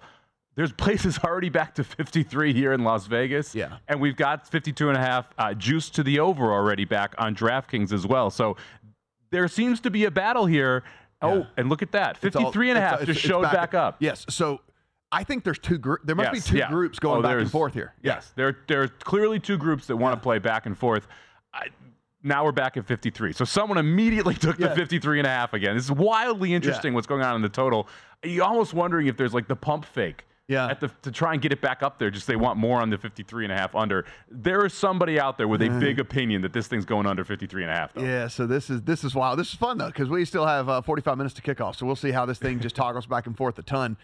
There's 0.59 0.73
places 0.73 1.17
already 1.23 1.47
back 1.47 1.73
to 1.75 1.85
53 1.85 2.53
here 2.53 2.73
in 2.73 2.83
Las 2.83 3.07
Vegas. 3.07 3.55
Yeah. 3.55 3.77
And 3.87 4.01
we've 4.01 4.17
got 4.17 4.45
52 4.45 4.89
and 4.89 4.97
a 4.97 4.99
half 4.99 5.29
uh, 5.37 5.53
juice 5.53 5.89
to 5.91 6.03
the 6.03 6.19
over 6.19 6.51
already 6.51 6.83
back 6.83 7.15
on 7.17 7.33
DraftKings 7.33 7.93
as 7.93 8.05
well. 8.05 8.29
So 8.29 8.57
there 9.31 9.47
seems 9.47 9.79
to 9.81 9.89
be 9.89 10.05
a 10.05 10.11
battle 10.11 10.45
here. 10.45 10.83
Oh, 11.21 11.39
Yeah. 11.39 11.43
and 11.57 11.69
look 11.69 11.81
at 11.81 11.91
that. 11.91 12.17
It's 12.21 12.35
all- 12.35 12.43
53 12.43 12.69
and 12.69 12.77
a 12.77 12.81
half 12.81 12.93
it's- 13.01 13.07
just 13.07 13.19
it's 13.19 13.27
showed 13.27 13.41
back, 13.43 13.73
up. 13.73 13.97
Yes. 13.99 14.25
So 14.29 14.61
I 15.11 15.23
think 15.23 15.43
there's 15.43 15.59
two 15.59 15.77
groups. 15.77 16.03
There 16.05 16.15
must 16.15 16.33
Yes, 16.33 16.45
be 16.45 16.51
two 16.51 16.57
yeah. 16.59 16.69
groups 16.69 16.99
going 16.99 17.19
Oh, 17.19 17.23
back 17.23 17.37
and 17.37 17.51
forth 17.51 17.73
here. 17.73 17.93
Yes, 18.01 18.31
there 18.35 18.55
there 18.67 18.83
are 18.83 18.87
clearly 18.87 19.39
two 19.39 19.57
groups 19.57 19.87
that 19.87 19.97
want 19.97 20.15
to 20.15 20.21
play 20.21 20.39
back 20.39 20.65
and 20.65 20.77
forth. 20.77 21.07
I, 21.53 21.67
now 22.23 22.45
we're 22.45 22.51
back 22.51 22.77
at 22.77 22.85
53. 22.85 23.33
So 23.33 23.43
someone 23.43 23.77
immediately 23.77 24.35
took 24.35 24.59
Yeah. 24.59 24.67
the 24.69 24.75
53 24.75 25.19
and 25.19 25.25
a 25.27 25.29
half 25.31 25.53
again. 25.53 25.75
This 25.75 25.85
is 25.85 25.91
wildly 25.91 26.53
interesting 26.53 26.93
what's 26.93 27.07
going 27.07 27.21
on 27.23 27.35
in 27.35 27.41
the 27.41 27.49
total. 27.49 27.87
You're 28.23 28.45
almost 28.45 28.73
wondering 28.73 29.07
if 29.07 29.17
there's 29.17 29.33
like 29.33 29.47
the 29.47 29.55
pump 29.55 29.83
fake. 29.85 30.25
Yeah. 30.49 30.67
At 30.67 30.79
the, 30.79 30.91
to 31.03 31.11
try 31.11 31.33
and 31.33 31.41
get 31.41 31.53
it 31.53 31.61
back 31.61 31.83
up 31.83 31.99
there, 31.99 32.09
just 32.09 32.25
they 32.25 32.35
want 32.35 32.57
more 32.57 32.81
on 32.81 32.89
the 32.89 32.97
53 32.97 33.45
and 33.45 33.53
a 33.53 33.55
half 33.55 33.75
under. 33.75 34.05
There 34.31 34.65
is 34.65 34.73
somebody 34.73 35.19
out 35.19 35.37
there 35.37 35.47
with 35.47 35.61
a 35.61 35.69
big 35.69 35.99
opinion 35.99 36.41
that 36.41 36.53
this 36.53 36.67
thing's 36.67 36.85
going 36.85 37.05
under 37.05 37.23
53 37.23 37.61
and 37.63 37.71
a 37.71 37.75
half. 37.75 37.93
Though. 37.93 38.01
Yeah, 38.01 38.27
so 38.27 38.47
this 38.47 38.71
is 38.71 38.81
this 38.81 39.03
is 39.03 39.13
wild. 39.13 39.37
This 39.37 39.49
is 39.49 39.53
fun 39.55 39.77
though 39.77 39.87
because 39.87 40.09
we 40.09 40.25
still 40.25 40.47
have 40.47 40.67
uh, 40.67 40.81
45 40.81 41.17
minutes 41.17 41.35
to 41.35 41.43
kick 41.43 41.61
off. 41.61 41.75
So 41.77 41.85
we'll 41.85 41.95
see 41.95 42.09
how 42.11 42.25
this 42.25 42.39
thing 42.39 42.59
just 42.59 42.75
toggles 42.75 43.05
back 43.05 43.27
and 43.27 43.37
forth 43.37 43.59
a 43.59 43.63
ton. 43.63 43.95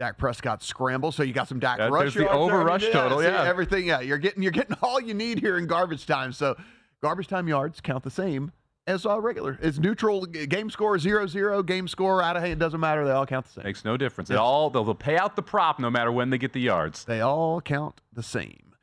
Dak 0.00 0.18
Prescott 0.18 0.64
scramble. 0.64 1.12
So 1.12 1.22
you 1.22 1.32
got 1.32 1.46
some 1.46 1.60
Dak 1.60 1.78
That- 1.78 1.92
rush. 1.92 2.14
there's 2.14 2.26
the 2.26 2.28
over 2.30 2.64
rush 2.64 2.90
total, 2.90 3.20
see, 3.20 3.26
yeah. 3.26 3.44
everything. 3.44 3.86
Yeah, 3.86 4.00
you're 4.00 4.18
getting 4.18 4.42
you're 4.42 4.50
getting 4.52 4.76
all 4.82 5.00
you 5.00 5.14
need 5.14 5.38
here 5.38 5.56
in 5.58 5.68
garbage 5.68 6.06
time. 6.06 6.32
So 6.32 6.56
garbage 7.02 7.28
time 7.28 7.46
yards 7.46 7.80
count 7.80 8.02
the 8.02 8.10
same 8.10 8.50
as 8.86 9.06
uh, 9.06 9.20
regular. 9.20 9.58
It's 9.62 9.78
neutral. 9.78 10.26
Game 10.26 10.70
score 10.70 10.98
zero 10.98 11.26
zero. 11.26 11.62
Game 11.62 11.88
score 11.88 12.22
out 12.22 12.36
of 12.36 12.42
hand. 12.42 12.54
It 12.54 12.58
doesn't 12.58 12.80
matter. 12.80 13.04
They 13.04 13.12
all 13.12 13.26
count 13.26 13.46
the 13.46 13.52
same. 13.52 13.64
Makes 13.64 13.84
no 13.84 13.96
difference. 13.96 14.28
They 14.28 14.36
all 14.36 14.70
they'll, 14.70 14.84
they'll 14.84 14.94
pay 14.94 15.16
out 15.16 15.36
the 15.36 15.42
prop 15.42 15.78
no 15.78 15.90
matter 15.90 16.12
when 16.12 16.30
they 16.30 16.38
get 16.38 16.52
the 16.52 16.60
yards. 16.60 17.04
They 17.04 17.20
all 17.20 17.60
count 17.60 18.00
the 18.12 18.22
same. 18.22 18.74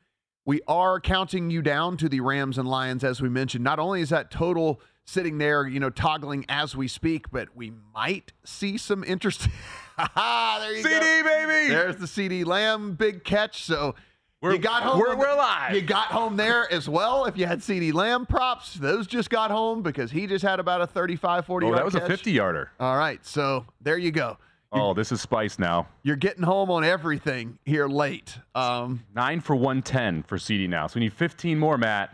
We 0.44 0.60
are 0.66 0.98
counting 0.98 1.50
you 1.50 1.62
down 1.62 1.96
to 1.98 2.08
the 2.08 2.20
Rams 2.20 2.58
and 2.58 2.68
Lions, 2.68 3.04
as 3.04 3.20
we 3.22 3.28
mentioned. 3.28 3.62
Not 3.62 3.78
only 3.78 4.00
is 4.00 4.08
that 4.08 4.30
total 4.30 4.80
sitting 5.04 5.38
there, 5.38 5.66
you 5.66 5.78
know, 5.78 5.90
toggling 5.90 6.44
as 6.48 6.74
we 6.74 6.88
speak, 6.88 7.30
but 7.30 7.48
we 7.54 7.72
might 7.94 8.32
see 8.44 8.76
some 8.76 9.04
interest. 9.04 9.42
there 9.96 10.76
you 10.76 10.84
CeeDee 10.84 11.22
go. 11.22 11.46
baby. 11.46 11.68
There's 11.72 11.96
the 11.96 12.06
CeeDee 12.06 12.44
Lamb 12.44 12.94
big 12.94 13.22
catch. 13.22 13.62
So 13.62 13.94
We're- 14.42 14.56
you 14.56 14.60
got 14.60 14.82
home. 14.82 14.98
we're- 14.98 15.14
we're 15.16 15.28
alive. 15.28 15.74
You 15.74 15.80
got 15.82 16.08
home 16.08 16.36
there 16.36 16.70
as 16.72 16.88
well. 16.88 17.24
If 17.26 17.38
you 17.38 17.46
had 17.46 17.60
CeeDee 17.60 17.94
Lamb 17.94 18.26
props, 18.26 18.74
those 18.74 19.06
just 19.06 19.30
got 19.30 19.50
home 19.50 19.82
because 19.82 20.10
he 20.10 20.26
just 20.26 20.44
had 20.44 20.58
about 20.60 20.80
a 20.82 20.86
35, 20.86 21.46
40 21.46 21.66
Oh, 21.68 21.74
that 21.74 21.84
was 21.84 21.94
a 21.94 22.00
50 22.06 22.32
yarder. 22.32 22.70
All 22.80 22.96
right. 22.96 23.24
So 23.24 23.64
there 23.80 23.96
you 23.96 24.10
go. 24.10 24.36
Oh, 24.72 24.94
this 24.94 25.12
is 25.12 25.20
spice 25.20 25.58
now. 25.58 25.86
You're 26.02 26.16
getting 26.16 26.42
home 26.42 26.70
on 26.70 26.82
everything 26.82 27.58
here 27.64 27.86
late. 27.86 28.38
Um, 28.54 29.04
Nine 29.14 29.40
for 29.40 29.54
110 29.54 30.22
for 30.24 30.38
CeeDee 30.38 30.68
now. 30.68 30.86
So 30.86 30.94
we 30.98 31.00
need 31.06 31.12
15 31.12 31.58
more, 31.58 31.76
Matt. 31.78 32.10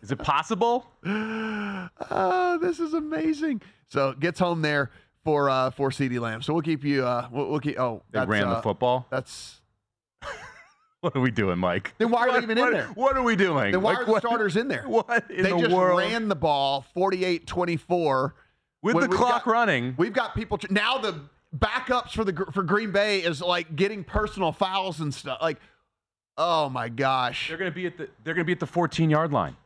Is 0.00 0.10
it 0.10 0.18
possible? 0.18 0.86
Oh, 1.04 2.58
this 2.62 2.80
is 2.80 2.94
amazing. 2.94 3.60
So 3.88 4.12
gets 4.14 4.38
home 4.40 4.62
there 4.62 4.90
for 5.24 5.50
uh 5.50 5.70
for 5.70 5.90
CeeDee 5.90 6.18
Lamb. 6.20 6.40
So 6.42 6.54
we'll 6.54 6.62
keep 6.62 6.82
you 6.84 7.04
uh 7.06 7.28
we'll, 7.30 7.48
we'll 7.50 7.60
keep 7.60 7.78
oh 7.78 8.02
They 8.10 8.24
ran 8.24 8.44
uh, 8.48 8.54
the 8.56 8.62
football. 8.62 9.06
That's 9.10 9.60
What 11.02 11.16
are 11.16 11.20
we 11.20 11.32
doing, 11.32 11.58
Mike? 11.58 11.94
Then 11.98 12.10
why 12.10 12.22
are 12.22 12.26
they 12.28 12.32
What- 12.34 12.42
even 12.44 12.58
in 12.58 12.64
what- 12.64 12.72
there? 12.72 12.86
What 12.94 13.16
are 13.16 13.22
we 13.24 13.34
doing? 13.34 13.72
then 13.72 13.82
why 13.82 13.90
Like, 13.92 14.02
are 14.02 14.04
the 14.04 14.12
what- 14.12 14.22
starters 14.22 14.56
in 14.56 14.68
there? 14.68 14.84
What 14.86 15.28
in 15.30 15.42
they 15.42 15.50
the 15.50 15.58
just 15.58 15.74
world? 15.74 15.98
ran 15.98 16.28
the 16.28 16.36
ball 16.36 16.86
48-24 16.94 18.34
With 18.82 18.94
when 18.94 19.10
the 19.10 19.16
clock 19.16 19.44
got- 19.44 19.50
running. 19.52 19.94
We've 19.98 20.12
got 20.12 20.36
people 20.36 20.58
tr- 20.58 20.68
now 20.72 20.98
the 20.98 21.22
backups 21.56 22.12
for 22.12 22.22
the 22.24 22.32
for 22.52 22.62
Green 22.62 22.92
Bay 22.92 23.18
is 23.18 23.42
like 23.42 23.74
getting 23.74 24.04
personal 24.04 24.52
fouls 24.52 25.00
and 25.00 25.12
stuff. 25.12 25.38
Like 25.42 25.58
oh 26.38 26.68
my 26.68 26.88
gosh. 26.88 27.48
They're 27.48 27.58
gonna 27.58 27.70
be 27.72 27.86
at 27.86 27.96
the 27.98 28.08
they're 28.22 28.34
gonna 28.34 28.44
be 28.44 28.52
at 28.52 28.60
the 28.60 28.66
14 28.66 29.10
yard 29.10 29.32
line. 29.32 29.56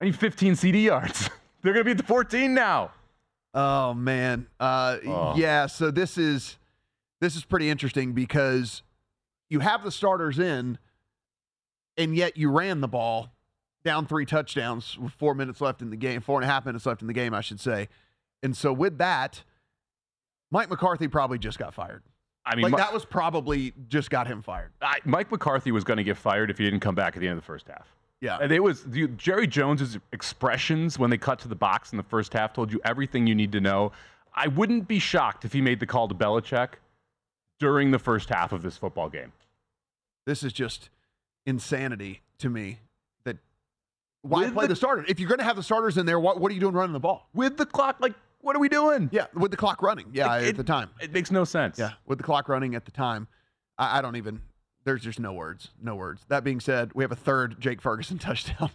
I 0.00 0.04
need 0.04 0.16
15 0.16 0.52
CeeDee 0.54 0.84
yards. 0.84 1.28
they're 1.62 1.72
gonna 1.72 1.84
be 1.84 1.90
at 1.90 1.96
the 1.98 2.04
14 2.04 2.54
now. 2.54 2.92
Oh 3.52 3.94
man. 3.94 4.46
Uh 4.60 4.98
Oh. 5.06 5.34
yeah, 5.36 5.66
so 5.66 5.90
this 5.90 6.16
is 6.16 6.56
this 7.20 7.34
is 7.34 7.44
pretty 7.44 7.68
interesting 7.68 8.12
because 8.12 8.82
you 9.48 9.60
have 9.60 9.82
the 9.82 9.90
starters 9.90 10.38
in 10.38 10.78
and 11.96 12.14
yet 12.16 12.36
you 12.36 12.50
ran 12.50 12.80
the 12.80 12.88
ball 12.88 13.32
down 13.84 14.06
three 14.06 14.26
touchdowns 14.26 14.98
with 14.98 15.12
four 15.12 15.34
minutes 15.34 15.60
left 15.60 15.82
in 15.82 15.90
the 15.90 15.96
game, 15.96 16.20
four 16.20 16.40
and 16.40 16.48
a 16.48 16.52
half 16.52 16.66
minutes 16.66 16.86
left 16.86 17.00
in 17.00 17.06
the 17.08 17.14
game, 17.14 17.34
I 17.34 17.40
should 17.40 17.60
say. 17.60 17.88
And 18.42 18.56
so 18.56 18.72
with 18.72 18.98
that, 18.98 19.42
Mike 20.50 20.70
McCarthy 20.70 21.08
probably 21.08 21.38
just 21.38 21.58
got 21.58 21.74
fired. 21.74 22.02
I 22.44 22.54
mean, 22.54 22.62
like 22.64 22.72
Mi- 22.72 22.78
that 22.78 22.92
was 22.92 23.04
probably 23.04 23.74
just 23.88 24.10
got 24.10 24.26
him 24.26 24.42
fired. 24.42 24.72
I, 24.80 24.98
Mike 25.04 25.30
McCarthy 25.30 25.70
was 25.70 25.84
going 25.84 25.98
to 25.98 26.04
get 26.04 26.16
fired 26.16 26.50
if 26.50 26.58
he 26.58 26.64
didn't 26.64 26.80
come 26.80 26.94
back 26.94 27.16
at 27.16 27.20
the 27.20 27.28
end 27.28 27.36
of 27.36 27.42
the 27.42 27.46
first 27.46 27.68
half. 27.68 27.86
Yeah. 28.20 28.38
And 28.40 28.50
it 28.50 28.62
was 28.62 28.84
the, 28.84 29.06
Jerry 29.08 29.46
Jones's 29.46 29.98
expressions 30.12 30.98
when 30.98 31.10
they 31.10 31.18
cut 31.18 31.38
to 31.40 31.48
the 31.48 31.54
box 31.54 31.92
in 31.92 31.98
the 31.98 32.04
first 32.04 32.32
half 32.32 32.52
told 32.52 32.72
you 32.72 32.80
everything 32.84 33.26
you 33.26 33.34
need 33.34 33.52
to 33.52 33.60
know. 33.60 33.92
I 34.34 34.48
wouldn't 34.48 34.88
be 34.88 34.98
shocked 34.98 35.44
if 35.44 35.52
he 35.52 35.60
made 35.60 35.78
the 35.80 35.86
call 35.86 36.08
to 36.08 36.14
Belichick 36.14 36.74
during 37.58 37.90
the 37.90 37.98
first 37.98 38.28
half 38.28 38.52
of 38.52 38.62
this 38.62 38.76
football 38.76 39.08
game. 39.08 39.32
This 40.28 40.42
is 40.42 40.52
just 40.52 40.90
insanity 41.46 42.20
to 42.40 42.50
me 42.50 42.80
that 43.24 43.38
why 44.20 44.40
With 44.44 44.52
play 44.52 44.64
the- 44.66 44.74
the 44.74 44.76
starters? 44.76 45.06
If 45.08 45.18
you're 45.18 45.28
going 45.30 45.38
to 45.38 45.44
have 45.44 45.56
the 45.56 45.62
starters 45.62 45.96
in 45.96 46.04
there, 46.04 46.20
what, 46.20 46.38
what 46.38 46.52
are 46.52 46.54
you 46.54 46.60
doing 46.60 46.74
running 46.74 46.92
the 46.92 47.00
ball? 47.00 47.30
With 47.32 47.56
the 47.56 47.64
clock, 47.64 47.96
like, 47.98 48.12
what 48.42 48.54
are 48.54 48.58
we 48.58 48.68
doing? 48.68 49.08
Yeah, 49.10 49.24
with 49.32 49.50
the 49.52 49.56
clock 49.56 49.80
running. 49.80 50.10
Yeah, 50.12 50.36
It- 50.36 50.48
at 50.50 50.56
the 50.58 50.64
time. 50.64 50.90
It 51.00 51.14
makes 51.14 51.30
no 51.30 51.44
sense. 51.44 51.78
Yeah, 51.78 51.92
with 52.04 52.18
the 52.18 52.24
clock 52.24 52.50
running 52.50 52.74
at 52.74 52.84
the 52.84 52.90
time. 52.90 53.26
I, 53.78 53.98
I 53.98 54.02
don't 54.02 54.16
even. 54.16 54.42
There's 54.84 55.00
just 55.02 55.18
no 55.18 55.32
words. 55.32 55.70
No 55.82 55.96
words. 55.96 56.20
That 56.28 56.44
being 56.44 56.60
said, 56.60 56.90
we 56.94 57.02
have 57.04 57.12
a 57.12 57.16
third 57.16 57.58
Jake 57.58 57.80
Ferguson 57.80 58.18
touchdown. 58.28 58.70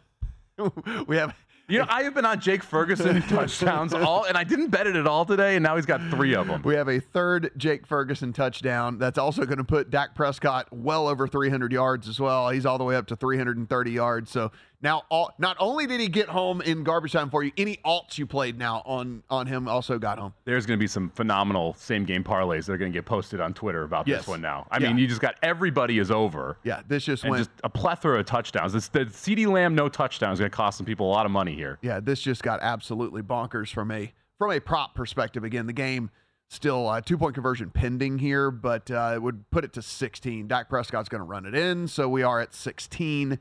we 1.08 1.18
have. 1.18 1.36
You 1.70 1.80
know, 1.80 1.86
I 1.88 2.04
have 2.04 2.14
been 2.14 2.26
on 2.26 2.42
Jake 2.42 2.62
Ferguson 2.62 3.22
touchdowns 3.30 3.94
all, 3.94 4.26
and 4.26 4.38
I 4.38 4.44
didn't 4.44 4.68
bet 4.68 4.86
it 4.86 4.98
at 4.98 5.08
all 5.08 5.24
today, 5.24 5.56
and 5.56 5.64
now 5.64 5.78
he's 5.78 5.86
got 5.86 6.02
three 6.10 6.36
of 6.36 6.48
them. 6.48 6.62
We 6.62 6.76
have 6.76 6.90
a 6.90 7.00
third 7.00 7.52
Jake 7.56 7.88
Ferguson 7.88 8.34
touchdown. 8.34 8.98
That's 8.98 9.18
also 9.18 9.46
going 9.46 9.60
to 9.60 9.64
put 9.64 9.90
Dak 9.90 10.14
Prescott 10.14 10.68
well 10.72 11.08
over 11.08 11.26
300 11.26 11.72
yards 11.72 12.10
as 12.10 12.20
well. 12.20 12.50
He's 12.50 12.66
all 12.66 12.78
the 12.78 12.84
way 12.84 12.98
up 12.98 13.08
to 13.08 13.16
330 13.16 13.92
yards. 13.92 14.30
So 14.30 14.52
now, 14.84 15.04
all, 15.10 15.32
not 15.40 15.58
only 15.60 15.88
did 15.88 16.00
he 16.02 16.08
get 16.10 16.28
home 16.28 16.62
in 16.62 16.84
garbage 16.84 17.14
time 17.14 17.30
for 17.30 17.42
you, 17.42 17.52
any 17.58 17.78
alts 17.86 18.18
you 18.18 18.28
played 18.28 18.60
now 18.60 18.84
on 18.86 19.24
on 19.30 19.48
him 19.48 19.68
also 19.68 19.98
got 19.98 20.20
home. 20.20 20.34
There's 20.46 20.66
going 20.66 20.78
to 20.78 20.84
be 20.84 20.88
some 20.88 21.10
phenomenal 21.10 21.74
same 21.76 22.04
game 22.06 22.24
parlays 22.24 22.66
that 22.66 22.74
are 22.74 22.78
going 22.78 22.92
to 22.92 22.96
get 22.96 23.06
posted 23.06 23.40
on 23.40 23.54
Twitter 23.54 23.84
about 23.84 24.08
Yes. 24.08 24.20
this 24.20 24.28
one 24.28 24.42
now. 24.42 24.68
I 24.70 24.80
Yeah. 24.80 24.90
mean, 24.90 24.98
you 25.00 25.08
just 25.08 25.22
got 25.22 25.36
everybody 25.42 25.98
is 25.98 26.12
over. 26.12 26.58
Yeah, 26.64 26.82
this 26.88 27.06
just 27.06 27.24
went. 27.24 27.38
just 27.38 27.50
a 27.64 27.70
plethora 27.70 28.20
of 28.20 28.26
touchdowns. 28.26 28.76
It's 28.76 28.90
the 28.90 29.06
CeeDee 29.06 29.48
Lamb 29.48 29.74
no 29.74 29.88
touchdown 29.90 30.34
is 30.34 30.40
going 30.40 30.52
to 30.52 30.56
cost 30.56 30.78
some 30.78 30.86
people 30.86 31.08
a 31.08 31.14
lot 31.14 31.26
of 31.26 31.32
money 31.32 31.56
here. 31.56 31.80
yeah, 31.82 32.00
this 32.00 32.22
just 32.22 32.44
got 32.44 32.60
absolutely 32.62 33.22
bonkers 33.24 33.74
from 33.74 33.90
a 33.90 34.12
from 34.38 34.52
a 34.52 34.60
prop 34.60 34.94
perspective. 34.96 35.44
Again, 35.46 35.66
the 35.68 35.74
game 35.74 36.10
still 36.50 36.90
uh, 36.90 37.00
two 37.02 37.18
point 37.18 37.34
conversion 37.34 37.70
pending 37.70 38.20
here, 38.20 38.52
but 38.52 38.92
uh, 38.92 39.14
it 39.16 39.22
would 39.22 39.50
put 39.50 39.64
it 39.64 39.72
to 39.74 39.82
16. 39.82 40.48
Dak 40.48 40.68
Prescott's 40.70 41.08
going 41.10 41.20
to 41.20 41.26
run 41.26 41.46
it 41.46 41.56
in, 41.56 41.88
so 41.88 42.10
we 42.10 42.22
are 42.22 42.42
at 42.42 42.54
16 42.54 43.40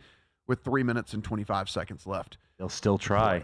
with 0.52 0.62
three 0.62 0.82
minutes 0.82 1.14
and 1.14 1.24
25 1.24 1.70
seconds 1.70 2.06
left. 2.06 2.36
They'll 2.58 2.68
still 2.68 2.98
try. 2.98 3.42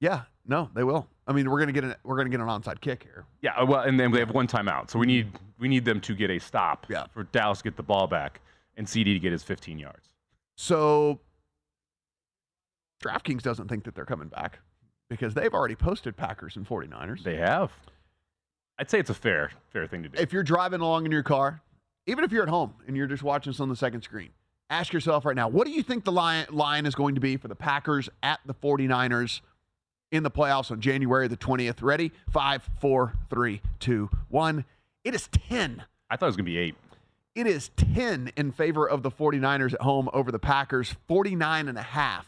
Yeah, 0.00 0.22
no, 0.46 0.70
they 0.74 0.82
will. 0.84 1.06
I 1.26 1.34
mean, 1.34 1.50
we're 1.50 1.58
gonna 1.60 1.70
get 1.72 1.84
an 1.84 1.94
we're 2.02 2.16
gonna 2.16 2.30
get 2.30 2.40
an 2.40 2.46
onside 2.46 2.80
kick 2.80 3.02
here. 3.02 3.26
Yeah, 3.42 3.52
uh, 3.56 3.66
well, 3.66 3.82
and 3.82 4.00
then 4.00 4.10
they 4.10 4.20
have 4.20 4.30
one 4.30 4.46
timeout, 4.46 4.90
so 4.90 4.98
we 4.98 5.04
need 5.04 5.30
we 5.58 5.68
need 5.68 5.84
them 5.84 6.00
to 6.00 6.14
get 6.14 6.30
a 6.30 6.38
stop 6.38 6.86
Yeah. 6.88 7.04
for 7.12 7.24
Dallas 7.24 7.58
to 7.58 7.64
get 7.64 7.76
the 7.76 7.82
ball 7.82 8.06
back 8.06 8.40
and 8.78 8.86
CeeDee 8.86 9.12
to 9.12 9.18
get 9.18 9.32
his 9.32 9.42
15 9.42 9.78
yards. 9.78 10.08
So 10.56 11.20
DraftKings 13.04 13.42
doesn't 13.42 13.68
think 13.68 13.84
that 13.84 13.94
they're 13.94 14.06
coming 14.06 14.28
back 14.28 14.60
because 15.10 15.34
they've 15.34 15.52
already 15.52 15.74
posted 15.76 16.16
Packers 16.16 16.56
and 16.56 16.66
49ers. 16.66 17.22
They 17.22 17.36
have. 17.36 17.70
I'd 18.78 18.88
say 18.90 18.98
it's 18.98 19.10
a 19.10 19.14
fair 19.14 19.50
fair 19.68 19.86
thing 19.86 20.02
to 20.04 20.08
do. 20.08 20.18
if 20.18 20.32
you're 20.32 20.42
driving 20.42 20.80
along 20.80 21.04
in 21.04 21.12
your 21.12 21.22
car, 21.22 21.60
even 22.06 22.24
if 22.24 22.32
you're 22.32 22.42
at 22.44 22.48
home 22.48 22.72
and 22.86 22.96
you're 22.96 23.06
just 23.06 23.22
watching 23.22 23.52
this 23.52 23.60
on 23.60 23.68
the 23.68 23.76
second 23.76 24.00
screen, 24.00 24.30
ask 24.70 24.92
yourself 24.92 25.24
right 25.26 25.36
now, 25.36 25.48
what 25.48 25.66
do 25.66 25.72
you 25.72 25.82
think 25.82 26.04
the 26.04 26.12
line, 26.12 26.46
line 26.50 26.86
is 26.86 26.94
going 26.94 27.16
to 27.16 27.20
be 27.20 27.36
for 27.36 27.48
the 27.48 27.54
Packers 27.56 28.08
at 28.22 28.40
the 28.46 28.54
49ers 28.54 29.40
in 30.12 30.22
the 30.22 30.30
playoffs 30.30 30.70
on 30.70 30.80
January 30.80 31.28
the 31.28 31.36
20th? 31.36 31.82
Ready? 31.82 32.12
Five, 32.30 32.68
four, 32.80 33.14
three, 33.28 33.60
two, 33.80 34.08
one. 34.28 34.64
It 35.04 35.14
is 35.14 35.28
10. 35.28 35.82
I 36.08 36.16
thought 36.16 36.26
it 36.26 36.28
was 36.28 36.36
going 36.36 36.46
to 36.46 36.50
be 36.50 36.58
eight. 36.58 36.76
It 37.34 37.46
is 37.46 37.70
10 37.76 38.32
in 38.36 38.52
favor 38.52 38.88
of 38.88 39.02
the 39.02 39.10
49ers 39.10 39.74
at 39.74 39.82
home 39.82 40.08
over 40.12 40.32
the 40.32 40.38
Packers. 40.38 40.94
49 41.08 41.68
and 41.68 41.78
a 41.78 41.82
half 41.82 42.26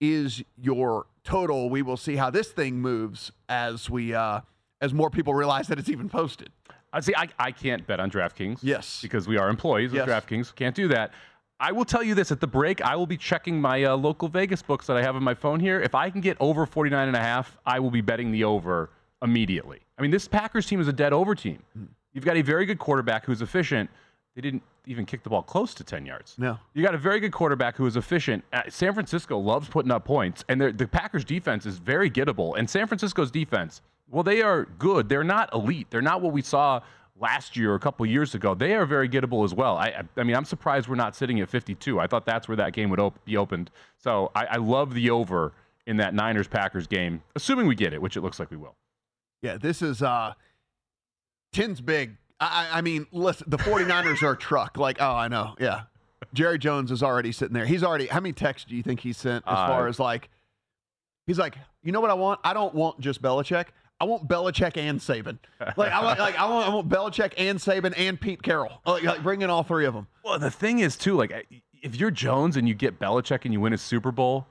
is 0.00 0.42
your 0.56 1.06
total. 1.24 1.68
We 1.70 1.82
will 1.82 1.96
see 1.96 2.16
how 2.16 2.30
this 2.30 2.48
thing 2.50 2.80
moves 2.80 3.32
as 3.48 3.90
we 3.90 4.14
uh 4.14 4.40
as 4.80 4.94
more 4.94 5.10
people 5.10 5.34
realize 5.34 5.68
that 5.68 5.78
it's 5.78 5.90
even 5.90 6.08
posted. 6.08 6.50
I 6.92 7.00
see. 7.00 7.12
I, 7.14 7.28
I 7.38 7.52
can't 7.52 7.86
bet 7.86 8.00
on 8.00 8.10
DraftKings. 8.10 8.60
Yes. 8.62 9.00
because 9.02 9.28
we 9.28 9.36
are 9.36 9.48
employees 9.50 9.92
Yes. 9.92 10.02
of 10.02 10.08
DraftKings. 10.08 10.54
Can't 10.54 10.74
do 10.74 10.88
that. 10.88 11.12
I 11.60 11.72
will 11.72 11.84
tell 11.84 12.02
you 12.02 12.14
this 12.14 12.32
at 12.32 12.40
the 12.40 12.46
break. 12.46 12.80
I 12.80 12.96
will 12.96 13.06
be 13.06 13.18
checking 13.18 13.60
my 13.60 13.84
uh, 13.84 13.94
local 13.94 14.28
Vegas 14.28 14.62
books 14.62 14.86
that 14.86 14.96
I 14.96 15.02
have 15.02 15.14
on 15.14 15.22
my 15.22 15.34
phone 15.34 15.60
here. 15.60 15.78
If 15.78 15.94
I 15.94 16.08
can 16.08 16.22
get 16.22 16.38
over 16.40 16.64
49 16.64 17.06
and 17.06 17.16
a 17.16 17.20
half, 17.20 17.58
I 17.66 17.78
will 17.80 17.90
be 17.90 18.00
betting 18.00 18.32
the 18.32 18.44
over 18.44 18.88
immediately. 19.22 19.80
I 19.98 20.02
mean, 20.02 20.10
this 20.10 20.26
Packers 20.26 20.66
team 20.66 20.80
is 20.80 20.88
a 20.88 20.92
dead 20.92 21.12
over 21.12 21.34
team. 21.34 21.62
Hmm. 21.74 21.84
You've 22.14 22.24
got 22.24 22.38
a 22.38 22.42
very 22.42 22.64
good 22.64 22.78
quarterback 22.78 23.26
who's 23.26 23.42
efficient. 23.42 23.90
They 24.34 24.40
didn't 24.40 24.62
even 24.86 25.04
kick 25.04 25.22
the 25.22 25.28
ball 25.28 25.42
close 25.42 25.74
to 25.74 25.84
10 25.84 26.06
yards. 26.06 26.34
No. 26.38 26.58
You 26.72 26.82
got 26.82 26.94
a 26.94 26.98
very 26.98 27.20
good 27.20 27.30
quarterback 27.30 27.76
who 27.76 27.84
is 27.84 27.96
efficient. 27.96 28.42
Uh, 28.54 28.62
San 28.70 28.94
Francisco 28.94 29.38
loves 29.38 29.68
putting 29.68 29.90
up 29.92 30.06
points, 30.06 30.42
and 30.48 30.60
the 30.60 30.88
Packers' 30.88 31.24
defense 31.24 31.66
is 31.66 31.78
very 31.78 32.10
gettable. 32.10 32.56
And 32.56 32.68
San 32.68 32.86
Francisco's 32.86 33.30
defense, 33.30 33.82
well, 34.08 34.22
they 34.22 34.40
are 34.40 34.64
good. 34.78 35.08
They're 35.08 35.22
not 35.22 35.52
elite. 35.52 35.88
They're 35.90 36.00
not 36.00 36.22
what 36.22 36.32
we 36.32 36.42
saw 36.42 36.80
last 37.20 37.56
year 37.56 37.72
or 37.72 37.74
a 37.74 37.78
couple 37.80 38.04
years 38.06 38.34
ago, 38.34 38.54
they 38.54 38.74
are 38.74 38.86
very 38.86 39.08
gettable 39.08 39.44
as 39.44 39.52
well. 39.54 39.76
I, 39.76 40.02
I 40.16 40.22
mean, 40.22 40.34
I'm 40.34 40.44
surprised 40.44 40.88
we're 40.88 40.94
not 40.96 41.14
sitting 41.14 41.40
at 41.40 41.48
52. 41.48 42.00
I 42.00 42.06
thought 42.06 42.24
that's 42.24 42.48
where 42.48 42.56
that 42.56 42.72
game 42.72 42.88
would 42.90 42.98
op- 43.00 43.24
be 43.24 43.36
opened. 43.36 43.70
So 43.98 44.30
I, 44.34 44.46
I 44.46 44.56
love 44.56 44.94
the 44.94 45.10
over 45.10 45.52
in 45.86 45.98
that 45.98 46.14
Niners 46.14 46.48
Packers 46.48 46.86
game, 46.86 47.22
assuming 47.36 47.66
we 47.66 47.74
get 47.74 47.92
it, 47.92 48.00
which 48.00 48.16
it 48.16 48.22
looks 48.22 48.38
like 48.40 48.50
we 48.50 48.56
will. 48.56 48.76
Yeah, 49.42 49.56
this 49.58 49.82
is 49.82 50.02
uh 50.02 50.34
10's 51.54 51.80
big. 51.80 52.16
I, 52.38 52.68
I 52.72 52.80
mean, 52.80 53.06
listen, 53.12 53.46
the 53.50 53.58
49ers 53.58 54.22
are 54.22 54.32
a 54.32 54.36
truck. 54.36 54.78
Like, 54.78 54.96
oh, 55.00 55.12
I 55.14 55.28
know. 55.28 55.54
Yeah. 55.60 55.82
Jerry 56.32 56.58
Jones 56.58 56.90
is 56.90 57.02
already 57.02 57.32
sitting 57.32 57.52
there. 57.54 57.66
He's 57.66 57.82
already, 57.82 58.06
how 58.06 58.20
many 58.20 58.32
texts 58.32 58.68
do 58.68 58.76
you 58.76 58.82
think 58.82 59.00
he 59.00 59.12
sent 59.12 59.44
as 59.46 59.58
Uh, 59.58 59.66
far 59.66 59.88
as 59.88 59.98
like, 59.98 60.30
he's 61.26 61.38
like, 61.38 61.56
you 61.82 61.92
know 61.92 62.00
what 62.00 62.10
I 62.10 62.14
want? 62.14 62.40
I 62.44 62.52
don't 62.54 62.74
want 62.74 63.00
just 63.00 63.20
Belichick. 63.20 63.66
I 64.00 64.04
want 64.04 64.26
Belichick 64.26 64.76
and 64.76 64.98
Saban. 64.98 65.38
Like, 65.76 65.92
I 65.92 66.02
want, 66.02 66.18
like, 66.18 66.38
I 66.38 66.48
want, 66.48 66.68
I 66.68 66.74
want 66.74 66.88
Belichick 66.88 67.34
and 67.36 67.58
Saban 67.58 67.92
and 67.96 68.18
Pete 68.18 68.42
Carroll. 68.42 68.80
Like, 68.86 69.02
like 69.02 69.22
bring 69.22 69.42
in 69.42 69.50
all 69.50 69.62
three 69.62 69.84
of 69.84 69.92
them. 69.94 70.06
Well, 70.24 70.38
the 70.38 70.50
thing 70.50 70.78
is, 70.78 70.96
too, 70.96 71.16
like 71.16 71.46
if 71.82 71.96
you're 71.96 72.10
Jones 72.10 72.56
and 72.56 72.66
you 72.66 72.74
get 72.74 72.98
Belichick 72.98 73.44
and 73.44 73.52
you 73.52 73.60
win 73.60 73.72
a 73.72 73.78
Super 73.78 74.10
Bowl, 74.10 74.46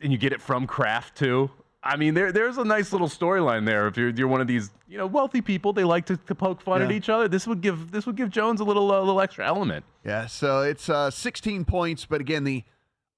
and 0.00 0.12
you 0.12 0.18
get 0.18 0.32
it 0.32 0.40
from 0.40 0.66
Kraft 0.66 1.16
too. 1.16 1.50
I 1.82 1.96
mean, 1.96 2.14
there 2.14 2.32
there's 2.32 2.58
a 2.58 2.64
nice 2.64 2.92
little 2.92 3.08
storyline 3.08 3.64
there. 3.64 3.86
If 3.86 3.96
you're 3.96 4.10
you're 4.10 4.28
one 4.28 4.40
of 4.40 4.46
these 4.46 4.70
you 4.88 4.98
know 4.98 5.06
wealthy 5.06 5.40
people, 5.40 5.72
they 5.72 5.84
like 5.84 6.06
to, 6.06 6.16
to 6.16 6.34
poke 6.34 6.60
fun 6.60 6.82
at 6.82 6.90
each 6.90 7.08
other. 7.08 7.28
This 7.28 7.46
would 7.46 7.60
give 7.60 7.92
this 7.92 8.06
would 8.06 8.16
give 8.16 8.30
Jones 8.30 8.60
a 8.60 8.64
little 8.64 8.90
uh, 8.90 9.00
little 9.00 9.20
extra 9.20 9.46
element. 9.46 9.84
Yeah, 10.04 10.26
so 10.26 10.62
it's 10.62 10.88
uh, 10.88 11.10
16 11.10 11.64
points, 11.64 12.04
but 12.04 12.20
again, 12.20 12.44
the 12.44 12.64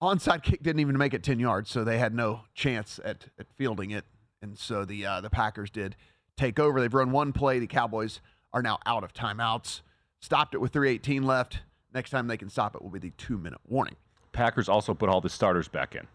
onside 0.02 0.42
kick 0.42 0.62
didn't 0.62 0.80
even 0.80 0.96
make 0.96 1.14
it 1.14 1.22
10 1.22 1.38
yards, 1.38 1.70
so 1.70 1.84
they 1.84 1.98
had 1.98 2.14
no 2.14 2.42
chance 2.54 3.00
at, 3.04 3.26
at 3.38 3.46
fielding 3.56 3.90
it, 3.90 4.04
and 4.42 4.58
so 4.58 4.84
the 4.84 5.04
uh, 5.06 5.20
the 5.20 5.30
Packers 5.30 5.70
did 5.70 5.96
take 6.36 6.58
over. 6.58 6.80
They've 6.80 6.92
run 6.92 7.10
one 7.10 7.32
play. 7.32 7.58
The 7.58 7.66
Cowboys 7.66 8.20
are 8.52 8.62
now 8.62 8.78
out 8.86 9.04
of 9.04 9.12
timeouts. 9.12 9.82
Stopped 10.20 10.54
it 10.54 10.58
with 10.58 10.72
3:18 10.72 11.24
left. 11.24 11.60
Next 11.94 12.10
time 12.10 12.26
they 12.26 12.36
can 12.36 12.48
stop 12.48 12.74
it 12.74 12.82
will 12.82 12.90
be 12.90 12.98
the 12.98 13.10
two 13.16 13.38
minute 13.38 13.60
warning. 13.66 13.96
Packers 14.32 14.68
also 14.68 14.94
put 14.94 15.08
all 15.08 15.20
the 15.20 15.30
starters 15.30 15.68
back 15.68 15.94
in. 15.94 16.06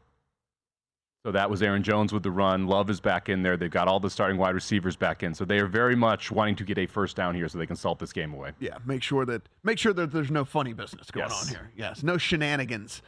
So 1.26 1.32
that 1.32 1.49
was 1.49 1.63
Aaron 1.63 1.84
Jones 1.84 2.11
with 2.11 2.21
the 2.24 2.32
run. 2.32 2.67
Love 2.67 2.89
is 2.89 2.99
back 2.99 3.30
in 3.30 3.43
there. 3.43 3.55
They've 3.55 3.71
got 3.71 3.88
all 3.88 3.99
the 4.01 4.09
starting 4.09 4.38
wide 4.38 4.53
receivers 4.55 4.97
back 4.97 5.24
in. 5.24 5.34
So 5.34 5.45
they 5.45 5.59
are 5.59 5.67
very 5.67 5.95
much 5.95 6.32
wanting 6.32 6.57
to 6.57 6.65
get 6.65 6.78
a 6.78 6.86
first 6.86 7.15
down 7.15 7.34
here 7.34 7.47
so 7.47 7.57
they 7.57 7.65
can 7.65 7.78
salt 7.78 7.97
this 7.97 8.11
game 8.11 8.34
away. 8.34 8.51
Yeah, 8.59 8.78
make 8.86 9.01
sure 9.01 9.26
that 9.26 9.47
make 9.63 9.80
sure 9.80 9.93
that 9.93 10.11
there's 10.11 10.30
no 10.32 10.43
funny 10.43 10.74
business 10.74 11.09
going 11.11 11.30
Yes. 11.30 11.41
on 11.43 11.47
here. 11.47 11.71
Yes, 11.78 12.03
no 12.03 12.17
shenanigans 12.17 13.01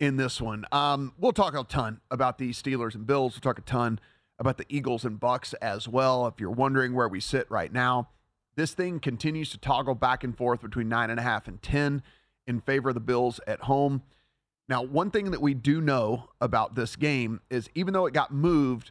in 0.00 0.16
this 0.16 0.40
one. 0.40 0.64
Um, 0.72 1.12
we'll 1.18 1.32
talk 1.32 1.54
a 1.54 1.62
ton 1.64 2.00
about 2.10 2.38
the 2.38 2.50
Steelers 2.52 2.94
and 2.94 3.06
Bills. 3.06 3.34
We'll 3.34 3.52
talk 3.52 3.58
a 3.58 3.66
ton 3.66 4.00
about 4.38 4.58
the 4.58 4.66
Eagles 4.68 5.04
and 5.04 5.20
Bucks 5.20 5.54
as 5.54 5.86
well. 5.88 6.26
If 6.26 6.40
you're 6.40 6.50
wondering 6.50 6.94
where 6.94 7.08
we 7.08 7.20
sit 7.20 7.50
right 7.50 7.72
now, 7.72 8.08
this 8.56 8.74
thing 8.74 9.00
continues 9.00 9.50
to 9.50 9.58
toggle 9.58 9.94
back 9.94 10.24
and 10.24 10.36
forth 10.36 10.60
between 10.60 10.88
nine 10.88 11.10
and 11.10 11.18
a 11.18 11.22
half 11.22 11.48
and 11.48 11.62
ten 11.62 12.02
in 12.46 12.60
favor 12.60 12.90
of 12.90 12.94
the 12.94 13.00
Bills 13.00 13.40
at 13.46 13.60
home. 13.60 14.02
Now, 14.68 14.82
one 14.82 15.10
thing 15.10 15.30
that 15.30 15.40
we 15.40 15.54
do 15.54 15.80
know 15.80 16.30
about 16.40 16.74
this 16.74 16.96
game 16.96 17.40
is 17.50 17.68
even 17.74 17.94
though 17.94 18.06
it 18.06 18.14
got 18.14 18.32
moved, 18.32 18.90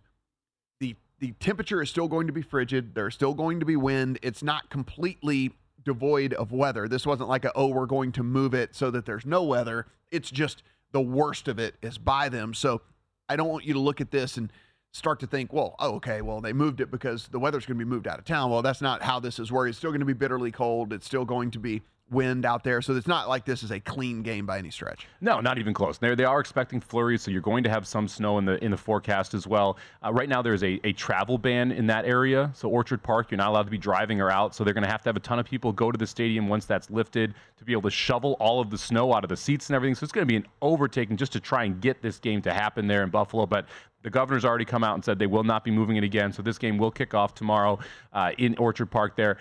the 0.80 0.96
the 1.20 1.32
temperature 1.34 1.82
is 1.82 1.90
still 1.90 2.08
going 2.08 2.28
to 2.28 2.34
be 2.34 2.42
frigid. 2.42 2.96
There's 2.96 3.14
still 3.14 3.34
going 3.34 3.60
to 3.60 3.66
be 3.66 3.76
wind. 3.76 4.20
It's 4.22 4.44
not 4.44 4.70
completely 4.70 5.52
devoid 5.84 6.34
of 6.34 6.52
weather. 6.52 6.88
This 6.88 7.06
wasn't 7.06 7.30
like 7.30 7.46
a 7.46 7.52
oh 7.56 7.68
we're 7.68 7.86
going 7.86 8.12
to 8.14 8.24
move 8.24 8.54
it 8.54 8.76
so 8.76 8.92
that 8.92 9.06
there's 9.06 9.26
no 9.26 9.44
weather. 9.44 9.88
It's 10.12 10.32
just 10.32 10.64
the 10.92 11.02
worst 11.02 11.48
of 11.48 11.60
it 11.60 11.76
is 11.82 11.98
by 11.98 12.30
them. 12.30 12.54
So 12.54 12.82
I 13.30 13.36
don't 13.36 13.48
want 13.48 13.66
you 13.66 13.74
to 13.74 13.80
look 13.80 14.02
at 14.02 14.12
this 14.12 14.38
and 14.38 14.52
start 14.92 15.20
to 15.22 15.28
think, 15.28 15.54
well, 15.54 15.76
oh, 15.80 15.96
okay, 15.96 16.22
well 16.22 16.42
they 16.42 16.54
moved 16.54 16.82
it 16.82 16.92
because 16.92 17.28
the 17.28 17.40
weather's 17.40 17.66
going 17.66 17.78
to 17.78 17.86
be 17.86 17.90
moved 17.90 18.08
out 18.08 18.20
of 18.20 18.26
town. 18.26 18.52
Well, 18.52 18.62
that's 18.62 18.82
not 18.82 19.02
how 19.02 19.20
this 19.20 19.40
is 19.40 19.52
worried. 19.52 19.70
It's 19.70 19.78
still 19.78 19.92
going 19.92 20.00
to 20.02 20.06
be 20.06 20.14
bitterly 20.14 20.52
cold. 20.52 20.94
It's 20.94 21.06
still 21.06 21.26
going 21.26 21.52
to 21.52 21.60
be 21.60 21.82
wind 22.12 22.46
out 22.46 22.64
there. 22.64 22.82
So 22.82 22.96
it's 22.96 23.08
not 23.08 23.30
like 23.30 23.46
this 23.46 23.64
is 23.64 23.72
a 23.72 23.80
clean 23.80 24.22
game 24.22 24.46
by 24.46 24.58
any 24.58 24.70
stretch. 24.70 25.08
No, 25.22 25.40
not 25.40 25.58
even 25.58 25.74
close. 25.74 25.98
They 25.98 26.14
they 26.14 26.26
are 26.26 26.40
expecting 26.40 26.80
flurries, 26.80 27.22
so 27.22 27.32
you're 27.32 27.42
going 27.42 27.64
to 27.64 27.70
have 27.70 27.88
some 27.88 28.08
snow 28.08 28.38
in 28.38 28.46
the 28.46 28.64
in 28.64 28.72
the 28.72 28.78
forecast 28.78 29.34
as 29.34 29.48
well. 29.48 29.78
Uh, 30.06 30.12
right 30.12 30.30
now, 30.30 30.42
there's 30.42 30.64
a, 30.64 30.80
a 30.84 30.92
travel 30.94 31.38
ban 31.38 31.72
in 31.72 31.88
that 31.88 32.06
area. 32.06 32.52
So 32.54 32.70
Orchard 32.70 33.02
Park, 33.02 33.32
you're 33.32 33.38
not 33.38 33.50
allowed 33.50 33.64
to 33.64 33.72
be 33.72 33.78
driving 33.78 34.20
or 34.22 34.30
out. 34.30 34.54
So 34.54 34.64
they're 34.64 34.74
going 34.74 34.84
to 34.84 34.90
have 34.90 35.02
to 35.04 35.10
have 35.10 35.16
a 35.16 35.22
ton 35.22 35.40
of 35.40 35.46
people 35.46 35.72
go 35.72 35.92
to 35.92 35.98
the 35.98 36.08
stadium 36.08 36.48
once 36.48 36.66
that's 36.66 36.90
lifted 36.90 37.34
to 37.58 37.64
be 37.64 37.72
able 37.72 37.84
to 37.84 37.92
shovel 37.92 38.36
all 38.40 38.60
of 38.60 38.70
the 38.70 38.78
snow 38.78 39.14
out 39.14 39.24
of 39.24 39.30
the 39.30 39.38
seats 39.38 39.70
and 39.70 39.76
everything. 39.76 39.96
So 39.96 40.04
it's 40.04 40.14
going 40.14 40.28
to 40.28 40.32
be 40.32 40.36
an 40.36 40.46
overtaking 40.62 41.18
just 41.18 41.32
to 41.34 41.40
try 41.40 41.64
and 41.64 41.80
get 41.80 42.02
this 42.02 42.20
game 42.20 42.42
to 42.44 42.54
happen 42.54 42.88
there 42.88 43.04
in 43.04 43.10
Buffalo. 43.10 43.46
But 43.46 43.66
the 44.04 44.10
governor's 44.10 44.46
already 44.46 44.66
come 44.66 44.84
out 44.84 44.96
and 44.96 45.04
said 45.04 45.20
they 45.20 45.28
will 45.28 45.44
not 45.44 45.64
be 45.64 45.72
moving 45.72 45.98
it 45.98 46.04
again. 46.04 46.32
So 46.34 46.42
this 46.42 46.58
game 46.58 46.78
will 46.78 46.92
kick 46.92 47.14
off 47.14 47.34
tomorrow 47.36 47.80
uh, 48.14 48.32
in 48.38 48.58
Orchard 48.58 48.88
Park 48.88 49.16
there. 49.16 49.38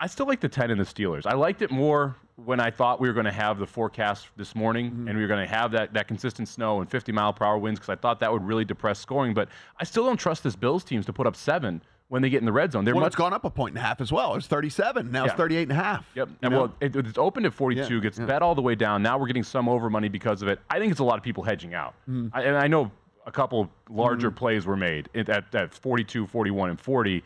I 0.00 0.06
still 0.06 0.26
like 0.26 0.40
the 0.40 0.48
10 0.48 0.70
in 0.70 0.78
the 0.78 0.84
Steelers. 0.84 1.26
I 1.26 1.34
liked 1.34 1.60
it 1.62 1.70
more 1.70 2.16
when 2.36 2.60
I 2.60 2.70
thought 2.70 3.00
we 3.00 3.08
were 3.08 3.14
going 3.14 3.26
to 3.26 3.32
have 3.32 3.58
the 3.58 3.66
forecast 3.66 4.28
this 4.36 4.54
morning 4.54 4.86
and 5.08 5.16
we 5.16 5.22
were 5.22 5.26
going 5.26 5.44
to 5.44 5.52
have 5.52 5.72
that, 5.72 5.92
that 5.94 6.06
consistent 6.06 6.48
snow 6.48 6.80
and 6.80 6.88
50 6.88 7.10
mile 7.10 7.32
per 7.32 7.44
hour 7.44 7.58
winds 7.58 7.80
because 7.80 7.92
I 7.92 7.96
thought 7.96 8.20
that 8.20 8.32
would 8.32 8.44
really 8.46 8.64
depress 8.64 9.00
scoring. 9.00 9.34
But 9.34 9.48
I 9.80 9.84
still 9.84 10.06
don't 10.06 10.16
trust 10.16 10.44
this 10.44 10.54
Bills 10.54 10.84
teams 10.84 11.04
to 11.06 11.12
put 11.12 11.26
up 11.26 11.34
seven 11.34 11.82
when 12.06 12.22
they 12.22 12.30
get 12.30 12.38
in 12.38 12.46
the 12.46 12.52
red 12.52 12.70
zone. 12.72 12.84
They're 12.84 12.94
well, 12.94 13.02
much 13.02 13.08
it's 13.08 13.16
gone 13.16 13.34
up 13.34 13.44
a 13.44 13.50
point 13.50 13.72
and 13.74 13.84
a 13.84 13.86
half 13.86 14.00
as 14.00 14.12
well. 14.12 14.36
It's 14.36 14.46
37. 14.46 15.10
Now 15.10 15.24
it's 15.24 15.32
Yeah. 15.32 15.36
38 15.36 15.62
and 15.62 15.72
a 15.72 15.74
half. 15.74 16.06
Yep. 16.14 16.28
And 16.42 16.52
know? 16.52 16.58
well, 16.58 16.74
it, 16.80 16.94
it's 16.94 17.18
opened 17.18 17.46
at 17.46 17.52
42, 17.52 17.94
Yeah, 17.94 18.00
gets 18.00 18.18
yeah. 18.18 18.24
bet 18.24 18.40
all 18.40 18.54
the 18.54 18.62
way 18.62 18.76
down. 18.76 19.02
Now 19.02 19.18
we're 19.18 19.26
getting 19.26 19.42
some 19.42 19.68
over 19.68 19.90
money 19.90 20.08
because 20.08 20.40
of 20.40 20.48
it. 20.48 20.60
I 20.70 20.78
think 20.78 20.92
it's 20.92 21.00
a 21.00 21.04
lot 21.04 21.18
of 21.18 21.24
people 21.24 21.42
hedging 21.42 21.74
out. 21.74 21.94
Mm-hmm. 22.08 22.28
I, 22.32 22.42
and 22.42 22.56
I 22.56 22.68
know 22.68 22.90
a 23.28 23.30
couple 23.30 23.70
larger 23.90 24.30
mm-hmm. 24.30 24.38
plays 24.38 24.64
were 24.64 24.76
made 24.76 25.10
at, 25.14 25.28
at, 25.28 25.54
at 25.54 25.74
42, 25.74 26.26
41, 26.26 26.70
and 26.70 26.80
40. 26.80 27.22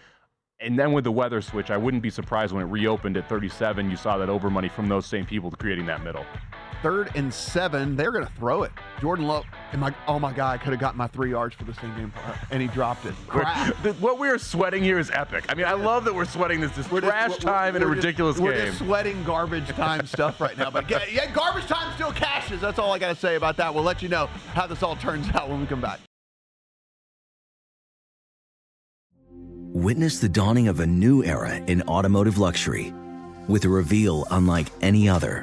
And 0.58 0.78
then 0.78 0.92
with 0.92 1.04
the 1.04 1.12
weather 1.12 1.40
switch, 1.40 1.70
I 1.70 1.76
wouldn't 1.76 2.02
be 2.02 2.10
surprised 2.10 2.52
when 2.52 2.64
it 2.64 2.66
reopened 2.66 3.16
at 3.16 3.28
37. 3.28 3.88
You 3.88 3.96
saw 3.96 4.18
that 4.18 4.28
over 4.28 4.50
money 4.50 4.68
from 4.68 4.88
those 4.88 5.06
same 5.06 5.24
people 5.24 5.50
creating 5.52 5.86
that 5.86 6.02
middle. 6.02 6.26
Third 6.82 7.12
and 7.14 7.32
seven. 7.32 7.94
They're 7.96 8.10
going 8.10 8.26
to 8.26 8.32
throw 8.34 8.64
it. 8.64 8.72
Jordan 9.00 9.26
Love. 9.26 9.44
And 9.70 9.80
my, 9.80 9.94
oh 10.08 10.18
my 10.18 10.32
God, 10.32 10.52
I 10.52 10.58
could 10.62 10.72
have 10.72 10.80
got 10.80 10.96
my 10.96 11.06
three 11.06 11.30
yards 11.30 11.54
for 11.54 11.62
the 11.64 11.74
same 11.74 11.94
game, 11.96 12.12
uh, 12.26 12.34
and 12.50 12.60
he 12.60 12.66
dropped 12.68 13.06
it. 13.06 13.14
Crap. 13.28 13.74
The- 13.82 13.92
what 13.94 14.18
we 14.18 14.28
are 14.28 14.38
sweating 14.38 14.82
here 14.82 14.98
is 14.98 15.10
epic. 15.12 15.44
I 15.48 15.54
mean, 15.54 15.66
I 15.66 15.72
love 15.72 16.04
that 16.04 16.14
we're 16.14 16.24
sweating 16.24 16.60
this, 16.60 16.72
this 16.72 16.90
We're 16.90 17.00
trash 17.00 17.30
we're- 17.30 17.40
time 17.40 17.76
in 17.76 17.82
a 17.82 17.86
we're 17.86 17.94
just- 17.94 18.04
ridiculous 18.04 18.38
We're 18.38 18.52
game. 18.54 18.66
just 18.66 18.78
sweating 18.78 19.22
garbage 19.24 19.68
time 19.68 20.06
stuff 20.06 20.40
right 20.40 20.58
now. 20.58 20.70
But 20.70 20.90
yeah, 20.90 21.04
yeah, 21.10 21.30
garbage 21.32 21.66
time 21.66 21.92
still 21.94 22.12
cashes. 22.12 22.60
That's 22.60 22.78
all 22.78 22.92
I 22.92 22.98
got 22.98 23.08
to 23.14 23.16
say 23.20 23.36
about 23.36 23.56
that. 23.58 23.72
We'll 23.72 23.84
let 23.84 24.02
you 24.02 24.08
know 24.08 24.26
how 24.54 24.66
this 24.66 24.82
all 24.82 24.96
turns 24.96 25.28
out 25.34 25.48
when 25.48 25.60
we 25.60 25.66
come 25.66 25.80
back. 25.80 26.00
Witness 29.74 30.18
the 30.18 30.28
dawning 30.28 30.68
of 30.68 30.80
a 30.80 30.86
new 30.86 31.24
era 31.24 31.54
in 31.56 31.82
automotive 31.82 32.38
luxury 32.38 32.92
with 33.48 33.64
a 33.64 33.68
reveal 33.68 34.26
unlike 34.30 34.66
any 34.82 35.08
other 35.08 35.42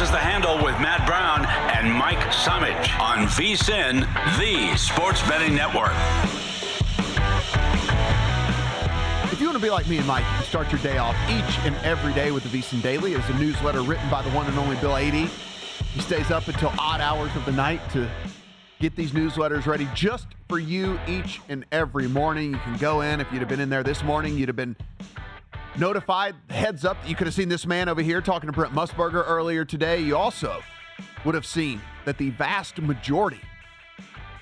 Is 0.00 0.10
The 0.10 0.16
Handle 0.16 0.56
with 0.56 0.80
Matt 0.80 1.06
Brown 1.06 1.44
and 1.76 1.92
Mike 1.92 2.32
Somich 2.32 2.98
on 2.98 3.26
VSIN, 3.26 4.00
the 4.38 4.74
Sports 4.78 5.20
Betting 5.28 5.54
Network. 5.54 5.92
If 9.30 9.38
you 9.40 9.46
want 9.46 9.58
to 9.58 9.62
be 9.62 9.68
like 9.68 9.86
me 9.88 9.98
and 9.98 10.06
Mike, 10.06 10.24
start 10.44 10.72
your 10.72 10.80
day 10.80 10.96
off 10.96 11.14
each 11.28 11.58
and 11.66 11.76
every 11.84 12.14
day 12.14 12.30
with 12.30 12.50
the 12.50 12.58
VSIN 12.58 12.80
Daily. 12.80 13.12
It's 13.12 13.28
a 13.28 13.34
newsletter 13.34 13.82
written 13.82 14.08
by 14.08 14.22
the 14.22 14.30
one 14.30 14.46
and 14.46 14.58
only 14.58 14.76
Bill 14.76 14.96
Adee. 14.96 15.28
He 15.92 16.00
stays 16.00 16.30
up 16.30 16.48
until 16.48 16.72
odd 16.78 17.02
hours 17.02 17.36
of 17.36 17.44
the 17.44 17.52
night 17.52 17.82
to 17.90 18.10
get 18.78 18.96
these 18.96 19.12
newsletters 19.12 19.66
ready 19.66 19.86
just 19.94 20.28
for 20.48 20.58
you 20.58 20.98
each 21.06 21.42
and 21.50 21.66
every 21.72 22.08
morning. 22.08 22.52
You 22.52 22.58
can 22.60 22.78
go 22.78 23.02
in. 23.02 23.20
If 23.20 23.30
you'd 23.32 23.40
have 23.40 23.48
been 23.48 23.60
in 23.60 23.68
there 23.68 23.82
this 23.82 24.02
morning, 24.02 24.38
you'd 24.38 24.48
have 24.48 24.56
been 24.56 24.76
notified, 25.78 26.34
heads 26.48 26.84
up, 26.84 26.96
you 27.06 27.14
could 27.14 27.26
have 27.26 27.34
seen 27.34 27.48
this 27.48 27.66
man 27.66 27.88
over 27.88 28.02
here 28.02 28.20
talking 28.20 28.48
to 28.48 28.52
Brent 28.52 28.74
Musburger 28.74 29.24
earlier 29.26 29.64
today. 29.64 30.00
You 30.00 30.16
also 30.16 30.62
would 31.24 31.34
have 31.34 31.46
seen 31.46 31.80
that 32.04 32.18
the 32.18 32.30
vast 32.30 32.80
majority 32.80 33.40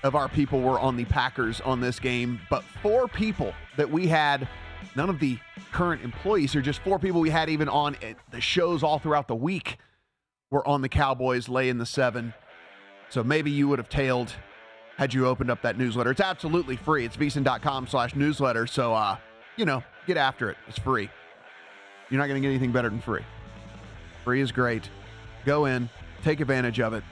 of 0.03 0.15
our 0.15 0.29
people 0.29 0.61
were 0.61 0.79
on 0.79 0.97
the 0.97 1.05
Packers 1.07 1.61
on 1.63 1.81
this 1.81 1.99
game, 1.99 2.41
but 2.51 2.63
four 2.83 3.09
people 3.09 3.53
that 3.77 3.91
we 3.91 4.07
had, 4.07 4.49
none 4.95 5.11
of 5.11 5.19
the 5.19 5.39
current 5.73 6.03
employees 6.03 6.53
here, 6.53 6.63
just 6.63 6.81
four 6.81 6.99
people 6.99 7.21
we 7.21 7.31
had 7.31 7.49
even 7.49 7.69
on 7.69 7.97
the 8.31 8.41
shows 8.41 8.83
all 8.83 8.99
throughout 8.99 9.29
the 9.29 9.35
week 9.35 9.79
were 10.51 10.67
on 10.67 10.83
the 10.83 10.89
Cowboys 10.89 11.49
laying 11.49 11.79
the 11.79 11.87
seven. 11.87 12.33
So 13.09 13.25
maybe 13.25 13.51
you 13.51 13.69
would 13.69 13.79
have 13.79 13.89
tailed 13.89 14.35
had 14.97 15.15
you 15.15 15.27
opened 15.27 15.51
up 15.51 15.63
that 15.63 15.79
newsletter. 15.79 16.11
It's 16.11 16.21
absolutely 16.21 16.77
free. 16.77 17.05
It's 17.05 17.17
vsin.com 17.17 17.87
slash 17.87 18.15
newsletter. 18.15 18.67
So, 18.67 18.95
uh, 18.95 19.17
you 19.57 19.65
know, 19.65 19.83
get 20.09 20.17
after 20.17 20.51
it. 20.51 20.57
It's 20.67 20.79
free. 20.79 21.09
You're 22.11 22.19
not 22.19 22.27
going 22.27 22.41
to 22.43 22.47
get 22.47 22.51
anything 22.51 22.73
better 22.73 22.89
than 22.89 23.01
free. 23.01 23.23
Free 24.25 24.41
is 24.41 24.51
great. 24.51 24.89
Go 25.45 25.67
in, 25.67 25.89
take 26.25 26.41
advantage 26.41 26.81
of 26.81 26.95
it. 26.95 27.05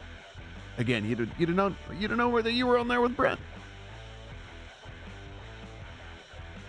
Again, 0.78 1.04
you 1.04 1.14
did, 1.14 1.30
you 1.38 1.46
didn't 1.46 1.56
know 1.56 1.74
you 1.92 2.00
didn't 2.00 2.18
know 2.18 2.28
whether 2.28 2.50
you 2.50 2.66
were 2.66 2.76
on 2.78 2.88
there 2.88 3.00
with 3.00 3.16
Brent. 3.16 3.40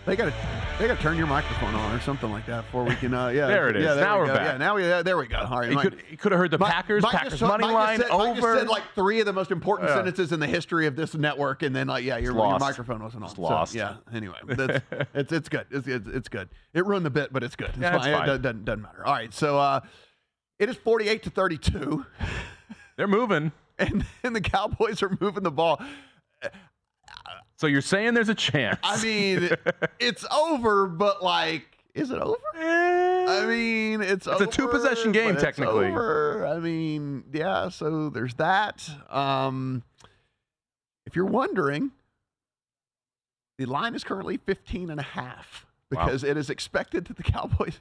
They 0.05 0.15
got 0.15 0.25
to 0.25 0.56
they 0.79 0.87
got 0.87 0.97
to 0.97 1.01
turn 1.01 1.17
your 1.17 1.25
microphone 1.25 1.73
on 1.73 1.95
or 1.95 1.99
something 2.01 2.31
like 2.31 2.45
that 2.45 2.63
before 2.65 2.83
we 2.83 2.93
can. 2.95 3.11
Uh, 3.13 3.29
yeah, 3.29 3.47
there 3.47 3.67
it 3.69 3.75
is. 3.77 3.83
Yeah, 3.83 3.95
there 3.95 4.05
now 4.05 4.15
we 4.15 4.21
we're 4.21 4.27
go. 4.27 4.33
back. 4.35 4.45
Yeah, 4.45 4.57
now 4.57 4.75
we 4.75 4.91
uh, 4.91 5.01
there 5.03 5.17
we 5.17 5.27
go. 5.27 5.37
All 5.37 5.59
right, 5.59 5.71
you 5.71 5.77
could, 5.77 6.03
you 6.11 6.17
could 6.17 6.31
have 6.31 6.39
heard 6.39 6.51
the 6.51 6.59
Mike- 6.59 6.71
Packers, 6.71 7.01
Mike 7.03 7.13
Packers 7.13 7.31
just 7.33 7.41
money 7.41 7.63
Mike 7.63 7.73
line 7.73 7.99
said, 7.99 8.09
Mike 8.11 8.35
just 8.35 8.47
said 8.59 8.67
like 8.67 8.83
three 8.93 9.19
of 9.19 9.25
the 9.25 9.33
most 9.33 9.49
important 9.51 9.89
Yeah. 9.89 9.95
sentences 9.95 10.31
in 10.31 10.39
the 10.39 10.45
history 10.47 10.85
of 10.85 10.95
this 10.95 11.15
network, 11.15 11.63
and 11.63 11.75
then 11.75 11.87
like 11.87 12.03
yeah, 12.03 12.17
your, 12.17 12.33
your 12.33 12.59
microphone 12.59 13.01
wasn't 13.01 13.23
on. 13.23 13.29
It's 13.29 13.35
So, 13.37 13.41
lost. 13.41 13.73
yeah. 13.73 13.95
Anyway, 14.13 14.35
that's, 14.47 14.83
it's 15.15 15.31
it's 15.31 15.49
good. 15.49 15.65
It's, 15.71 15.87
it's 15.87 16.07
it's 16.07 16.29
good. 16.29 16.49
It 16.73 16.85
ruined 16.85 17.05
the 17.05 17.09
bit, 17.09 17.33
but 17.33 17.43
it's 17.43 17.55
good. 17.55 17.69
It's 17.69 17.77
Yeah, 17.79 17.95
it's 17.95 18.05
fine. 18.05 18.13
It 18.13 18.25
doesn't, 18.27 18.41
doesn't, 18.43 18.65
doesn't 18.65 18.81
matter. 18.83 19.05
All 19.05 19.13
right, 19.13 19.33
so 19.33 19.57
uh, 19.57 19.79
it 20.59 20.69
is 20.69 20.75
forty-eight 20.75 21.23
to 21.23 21.29
thirty-two, 21.31 22.05
They're 22.97 23.07
moving. 23.07 23.51
and 23.79 24.05
and 24.23 24.35
the 24.35 24.41
Cowboys 24.41 25.01
are 25.03 25.17
moving 25.19 25.41
the 25.43 25.51
ball. 25.51 25.81
So 27.57 27.67
you're 27.67 27.81
saying 27.81 28.13
there's 28.13 28.29
a 28.29 28.35
chance? 28.35 28.79
I 28.83 29.01
mean, 29.01 29.49
it's 29.99 30.25
over, 30.31 30.87
but 30.87 31.23
like, 31.23 31.63
is 31.95 32.11
it 32.11 32.19
over? 32.19 32.37
I 32.55 33.45
mean, 33.47 34.01
it's 34.01 34.27
It's 34.27 34.41
a 34.41 34.45
two-possession 34.45 35.11
game, 35.11 35.29
but 35.29 35.33
it's 35.35 35.43
technically. 35.43 35.87
over. 35.87 36.45
I 36.45 36.59
mean, 36.59 37.23
yeah. 37.33 37.69
So 37.69 38.09
there's 38.09 38.35
that. 38.35 38.87
Um, 39.09 39.81
if 41.07 41.15
you're 41.15 41.25
wondering, 41.25 41.91
the 43.57 43.65
line 43.65 43.95
is 43.95 44.03
currently 44.03 44.37
15 44.37 44.89
and 44.91 44.99
a 44.99 45.03
half 45.03 45.65
Wow. 45.91 46.05
because 46.05 46.23
it 46.23 46.37
is 46.37 46.49
expected 46.51 47.05
that 47.05 47.17
the 47.17 47.23
Cowboys, 47.23 47.79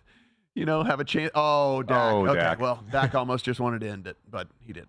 you 0.54 0.64
know, 0.64 0.84
have 0.84 1.00
a 1.00 1.04
chance. 1.04 1.32
Oh, 1.34 1.82
Dak. 1.82 2.12
Oh, 2.12 2.26
okay, 2.28 2.38
Dak. 2.40 2.60
well, 2.60 2.82
Dak 2.90 3.14
almost 3.16 3.44
just 3.44 3.60
wanted 3.60 3.80
to 3.82 3.88
end 3.90 4.06
it, 4.06 4.16
but 4.30 4.48
he 4.64 4.72
didn't. 4.72 4.88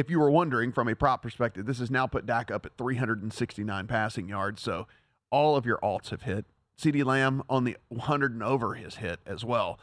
If 0.00 0.08
you 0.08 0.18
were 0.18 0.30
wondering 0.30 0.72
from 0.72 0.88
a 0.88 0.96
prop 0.96 1.20
perspective, 1.22 1.66
this 1.66 1.78
has 1.78 1.90
now 1.90 2.06
put 2.06 2.24
Dak 2.24 2.50
up 2.50 2.64
at 2.64 2.78
369 2.78 3.86
passing 3.86 4.30
yards. 4.30 4.62
So 4.62 4.86
all 5.30 5.56
of 5.56 5.66
your 5.66 5.76
alts 5.82 6.08
have 6.08 6.22
hit. 6.22 6.46
CeeDee 6.78 7.04
Lamb 7.04 7.42
on 7.50 7.64
the 7.64 7.76
100 7.90 8.32
and 8.32 8.42
over 8.42 8.76
has 8.76 8.94
hit 8.94 9.20
as 9.26 9.44
well. 9.44 9.78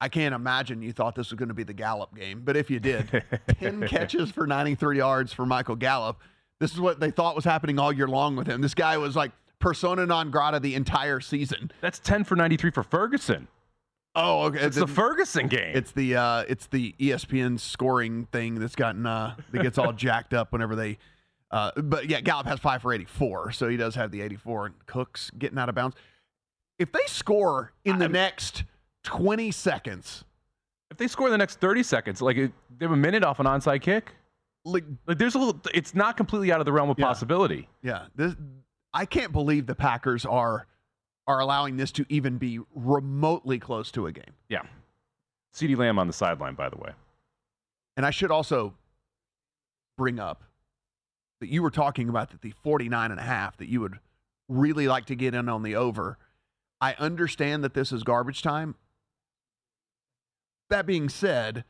I 0.00 0.08
can't 0.08 0.34
imagine 0.34 0.80
you 0.80 0.94
thought 0.94 1.14
this 1.14 1.30
was 1.30 1.38
going 1.38 1.50
to 1.50 1.54
be 1.54 1.62
the 1.62 1.74
Gallup 1.74 2.16
game, 2.16 2.40
but 2.42 2.56
if 2.56 2.70
you 2.70 2.80
did, 2.80 3.22
10 3.60 3.86
catches 3.86 4.30
for 4.30 4.46
93 4.46 4.96
yards 4.96 5.34
for 5.34 5.44
Michael 5.44 5.76
Gallup. 5.76 6.22
This 6.58 6.72
is 6.72 6.80
what 6.80 6.98
they 6.98 7.10
thought 7.10 7.36
was 7.36 7.44
happening 7.44 7.78
all 7.78 7.92
year 7.92 8.08
long 8.08 8.36
with 8.36 8.46
him. 8.46 8.62
This 8.62 8.72
guy 8.72 8.96
was 8.96 9.14
like 9.14 9.32
persona 9.58 10.06
non 10.06 10.30
grata 10.30 10.58
the 10.58 10.74
entire 10.74 11.20
season. 11.20 11.70
That's 11.82 11.98
10 11.98 12.24
for 12.24 12.34
93 12.34 12.70
for 12.70 12.82
Ferguson. 12.82 13.48
Oh, 14.14 14.42
okay. 14.46 14.58
It's 14.60 14.76
the 14.76 14.86
Ferguson 14.88 15.46
game. 15.46 15.72
It's 15.76 15.92
the 15.92 16.16
uh, 16.16 16.44
it's 16.48 16.66
the 16.66 16.94
ESPN 16.98 17.58
scoring 17.60 18.26
thing 18.32 18.56
that's 18.56 18.74
gotten 18.74 19.06
uh, 19.06 19.36
that 19.52 19.62
gets 19.62 19.78
all 19.78 19.92
jacked 19.94 20.34
up 20.34 20.52
whenever 20.52 20.74
they. 20.74 20.98
Uh, 21.52 21.70
but 21.76 22.08
yeah, 22.08 22.20
Gallup 22.20 22.46
has 22.46 22.58
five 22.58 22.82
for 22.82 22.92
eighty-four, 22.92 23.52
so 23.52 23.68
he 23.68 23.76
does 23.76 23.94
have 23.94 24.10
the 24.10 24.20
eighty-four. 24.20 24.66
And 24.66 24.86
Cooks 24.86 25.30
getting 25.38 25.58
out 25.58 25.68
of 25.68 25.74
bounds. 25.74 25.96
If 26.78 26.90
they 26.92 27.04
score 27.06 27.72
in 27.84 27.98
the 27.98 28.04
I'm- 28.06 28.12
next 28.12 28.64
twenty 29.04 29.50
seconds, 29.52 30.24
if 30.90 30.96
they 30.96 31.06
score 31.06 31.28
in 31.28 31.32
the 31.32 31.38
next 31.38 31.60
30 31.60 31.82
seconds, 31.84 32.20
like 32.20 32.36
they 32.36 32.50
have 32.80 32.90
a 32.92 32.96
minute 32.96 33.22
off 33.22 33.38
an 33.38 33.46
onside 33.46 33.80
kick, 33.82 34.12
like 34.64 34.84
like 35.06 35.18
there's 35.18 35.34
a 35.36 35.38
little. 35.38 35.60
It's 35.72 35.94
not 35.94 36.16
completely 36.16 36.50
out 36.52 36.58
of 36.60 36.66
the 36.66 36.72
realm 36.72 36.90
of 36.90 36.98
Yeah. 36.98 37.06
possibility. 37.06 37.68
yeah, 37.82 38.06
this 38.16 38.34
I 38.92 39.04
can't 39.06 39.30
believe 39.32 39.66
the 39.66 39.74
Packers 39.76 40.26
are 40.26 40.66
are 41.30 41.40
allowing 41.40 41.76
this 41.76 41.92
to 41.92 42.04
even 42.08 42.38
be 42.38 42.58
remotely 42.74 43.58
close 43.58 43.92
to 43.92 44.06
a 44.06 44.12
game. 44.12 44.34
Yeah. 44.48 44.62
CeeDee 45.54 45.76
Lamb 45.76 45.98
on 45.98 46.08
the 46.08 46.12
sideline, 46.12 46.54
by 46.54 46.68
the 46.68 46.76
way. 46.76 46.90
And 47.96 48.04
I 48.04 48.10
should 48.10 48.32
also 48.32 48.74
bring 49.96 50.18
up 50.18 50.42
that 51.40 51.48
you 51.48 51.62
were 51.62 51.70
talking 51.70 52.08
about 52.08 52.30
that 52.30 52.42
the 52.42 52.52
49 52.62 53.10
and 53.12 53.20
a 53.20 53.22
half 53.22 53.56
that 53.58 53.68
you 53.68 53.80
would 53.80 53.98
really 54.48 54.88
like 54.88 55.06
to 55.06 55.14
get 55.14 55.34
in 55.34 55.48
on 55.48 55.62
the 55.62 55.76
over. 55.76 56.18
I 56.80 56.94
understand 56.94 57.62
that 57.62 57.74
this 57.74 57.92
is 57.92 58.02
garbage 58.02 58.42
time. 58.42 58.74
That 60.68 60.86
being 60.86 61.08
said, 61.08 61.64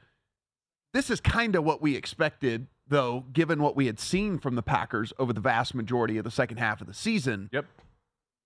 this 0.95 1.11
is 1.11 1.21
kind 1.21 1.55
of 1.55 1.65
what 1.65 1.83
we 1.83 1.97
expected, 1.97 2.67
though, 2.89 3.25
given 3.33 3.63
what 3.63 3.77
we 3.77 3.87
had 3.87 4.01
seen 4.01 4.39
from 4.39 4.55
the 4.55 4.63
Packers 4.63 5.13
over 5.19 5.33
the 5.33 5.41
vast 5.41 5.75
majority 5.75 6.17
of 6.17 6.25
the 6.25 6.31
second 6.31 6.59
half 6.59 6.81
of 6.81 6.87
the 6.87 6.95
season. 6.95 7.51
Yep. 7.53 7.67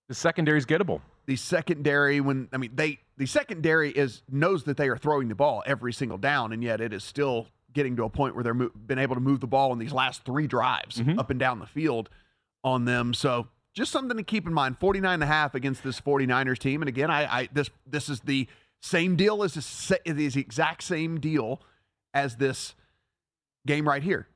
The 0.07 0.15
secondary 0.15 0.57
is 0.57 0.65
gettable. 0.65 1.01
The 1.25 1.35
secondary, 1.35 2.21
when 2.21 2.47
I 2.53 2.57
mean 2.57 2.71
they, 2.75 2.99
the 3.17 3.25
secondary 3.25 3.89
is 3.91 4.21
knows 4.29 4.63
that 4.65 4.77
they 4.77 4.87
are 4.89 4.97
throwing 4.97 5.27
the 5.27 5.35
ball 5.35 5.63
every 5.65 5.93
single 5.93 6.17
down, 6.17 6.51
and 6.53 6.63
yet 6.63 6.79
it 6.81 6.93
is 6.93 7.03
still 7.03 7.47
getting 7.73 7.95
to 7.95 8.03
a 8.03 8.09
point 8.09 8.35
where 8.35 8.43
they're 8.43 8.53
mo- 8.53 8.71
been 8.85 8.99
able 8.99 9.15
to 9.15 9.21
move 9.21 9.39
the 9.39 9.47
ball 9.47 9.73
in 9.73 9.79
these 9.79 9.91
last 9.91 10.23
three 10.23 10.47
drives 10.47 10.97
Mhm. 10.97 11.17
up 11.19 11.29
and 11.29 11.39
down 11.39 11.59
the 11.59 11.65
field 11.65 12.09
on 12.63 12.85
them. 12.85 13.13
So 13.13 13.47
just 13.73 13.91
something 13.91 14.15
to 14.15 14.23
keep 14.23 14.45
in 14.47 14.53
mind. 14.53 14.77
49 14.79 15.15
and 15.15 15.23
a 15.23 15.25
half 15.25 15.55
against 15.55 15.83
this 15.83 15.99
49ers 15.99 16.59
team. 16.59 16.81
And 16.81 16.87
again, 16.89 17.09
I, 17.11 17.39
I 17.41 17.49
this 17.51 17.69
this 17.87 18.07
is 18.07 18.21
the 18.21 18.47
same 18.81 19.15
deal 19.15 19.41
as 19.43 19.55
this, 19.55 19.91
it 20.05 20.19
is 20.19 20.35
the 20.35 20.41
exact 20.41 20.83
same 20.83 21.19
deal 21.19 21.61
as 22.13 22.35
this 22.37 22.75
game 23.65 23.87
right 23.87 24.03
here. 24.03 24.27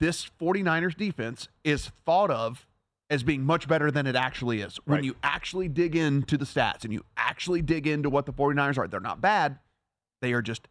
This 0.00 0.24
49ers 0.38 0.94
defense 0.96 1.48
is 1.64 1.88
thought 2.04 2.30
of 2.30 2.66
as 3.10 3.22
being 3.22 3.42
much 3.42 3.66
better 3.68 3.90
than 3.90 4.06
it 4.06 4.16
actually 4.16 4.60
is. 4.60 4.76
When 4.84 4.96
Right. 4.96 5.04
you 5.04 5.16
actually 5.22 5.68
dig 5.68 5.96
into 5.96 6.36
the 6.36 6.44
stats 6.44 6.84
and 6.84 6.92
you 6.92 7.04
actually 7.16 7.62
dig 7.62 7.86
into 7.86 8.10
what 8.10 8.26
the 8.26 8.32
49ers 8.32 8.76
are, 8.78 8.86
they're 8.86 9.00
not 9.00 9.20
bad. 9.20 9.58
They 10.20 10.32
are 10.32 10.42
just 10.42 10.68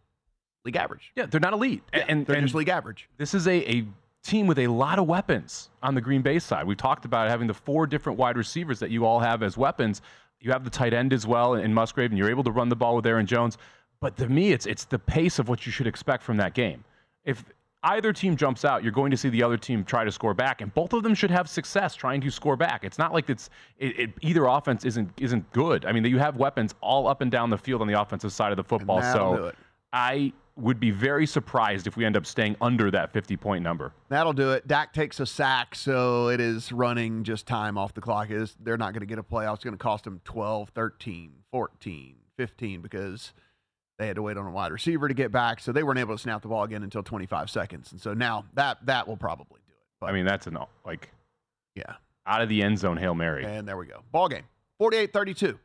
league 0.64 0.76
average. 0.76 1.12
Yeah, 1.16 1.26
they're 1.26 1.40
not 1.40 1.54
elite. 1.54 1.84
Yeah, 1.94 2.06
and 2.08 2.26
they're 2.26 2.36
and 2.36 2.46
just 2.46 2.54
league 2.56 2.70
average. 2.70 3.10
this 3.18 3.34
is 3.34 3.48
a, 3.48 3.72
a 3.72 3.86
team 4.24 4.46
with 4.46 4.60
a 4.60 4.68
lot 4.68 5.00
of 5.00 5.08
weapons 5.08 5.70
on 5.82 5.96
the 5.96 6.02
Green 6.02 6.22
Bay 6.22 6.38
side. 6.38 6.68
We've 6.68 6.78
talked 6.78 7.06
about 7.06 7.30
having 7.30 7.48
the 7.48 7.54
four 7.54 7.88
different 7.88 8.20
wide 8.20 8.38
receivers 8.38 8.80
that 8.80 8.92
you 8.92 9.06
all 9.06 9.20
have 9.20 9.42
as 9.42 9.58
weapons. 9.58 10.02
You 10.40 10.52
have 10.52 10.64
the 10.64 10.70
tight 10.70 10.94
end 10.94 11.14
as 11.14 11.26
well 11.26 11.56
in 11.56 11.74
Musgrave, 11.74 12.12
and 12.12 12.18
you're 12.20 12.30
able 12.30 12.44
to 12.44 12.52
run 12.52 12.70
the 12.70 12.76
ball 12.76 12.96
with 12.96 13.06
Aaron 13.08 13.26
Jones. 13.26 13.58
But 14.00 14.16
to 14.18 14.28
me, 14.30 14.52
it's 14.52 14.68
it's 14.68 14.86
the 14.86 15.00
pace 15.00 15.40
of 15.40 15.50
what 15.50 15.66
you 15.66 15.72
should 15.72 15.88
expect 15.88 16.22
from 16.22 16.38
that 16.38 16.54
game. 16.54 16.84
If 17.24 17.44
either 17.84 18.12
team 18.14 18.36
jumps 18.36 18.66
out, 18.66 18.84
you're 18.84 18.92
going 18.92 19.12
to 19.12 19.18
see 19.18 19.30
the 19.30 19.44
other 19.44 19.58
team 19.58 19.84
try 19.84 20.04
to 20.04 20.12
score 20.12 20.34
back, 20.34 20.62
and 20.62 20.74
both 20.74 20.94
of 20.94 21.04
them 21.04 21.14
should 21.14 21.32
have 21.32 21.50
success 21.50 21.96
trying 21.96 22.22
to 22.22 22.32
score 22.32 22.56
back. 22.56 22.84
It's 22.84 22.98
not 22.98 23.14
like 23.14 23.30
it's 23.30 23.50
it, 23.78 24.00
it, 24.00 24.10
either 24.22 24.46
offense 24.46 24.86
isn't 24.86 25.12
isn't 25.18 25.52
good. 25.52 25.86
I 25.86 25.92
mean, 25.92 26.04
you 26.06 26.20
have 26.20 26.38
weapons 26.38 26.74
all 26.82 27.08
up 27.08 27.22
and 27.22 27.32
down 27.32 27.50
the 27.50 27.58
field 27.58 27.82
on 27.82 27.88
the 27.88 28.00
offensive 28.00 28.34
side 28.34 28.52
of 28.52 28.58
the 28.58 28.64
football. 28.64 29.02
So. 29.02 29.52
I 29.94 30.34
would 30.58 30.80
be 30.80 30.92
very 30.92 31.26
surprised 31.26 31.88
if 31.88 31.96
we 31.96 32.04
end 32.04 32.18
up 32.18 32.26
staying 32.26 32.56
under 32.62 32.90
that 32.92 33.14
50 33.14 33.38
point 33.38 33.64
number. 33.64 33.94
That'll 34.10 34.34
do 34.34 34.52
it. 34.52 34.68
Dak 34.68 34.92
takes 34.92 35.20
a 35.20 35.26
sack, 35.26 35.76
so 35.76 36.30
it 36.30 36.42
is 36.42 36.72
running 36.72 37.24
just 37.24 37.46
time 37.46 37.78
off 37.78 37.94
the 37.94 38.02
clock. 38.02 38.32
Is 38.32 38.58
they're 38.62 38.78
not 38.78 38.94
going 38.94 39.02
to 39.02 39.08
get 39.08 39.20
a 39.20 39.24
playoff. 39.24 39.56
It's 39.56 39.64
going 39.64 39.78
to 39.78 39.82
cost 39.82 40.04
them 40.04 40.20
12, 40.26 40.70
13, 40.70 41.32
14, 41.52 42.16
15 42.38 42.82
because 42.82 43.34
they 43.98 44.08
had 44.08 44.16
to 44.16 44.22
wait 44.22 44.38
on 44.38 44.46
a 44.46 44.52
wide 44.52 44.72
receiver 44.72 45.08
to 45.08 45.14
get 45.14 45.32
back, 45.32 45.60
so 45.60 45.72
they 45.72 45.84
weren't 45.84 46.00
able 46.00 46.16
to 46.16 46.22
snap 46.22 46.42
the 46.42 46.48
ball 46.48 46.64
again 46.64 46.84
until 46.84 47.02
25 47.04 47.50
seconds. 47.50 47.92
And 47.92 48.00
so 48.00 48.14
now 48.14 48.46
that 48.54 48.78
that 48.86 49.08
will 49.08 49.18
probably 49.18 49.60
do 49.66 49.74
it. 49.74 49.86
But 50.00 50.08
I 50.08 50.12
mean, 50.14 50.26
that's 50.26 50.46
an 50.48 50.58
like 50.86 51.10
yeah. 51.76 51.96
out 52.26 52.42
of 52.42 52.50
the 52.50 52.62
end 52.62 52.78
zone 52.78 52.98
hail 52.98 53.16
mary. 53.16 53.44
And 53.44 53.68
there 53.68 53.78
we 53.78 53.88
go. 53.88 54.02
Ball 54.12 54.30
game. 54.30 54.44
48-32. 54.80 55.58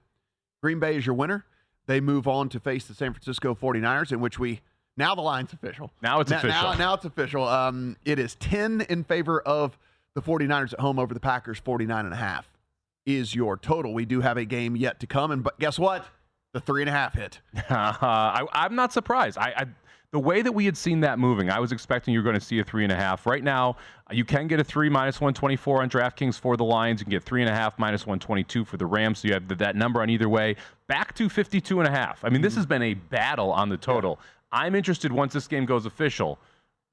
Green 0.63 0.81
Bay 0.81 0.97
is 0.97 1.05
your 1.05 1.15
winner. 1.15 1.45
They 1.87 2.01
move 2.01 2.27
on 2.27 2.49
to 2.51 2.61
face 2.61 2.87
the 2.87 2.95
San 2.95 3.13
Francisco 3.13 3.55
49ers 3.55 4.13
in 4.13 4.21
which 4.21 4.39
we 4.39 4.61
now 4.97 5.15
the 5.15 5.23
line's 5.23 5.53
official. 5.53 5.91
Now 6.03 6.21
it's 6.21 6.31
Now- 6.31 6.39
official. 6.39 6.63
Now, 6.63 6.75
now 6.75 6.95
it's 6.95 7.05
official. 7.05 7.45
Um, 7.47 7.97
it 8.05 8.19
is 8.19 8.35
10 8.37 8.83
in 8.89 9.05
favor 9.05 9.41
of 9.41 9.77
the 10.15 10.23
49ers 10.23 10.73
at 10.73 10.81
home 10.81 10.99
over 10.99 11.13
the 11.13 11.21
Packers 11.21 11.59
49 11.59 12.05
and 12.05 12.15
a 12.15 12.17
half 12.17 12.51
is 13.05 13.35
your 13.35 13.57
total. 13.57 13.93
We 13.93 14.05
do 14.05 14.21
have 14.21 14.37
a 14.37 14.45
game 14.45 14.77
yet 14.77 15.01
to 15.01 15.07
come 15.07 15.31
and 15.31 15.43
but 15.43 15.59
guess 15.59 15.79
what? 15.79 16.07
The 16.53 16.61
three 16.61 16.83
and 16.83 16.89
a 16.89 16.93
half 16.93 17.15
hit. 17.15 17.41
I, 17.71 18.45
I'm 18.53 18.75
not 18.75 18.93
surprised. 18.93 19.39
I, 19.39 19.53
I 19.57 19.67
the 20.13 20.19
way 20.19 20.43
that 20.43 20.53
we 20.53 20.67
had 20.67 20.77
seen 20.77 21.01
that 21.01 21.19
moving, 21.19 21.49
I 21.49 21.59
was 21.59 21.73
expecting 21.73 22.13
you 22.13 22.21
were 22.21 22.25
going 22.25 22.39
to 22.39 22.45
see 22.45 22.59
a 22.59 22.65
three 22.65 22.85
and 22.85 22.93
a 22.93 22.97
half. 22.97 23.25
Right 23.25 23.43
now, 23.43 23.77
you 24.11 24.27
can 24.27 24.47
get 24.47 24.61
a 24.61 24.65
three 24.65 24.91
minus 24.91 25.23
124 25.23 25.81
on 25.81 25.89
DraftKings 25.89 26.39
for 26.39 26.59
the 26.59 26.65
Lions. 26.65 27.01
You 27.01 27.07
can 27.07 27.13
get 27.13 27.23
three 27.23 27.41
and 27.41 27.51
a 27.51 27.55
half 27.55 27.79
minus 27.79 28.03
122 28.03 28.67
for 28.67 28.77
the 28.77 28.85
Rams. 28.85 29.21
So 29.21 29.29
you 29.29 29.35
have 29.35 29.49
that 29.57 29.75
number 29.75 30.03
on 30.03 30.11
either 30.11 30.29
way. 30.29 30.57
Back 30.87 31.15
to 31.15 31.31
52 31.31 31.81
and 31.81 31.89
a 31.89 31.91
half. 31.91 32.23
I 32.23 32.29
mean, 32.29 32.43
this 32.43 32.53
mm-hmm. 32.53 32.59
has 32.59 32.67
been 32.67 32.83
a 32.83 32.93
battle 32.93 33.51
on 33.53 33.71
the 33.71 33.79
total. 33.79 34.21
I'm 34.53 34.75
interested 34.75 35.11
once 35.11 35.33
this 35.33 35.49
game 35.49 35.65
goes 35.65 35.87
official. 35.87 36.39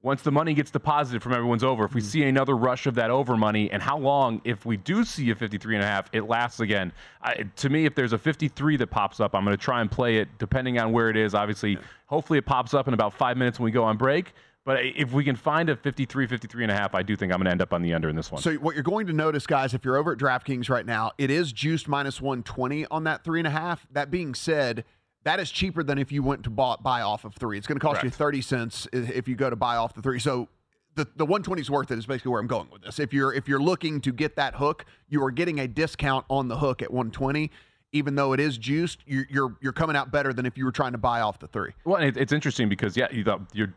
Once 0.02 0.22
the 0.22 0.30
money 0.30 0.54
gets 0.54 0.70
deposited 0.70 1.22
from 1.22 1.34
everyone's 1.34 1.62
over, 1.62 1.84
if 1.84 1.94
we 1.94 2.00
hmm. 2.00 2.06
see 2.06 2.22
another 2.22 2.56
rush 2.56 2.86
of 2.86 2.94
that 2.94 3.10
over 3.10 3.36
money, 3.36 3.70
and 3.70 3.82
how 3.82 3.98
long, 3.98 4.40
if 4.44 4.64
we 4.64 4.76
do 4.76 5.04
see 5.04 5.30
a 5.30 5.34
53 5.34 5.74
and 5.76 5.84
a 5.84 5.86
half, 5.86 6.08
it 6.12 6.22
lasts 6.22 6.60
again. 6.60 6.92
I, 7.22 7.44
to 7.56 7.68
me, 7.68 7.84
if 7.84 7.94
there's 7.94 8.14
a 8.14 8.18
53 8.18 8.76
that 8.78 8.86
pops 8.86 9.20
up, 9.20 9.34
I'm 9.34 9.44
going 9.44 9.56
to 9.56 9.62
try 9.62 9.80
and 9.80 9.90
play 9.90 10.16
it 10.16 10.28
depending 10.38 10.78
on 10.78 10.92
where 10.92 11.10
it 11.10 11.16
is. 11.16 11.34
Obviously, 11.34 11.78
hopefully 12.06 12.38
it 12.38 12.46
pops 12.46 12.72
up 12.72 12.88
in 12.88 12.94
about 12.94 13.12
five 13.12 13.36
minutes 13.36 13.58
when 13.58 13.66
we 13.66 13.70
go 13.70 13.84
on 13.84 13.96
break. 13.96 14.32
But 14.64 14.84
if 14.84 15.12
we 15.12 15.24
can 15.24 15.36
find 15.36 15.70
a 15.70 15.76
53, 15.76 16.26
53 16.26 16.64
and 16.64 16.70
a 16.70 16.74
half, 16.74 16.94
I 16.94 17.02
do 17.02 17.16
think 17.16 17.32
I'm 17.32 17.38
going 17.38 17.46
to 17.46 17.50
end 17.50 17.62
up 17.62 17.72
on 17.72 17.80
the 17.80 17.94
under 17.94 18.10
in 18.10 18.16
this 18.16 18.30
one. 18.30 18.42
So 18.42 18.54
what 18.54 18.74
you're 18.74 18.84
going 18.84 19.06
to 19.06 19.12
notice, 19.12 19.46
guys, 19.46 19.72
if 19.72 19.84
you're 19.84 19.96
over 19.96 20.12
at 20.12 20.18
DraftKings 20.18 20.68
right 20.68 20.84
now, 20.84 21.12
it 21.16 21.30
is 21.30 21.50
juiced 21.50 21.88
minus 21.88 22.20
120 22.20 22.86
on 22.86 23.04
that 23.04 23.24
three 23.24 23.40
and 23.40 23.46
a 23.46 23.50
half. 23.50 23.86
That 23.90 24.10
being 24.10 24.34
said, 24.34 24.84
that 25.24 25.40
is 25.40 25.50
cheaper 25.50 25.82
than 25.82 25.98
if 25.98 26.10
you 26.10 26.22
went 26.22 26.44
to 26.44 26.50
buy, 26.50 26.76
buy 26.82 27.02
off 27.02 27.24
of 27.24 27.34
three. 27.34 27.58
It's 27.58 27.66
going 27.66 27.78
to 27.78 27.84
cost 27.84 28.02
you 28.02 28.10
30 28.10 28.40
cents 28.40 28.88
if 28.92 29.28
you 29.28 29.34
go 29.34 29.50
to 29.50 29.56
buy 29.56 29.76
off 29.76 29.94
the 29.94 30.02
three. 30.02 30.18
So 30.18 30.48
the, 30.94 31.04
the 31.16 31.24
120 31.24 31.60
is 31.60 31.70
worth 31.70 31.90
it 31.90 31.98
is 31.98 32.06
basically 32.06 32.32
where 32.32 32.40
I'm 32.40 32.46
going 32.46 32.68
with 32.70 32.82
this. 32.82 32.98
If 32.98 33.12
you're 33.12 33.32
if 33.32 33.48
you're 33.48 33.60
looking 33.60 34.00
to 34.02 34.12
get 34.12 34.36
that 34.36 34.54
hook, 34.54 34.84
you 35.08 35.22
are 35.22 35.30
getting 35.30 35.60
a 35.60 35.68
discount 35.68 36.24
on 36.28 36.48
the 36.48 36.56
hook 36.56 36.82
at 36.82 36.90
120. 36.90 37.50
Even 37.92 38.14
though 38.14 38.32
it 38.32 38.40
is 38.40 38.56
juiced, 38.56 39.00
you're 39.06 39.26
you're, 39.28 39.56
you're 39.60 39.72
coming 39.72 39.96
out 39.96 40.12
better 40.12 40.32
than 40.32 40.46
if 40.46 40.56
you 40.56 40.64
were 40.64 40.72
trying 40.72 40.92
to 40.92 40.98
buy 40.98 41.20
off 41.20 41.38
the 41.38 41.48
three. 41.48 41.72
Well, 41.84 42.00
it's 42.00 42.32
interesting 42.32 42.68
because 42.68 42.96
yeah, 42.96 43.08
you 43.10 43.24
thought 43.24 43.42
you're 43.52 43.74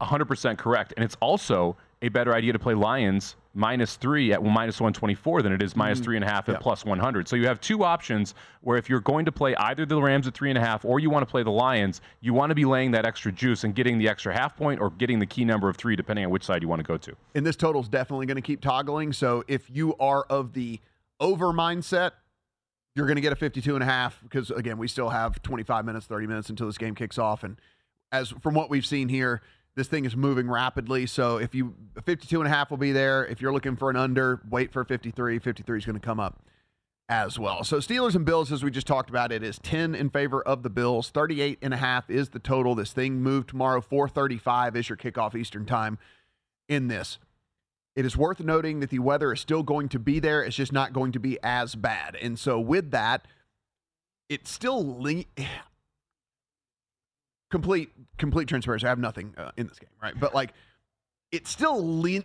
100% 0.00 0.58
correct, 0.58 0.92
and 0.96 1.04
it's 1.04 1.16
also 1.20 1.76
a 2.02 2.08
better 2.08 2.34
idea 2.34 2.52
to 2.52 2.58
play 2.58 2.74
Lions 2.74 3.36
minus 3.54 3.96
three 3.96 4.34
at 4.34 4.42
minus 4.44 4.78
124 4.78 5.40
than 5.40 5.50
it 5.50 5.62
is 5.62 5.74
minus 5.74 5.98
mm. 5.98 6.04
three 6.04 6.16
and 6.16 6.24
a 6.24 6.28
half 6.28 6.46
at 6.48 6.56
Yeah. 6.56 6.58
plus 6.58 6.84
100. 6.84 7.26
So 7.26 7.36
you 7.36 7.46
have 7.46 7.58
two 7.58 7.84
options 7.84 8.34
where 8.60 8.76
if 8.76 8.90
you're 8.90 9.00
going 9.00 9.24
to 9.24 9.32
play 9.32 9.56
either 9.56 9.86
the 9.86 10.00
Rams 10.00 10.26
at 10.26 10.34
three 10.34 10.50
and 10.50 10.58
a 10.58 10.60
half 10.60 10.84
or 10.84 11.00
you 11.00 11.08
want 11.08 11.26
to 11.26 11.30
play 11.30 11.42
the 11.42 11.50
Lions, 11.50 12.02
you 12.20 12.34
want 12.34 12.50
to 12.50 12.54
be 12.54 12.66
laying 12.66 12.90
that 12.90 13.06
extra 13.06 13.32
juice 13.32 13.64
and 13.64 13.74
getting 13.74 13.96
the 13.96 14.08
extra 14.10 14.34
half 14.34 14.54
point 14.56 14.78
or 14.78 14.90
getting 14.90 15.18
the 15.20 15.26
key 15.26 15.46
number 15.46 15.70
of 15.70 15.76
three, 15.76 15.96
depending 15.96 16.26
on 16.26 16.30
which 16.30 16.44
side 16.44 16.60
you 16.60 16.68
want 16.68 16.80
to 16.80 16.86
go 16.86 16.98
to. 16.98 17.16
and 17.34 17.46
this 17.46 17.56
total 17.56 17.80
is 17.80 17.88
definitely 17.88 18.26
going 18.26 18.36
to 18.36 18.42
keep 18.42 18.60
toggling. 18.60 19.12
So 19.14 19.42
if 19.48 19.70
you 19.70 19.96
are 19.96 20.24
of 20.24 20.52
the 20.52 20.80
over 21.18 21.46
mindset, 21.46 22.10
you're 22.94 23.06
going 23.06 23.16
to 23.16 23.22
get 23.22 23.32
a 23.32 23.36
52 23.36 23.74
and 23.74 23.82
a 23.82 23.86
half 23.86 24.20
because 24.22 24.50
again, 24.50 24.76
we 24.76 24.86
still 24.88 25.08
have 25.08 25.40
25 25.42 25.84
minutes, 25.86 26.04
30 26.06 26.26
minutes 26.26 26.50
until 26.50 26.66
this 26.66 26.76
game 26.78 26.94
kicks 26.94 27.18
off. 27.18 27.42
And 27.42 27.58
as 28.12 28.30
from 28.42 28.54
what 28.54 28.68
we've 28.70 28.86
seen 28.86 29.08
here, 29.08 29.40
this 29.76 29.88
thing 29.88 30.06
is 30.06 30.16
moving 30.16 30.50
rapidly. 30.50 31.06
So 31.06 31.36
if 31.36 31.54
you 31.54 31.74
52 32.02 32.40
and 32.40 32.46
a 32.46 32.50
half 32.50 32.70
will 32.70 32.78
be 32.78 32.92
there. 32.92 33.24
If 33.26 33.40
you're 33.40 33.52
looking 33.52 33.76
for 33.76 33.90
an 33.90 33.96
under, 33.96 34.40
wait 34.48 34.72
for 34.72 34.84
53. 34.84 35.38
53 35.38 35.78
is 35.78 35.84
going 35.84 36.00
to 36.00 36.04
come 36.04 36.18
up 36.18 36.42
as 37.08 37.38
well. 37.38 37.62
So 37.62 37.76
Steelers 37.76 38.16
and 38.16 38.24
Bills, 38.24 38.50
as 38.50 38.64
we 38.64 38.70
just 38.70 38.86
talked 38.86 39.10
about, 39.10 39.30
it 39.30 39.42
is 39.42 39.58
10 39.58 39.94
in 39.94 40.10
favor 40.10 40.42
of 40.42 40.62
the 40.62 40.70
Bills. 40.70 41.10
38 41.10 41.58
and 41.62 41.74
a 41.74 41.76
half 41.76 42.10
is 42.10 42.30
the 42.30 42.38
total. 42.38 42.74
This 42.74 42.92
thing 42.92 43.22
moved 43.22 43.50
tomorrow. 43.50 43.80
435 43.80 44.76
is 44.76 44.88
your 44.88 44.96
kickoff 44.96 45.34
Eastern 45.34 45.66
time 45.66 45.98
in 46.68 46.88
this. 46.88 47.18
It 47.94 48.04
is 48.04 48.16
worth 48.16 48.40
noting 48.40 48.80
that 48.80 48.90
the 48.90 48.98
weather 48.98 49.32
is 49.32 49.40
still 49.40 49.62
going 49.62 49.88
to 49.90 49.98
be 49.98 50.20
there. 50.20 50.42
It's 50.42 50.56
just 50.56 50.72
not 50.72 50.92
going 50.92 51.12
to 51.12 51.20
be 51.20 51.38
as 51.42 51.74
bad. 51.74 52.16
And 52.20 52.38
so 52.38 52.58
with 52.58 52.90
that, 52.90 53.26
it's 54.28 54.50
still 54.50 55.00
le- 55.00 55.24
complete 57.56 57.90
complete 58.18 58.48
transparency. 58.48 58.86
I 58.86 58.90
have 58.90 58.98
nothing 58.98 59.34
uh, 59.38 59.50
in 59.56 59.66
this 59.66 59.78
game, 59.78 59.88
right? 60.02 60.12
But 60.18 60.34
like, 60.34 60.52
it's 61.32 61.48
still 61.50 61.82
lean. 61.82 62.24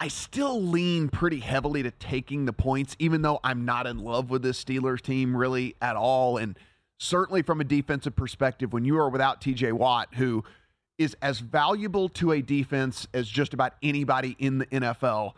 I 0.00 0.08
still 0.08 0.60
lean 0.62 1.10
pretty 1.10 1.40
heavily 1.40 1.82
to 1.82 1.90
taking 1.90 2.46
the 2.46 2.54
points, 2.54 2.96
even 2.98 3.20
though 3.22 3.38
I'm 3.44 3.66
not 3.66 3.86
in 3.86 3.98
love 3.98 4.30
with 4.30 4.42
this 4.42 4.62
Steelers 4.62 5.02
team 5.02 5.36
really 5.36 5.76
at 5.82 5.94
all. 5.94 6.38
And 6.38 6.58
certainly 6.98 7.42
from 7.42 7.60
a 7.60 7.64
defensive 7.64 8.16
perspective, 8.16 8.72
when 8.72 8.84
you 8.84 8.98
are 8.98 9.10
without 9.10 9.42
TJ 9.42 9.74
Watt, 9.74 10.08
who 10.14 10.42
is 10.98 11.14
as 11.20 11.38
valuable 11.40 12.08
to 12.08 12.32
a 12.32 12.40
defense 12.40 13.06
as 13.12 13.28
just 13.28 13.52
about 13.54 13.74
anybody 13.82 14.36
in 14.38 14.58
the 14.58 14.66
NFL, 14.66 15.34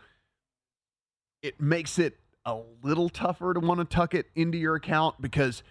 it 1.43 1.59
makes 1.59 1.99
it 1.99 2.17
a 2.45 2.59
little 2.81 3.09
tougher 3.09 3.53
to 3.53 3.59
want 3.59 3.81
to 3.81 3.85
tuck 3.85 4.13
it 4.13 4.27
into 4.33 4.57
your 4.57 4.75
account 4.75 5.21
because 5.21 5.61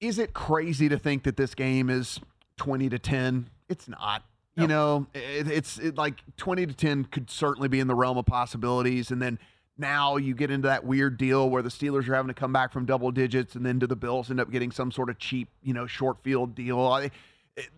is 0.00 0.18
it 0.18 0.34
crazy 0.34 0.88
to 0.88 0.98
think 0.98 1.22
that 1.24 1.36
this 1.36 1.54
game 1.54 1.88
is 1.88 2.20
20 2.56 2.88
to 2.90 2.98
10? 2.98 3.48
It's 3.68 3.88
not. 3.88 4.22
You 4.56 4.68
know, 4.68 5.06
it, 5.14 5.48
it's 5.48 5.78
it, 5.78 5.96
like 5.96 6.20
20 6.36 6.66
to 6.66 6.74
10 6.74 7.06
could 7.06 7.28
certainly 7.28 7.68
be 7.68 7.80
in 7.80 7.88
the 7.88 7.94
realm 7.94 8.16
of 8.18 8.26
possibilities. 8.26 9.10
And 9.10 9.20
then 9.20 9.38
now 9.76 10.16
you 10.16 10.34
get 10.34 10.50
into 10.50 10.68
that 10.68 10.84
weird 10.84 11.16
deal 11.16 11.50
where 11.50 11.62
the 11.62 11.70
Steelers 11.70 12.08
are 12.08 12.14
having 12.14 12.28
to 12.28 12.34
come 12.34 12.52
back 12.52 12.72
from 12.72 12.86
double 12.86 13.10
digits, 13.10 13.56
and 13.56 13.66
then 13.66 13.78
do 13.78 13.86
the 13.86 13.96
Bills 13.96 14.30
end 14.30 14.38
up 14.38 14.50
getting 14.50 14.70
some 14.70 14.92
sort 14.92 15.10
of 15.10 15.18
cheap, 15.18 15.48
you 15.62 15.74
know, 15.74 15.86
short 15.86 16.22
field 16.22 16.54
deal? 16.54 16.78
I, 16.80 17.10
it, 17.56 17.70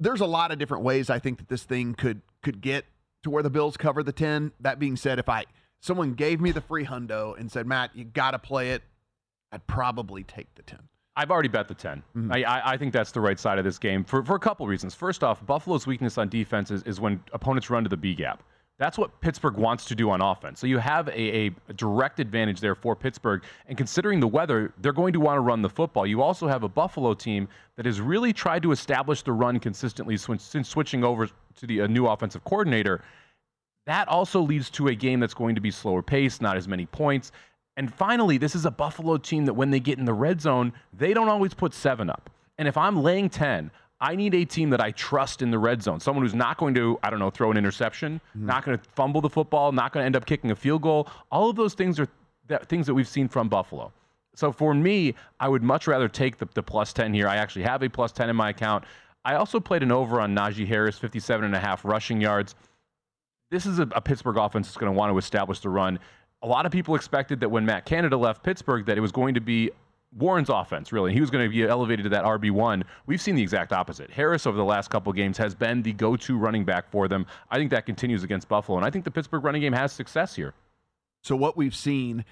there's 0.00 0.20
a 0.20 0.26
lot 0.26 0.50
of 0.50 0.58
different 0.58 0.82
ways 0.82 1.08
I 1.08 1.20
think 1.20 1.38
that 1.38 1.48
this 1.48 1.62
thing 1.62 1.94
could 1.94 2.20
could 2.42 2.60
get 2.60 2.84
to 3.22 3.30
where 3.30 3.42
the 3.42 3.50
Bills 3.50 3.76
cover 3.76 4.02
the 4.02 4.12
10. 4.12 4.52
That 4.60 4.80
being 4.80 4.96
said, 4.96 5.20
if 5.20 5.28
I 5.28 5.44
someone 5.80 6.14
gave 6.14 6.40
me 6.40 6.50
the 6.50 6.60
free 6.60 6.84
hundo 6.84 7.38
and 7.38 7.50
said, 7.50 7.66
Matt, 7.66 7.94
you 7.94 8.04
got 8.04 8.32
to 8.32 8.38
play 8.38 8.72
it, 8.72 8.82
I'd 9.52 9.66
probably 9.66 10.24
take 10.24 10.52
the 10.56 10.62
10. 10.62 10.80
I've 11.18 11.32
already 11.32 11.48
bet 11.48 11.66
the 11.66 11.74
10. 11.74 12.00
Mm-hmm. 12.16 12.32
I, 12.32 12.44
I, 12.44 12.72
I 12.72 12.76
think 12.76 12.92
that's 12.92 13.10
the 13.10 13.20
right 13.20 13.40
side 13.40 13.58
of 13.58 13.64
this 13.64 13.76
game 13.76 14.04
for, 14.04 14.24
for 14.24 14.36
a 14.36 14.38
couple 14.38 14.68
reasons. 14.68 14.94
First 14.94 15.24
off, 15.24 15.44
Buffalo's 15.44 15.84
weakness 15.84 16.16
on 16.16 16.28
defense 16.28 16.70
is, 16.70 16.84
is 16.84 17.00
when 17.00 17.20
opponents 17.32 17.68
run 17.70 17.82
to 17.82 17.88
the 17.88 17.96
B 17.96 18.14
gap. 18.14 18.44
That's 18.78 18.96
what 18.96 19.20
Pittsburgh 19.20 19.56
wants 19.56 19.84
to 19.86 19.96
do 19.96 20.10
on 20.10 20.20
offense. 20.20 20.60
So 20.60 20.68
you 20.68 20.78
have 20.78 21.08
a, 21.08 21.46
a 21.46 21.72
direct 21.74 22.20
advantage 22.20 22.60
there 22.60 22.76
for 22.76 22.94
Pittsburgh. 22.94 23.42
And 23.66 23.76
considering 23.76 24.20
the 24.20 24.28
weather, 24.28 24.72
they're 24.80 24.92
going 24.92 25.12
to 25.12 25.18
want 25.18 25.36
to 25.36 25.40
run 25.40 25.60
the 25.60 25.68
football. 25.68 26.06
You 26.06 26.22
also 26.22 26.46
have 26.46 26.62
a 26.62 26.68
Buffalo 26.68 27.14
team 27.14 27.48
that 27.74 27.84
has 27.84 28.00
really 28.00 28.32
tried 28.32 28.62
to 28.62 28.70
establish 28.70 29.22
the 29.22 29.32
run 29.32 29.58
consistently 29.58 30.16
since, 30.16 30.44
since 30.44 30.68
switching 30.68 31.02
over 31.02 31.26
to 31.26 31.66
the 31.66 31.80
a 31.80 31.88
new 31.88 32.06
offensive 32.06 32.44
coordinator. 32.44 33.02
That 33.86 34.06
also 34.06 34.40
leads 34.40 34.70
to 34.70 34.88
a 34.88 34.94
game 34.94 35.18
that's 35.18 35.34
going 35.34 35.56
to 35.56 35.60
be 35.60 35.72
slower 35.72 36.02
paced, 36.02 36.40
not 36.40 36.56
as 36.56 36.68
many 36.68 36.86
points. 36.86 37.32
And 37.78 37.94
finally, 37.94 38.38
this 38.38 38.56
is 38.56 38.66
a 38.66 38.72
Buffalo 38.72 39.18
team 39.18 39.44
that 39.44 39.54
when 39.54 39.70
they 39.70 39.78
get 39.78 40.00
in 40.00 40.04
the 40.04 40.12
red 40.12 40.40
zone, 40.40 40.72
they 40.92 41.14
don't 41.14 41.28
always 41.28 41.54
put 41.54 41.72
seven 41.72 42.10
up. 42.10 42.28
And 42.58 42.66
if 42.66 42.76
I'm 42.76 43.04
laying 43.04 43.30
10, 43.30 43.70
I 44.00 44.16
need 44.16 44.34
a 44.34 44.44
team 44.44 44.70
that 44.70 44.80
I 44.80 44.90
trust 44.90 45.42
in 45.42 45.52
the 45.52 45.60
red 45.60 45.80
zone. 45.80 46.00
Someone 46.00 46.24
who's 46.24 46.34
not 46.34 46.58
going 46.58 46.74
to, 46.74 46.98
I 47.04 47.10
don't 47.10 47.20
know, 47.20 47.30
throw 47.30 47.52
an 47.52 47.56
interception, 47.56 48.20
mm-hmm. 48.36 48.46
not 48.46 48.64
going 48.64 48.76
to 48.76 48.84
fumble 48.96 49.20
the 49.20 49.30
football, 49.30 49.70
not 49.70 49.92
going 49.92 50.02
to 50.02 50.06
end 50.06 50.16
up 50.16 50.26
kicking 50.26 50.50
a 50.50 50.56
field 50.56 50.82
goal. 50.82 51.08
All 51.30 51.48
of 51.48 51.54
those 51.54 51.74
things 51.74 52.00
are 52.00 52.08
that, 52.48 52.68
things 52.68 52.84
that 52.88 52.94
we've 52.94 53.06
seen 53.06 53.28
from 53.28 53.48
Buffalo. 53.48 53.92
So 54.34 54.50
for 54.50 54.74
me, 54.74 55.14
I 55.38 55.48
would 55.48 55.62
much 55.62 55.86
rather 55.86 56.08
take 56.08 56.36
the, 56.36 56.48
the 56.54 56.62
plus 56.64 56.92
10 56.92 57.14
here. 57.14 57.28
I 57.28 57.36
actually 57.36 57.62
have 57.62 57.84
a 57.84 57.88
plus 57.88 58.10
10 58.10 58.28
in 58.28 58.34
my 58.34 58.50
account. 58.50 58.84
I 59.24 59.36
also 59.36 59.60
played 59.60 59.84
an 59.84 59.92
over 59.92 60.20
on 60.20 60.34
Najee 60.34 60.66
Harris, 60.66 60.98
57 60.98 61.44
and 61.44 61.54
a 61.54 61.60
half 61.60 61.84
rushing 61.84 62.20
yards. 62.20 62.56
This 63.52 63.66
is 63.66 63.78
a, 63.78 63.88
a 63.92 64.00
Pittsburgh 64.00 64.36
offense 64.36 64.66
that's 64.66 64.76
going 64.76 64.92
to 64.92 64.98
want 64.98 65.12
to 65.12 65.18
establish 65.18 65.60
the 65.60 65.68
run. 65.68 66.00
A 66.42 66.46
lot 66.46 66.66
of 66.66 66.72
people 66.72 66.94
expected 66.94 67.40
that 67.40 67.48
when 67.48 67.64
Matt 67.66 67.84
Canada 67.84 68.16
left 68.16 68.42
Pittsburgh, 68.42 68.86
that 68.86 68.96
it 68.96 69.00
was 69.00 69.12
going 69.12 69.34
to 69.34 69.40
be 69.40 69.70
Warren's 70.16 70.48
offense, 70.48 70.92
really. 70.92 71.12
He 71.12 71.20
was 71.20 71.30
going 71.30 71.44
to 71.44 71.50
be 71.50 71.64
elevated 71.64 72.04
to 72.04 72.10
that 72.10 72.24
RB1. 72.24 72.84
We've 73.06 73.20
seen 73.20 73.34
the 73.34 73.42
exact 73.42 73.72
opposite. 73.72 74.10
Harris, 74.10 74.46
over 74.46 74.56
the 74.56 74.64
last 74.64 74.90
couple 74.90 75.12
games, 75.12 75.36
has 75.36 75.54
been 75.54 75.82
the 75.82 75.92
go 75.92 76.16
to 76.16 76.38
running 76.38 76.64
back 76.64 76.90
for 76.90 77.08
them. 77.08 77.26
I 77.50 77.58
think 77.58 77.70
that 77.72 77.84
continues 77.84 78.22
against 78.22 78.48
Buffalo, 78.48 78.78
and 78.78 78.86
I 78.86 78.90
think 78.90 79.04
the 79.04 79.10
Pittsburgh 79.10 79.44
running 79.44 79.60
game 79.60 79.72
has 79.72 79.92
success 79.92 80.34
here. 80.34 80.54
So, 81.22 81.36
what 81.36 81.56
we've 81.56 81.74
seen 81.74 82.24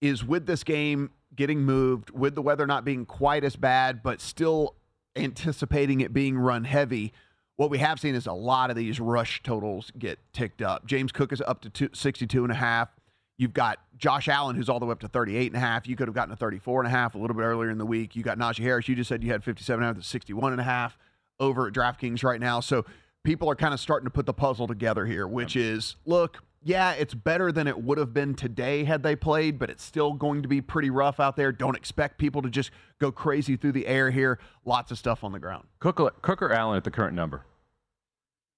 is 0.00 0.24
with 0.24 0.46
this 0.46 0.62
game 0.62 1.10
getting 1.34 1.60
moved, 1.60 2.10
with 2.10 2.34
the 2.34 2.42
weather 2.42 2.66
not 2.66 2.84
being 2.84 3.06
quite 3.06 3.42
as 3.42 3.56
bad, 3.56 4.02
but 4.02 4.20
still 4.20 4.74
anticipating 5.16 6.00
it 6.00 6.12
being 6.12 6.38
run 6.38 6.64
heavy, 6.64 7.12
what 7.56 7.70
we 7.70 7.78
have 7.78 7.98
seen 7.98 8.14
is 8.14 8.26
a 8.26 8.32
lot 8.32 8.70
of 8.70 8.76
these 8.76 9.00
rush 9.00 9.42
totals 9.42 9.90
get 9.98 10.18
ticked 10.32 10.62
up. 10.62 10.86
James 10.86 11.10
Cook 11.10 11.32
is 11.32 11.40
up 11.40 11.62
to 11.62 11.70
two, 11.70 11.88
62 11.92 12.42
and 12.42 12.52
a 12.52 12.56
half. 12.56 12.90
You've 13.38 13.52
got 13.52 13.78
Josh 13.98 14.28
Allen, 14.28 14.56
who's 14.56 14.68
all 14.68 14.80
the 14.80 14.86
way 14.86 14.92
up 14.92 15.00
to 15.00 15.08
38 15.08 15.48
and 15.48 15.56
a 15.56 15.60
half. 15.60 15.86
You 15.86 15.96
could 15.96 16.08
have 16.08 16.14
gotten 16.14 16.32
a 16.32 16.36
34 16.36 16.80
and 16.80 16.86
a 16.86 16.90
half 16.90 17.14
a 17.14 17.18
little 17.18 17.36
bit 17.36 17.42
earlier 17.42 17.70
in 17.70 17.78
the 17.78 17.86
week. 17.86 18.16
You 18.16 18.22
got 18.22 18.38
Najee 18.38 18.62
Harris. 18.62 18.88
You 18.88 18.94
just 18.94 19.08
said 19.08 19.22
you 19.22 19.30
had 19.30 19.44
57 19.44 19.82
and 19.82 19.84
a 19.84 19.94
half 19.94 20.02
to 20.02 20.08
61 20.08 20.52
and 20.52 20.60
a 20.60 20.64
half 20.64 20.96
over 21.38 21.66
at 21.66 21.74
DraftKings 21.74 22.24
right 22.24 22.40
now. 22.40 22.60
So 22.60 22.86
people 23.24 23.50
are 23.50 23.56
kind 23.56 23.74
of 23.74 23.80
starting 23.80 24.06
to 24.06 24.10
put 24.10 24.24
the 24.24 24.32
puzzle 24.32 24.66
together 24.66 25.04
here, 25.04 25.26
which 25.26 25.54
is 25.54 25.96
look, 26.06 26.42
yeah, 26.62 26.92
it's 26.92 27.14
better 27.14 27.52
than 27.52 27.66
it 27.66 27.80
would 27.82 27.98
have 27.98 28.14
been 28.14 28.34
today 28.34 28.84
had 28.84 29.02
they 29.02 29.14
played, 29.14 29.58
but 29.58 29.70
it's 29.70 29.84
still 29.84 30.14
going 30.14 30.42
to 30.42 30.48
be 30.48 30.60
pretty 30.60 30.90
rough 30.90 31.20
out 31.20 31.36
there. 31.36 31.52
Don't 31.52 31.76
expect 31.76 32.18
people 32.18 32.42
to 32.42 32.50
just 32.50 32.70
go 32.98 33.12
crazy 33.12 33.56
through 33.56 33.72
the 33.72 33.86
air 33.86 34.10
here. 34.10 34.38
Lots 34.64 34.90
of 34.90 34.98
stuff 34.98 35.22
on 35.22 35.32
the 35.32 35.38
ground. 35.38 35.66
Cook, 35.78 36.22
Cook 36.22 36.42
or 36.42 36.52
Allen 36.52 36.76
at 36.76 36.84
the 36.84 36.90
current 36.90 37.14
number? 37.14 37.44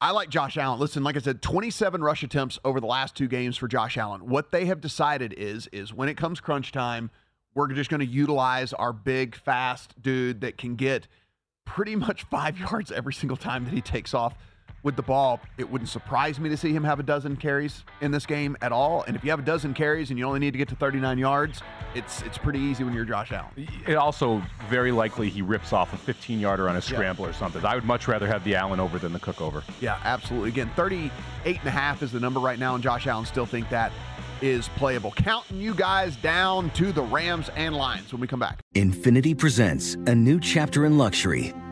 I 0.00 0.12
like 0.12 0.28
Josh 0.28 0.56
Allen. 0.56 0.78
Listen, 0.78 1.02
like 1.02 1.16
I 1.16 1.18
said, 1.18 1.42
27 1.42 2.02
rush 2.02 2.22
attempts 2.22 2.58
over 2.64 2.80
the 2.80 2.86
last 2.86 3.16
two 3.16 3.26
games 3.26 3.56
for 3.56 3.66
Josh 3.66 3.98
Allen. 3.98 4.28
What 4.28 4.52
they 4.52 4.66
have 4.66 4.80
decided 4.80 5.34
is 5.36 5.66
is 5.72 5.92
when 5.92 6.08
it 6.08 6.16
comes 6.16 6.38
crunch 6.38 6.70
time, 6.70 7.10
we're 7.54 7.66
just 7.72 7.90
going 7.90 8.00
to 8.00 8.06
utilize 8.06 8.72
our 8.72 8.92
big, 8.92 9.34
fast 9.34 10.00
dude 10.00 10.40
that 10.42 10.56
can 10.56 10.76
get 10.76 11.08
pretty 11.64 11.96
much 11.96 12.22
five 12.24 12.58
yards 12.70 12.92
every 12.92 13.12
single 13.12 13.36
time 13.36 13.64
that 13.64 13.74
he 13.74 13.80
takes 13.80 14.14
off 14.14 14.34
with 14.82 14.96
the 14.96 15.02
ball. 15.02 15.40
It 15.56 15.68
wouldn't 15.68 15.88
surprise 15.90 16.38
me 16.38 16.48
to 16.48 16.56
see 16.56 16.72
him 16.72 16.84
have 16.84 17.00
a 17.00 17.02
dozen 17.02 17.36
carries 17.36 17.84
in 18.00 18.10
this 18.10 18.26
game 18.26 18.56
at 18.62 18.72
all. 18.72 19.02
And 19.06 19.16
if 19.16 19.24
you 19.24 19.30
have 19.30 19.40
a 19.40 19.44
dozen 19.44 19.74
carries 19.74 20.10
and 20.10 20.18
you 20.18 20.24
only 20.24 20.40
need 20.40 20.52
to 20.52 20.58
get 20.58 20.68
to 20.68 20.76
39 20.76 21.18
yards, 21.18 21.62
it's 21.94 22.22
it's 22.22 22.38
pretty 22.38 22.58
easy 22.58 22.84
when 22.84 22.94
you're 22.94 23.04
Josh 23.04 23.32
Allen. 23.32 23.68
It 23.86 23.94
also 23.94 24.42
very 24.68 24.92
likely 24.92 25.28
he 25.28 25.42
rips 25.42 25.72
off 25.72 25.92
a 25.92 25.96
15 25.96 26.38
yarder 26.38 26.68
on 26.68 26.76
a 26.76 26.82
scramble 26.82 27.24
yeah. 27.24 27.30
or 27.30 27.34
something. 27.34 27.64
I 27.64 27.74
would 27.74 27.84
much 27.84 28.08
rather 28.08 28.26
have 28.26 28.44
the 28.44 28.54
Allen 28.54 28.80
over 28.80 28.98
than 28.98 29.12
the 29.12 29.20
Cook 29.20 29.40
over. 29.40 29.62
Yeah, 29.80 29.98
absolutely. 30.04 30.50
Again, 30.50 30.70
38 30.76 31.58
and 31.58 31.66
a 31.66 31.70
half 31.70 32.02
is 32.02 32.12
the 32.12 32.20
number 32.20 32.40
right 32.40 32.58
now, 32.58 32.74
and 32.74 32.82
Josh 32.82 33.06
Allen 33.06 33.26
still 33.26 33.46
think 33.46 33.68
that 33.70 33.92
is 34.40 34.68
playable. 34.76 35.10
Counting 35.12 35.60
you 35.60 35.74
guys 35.74 36.16
down 36.16 36.70
to 36.70 36.92
the 36.92 37.02
Rams 37.02 37.50
and 37.56 37.76
Lions 37.76 38.12
when 38.12 38.20
we 38.20 38.26
come 38.26 38.40
back. 38.40 38.60
Infiniti 38.74 39.36
presents 39.36 39.94
a 40.06 40.14
new 40.14 40.38
chapter 40.38 40.86
in 40.86 40.96
luxury 40.96 41.52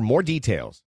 more 0.00 0.22
details. 0.22 0.82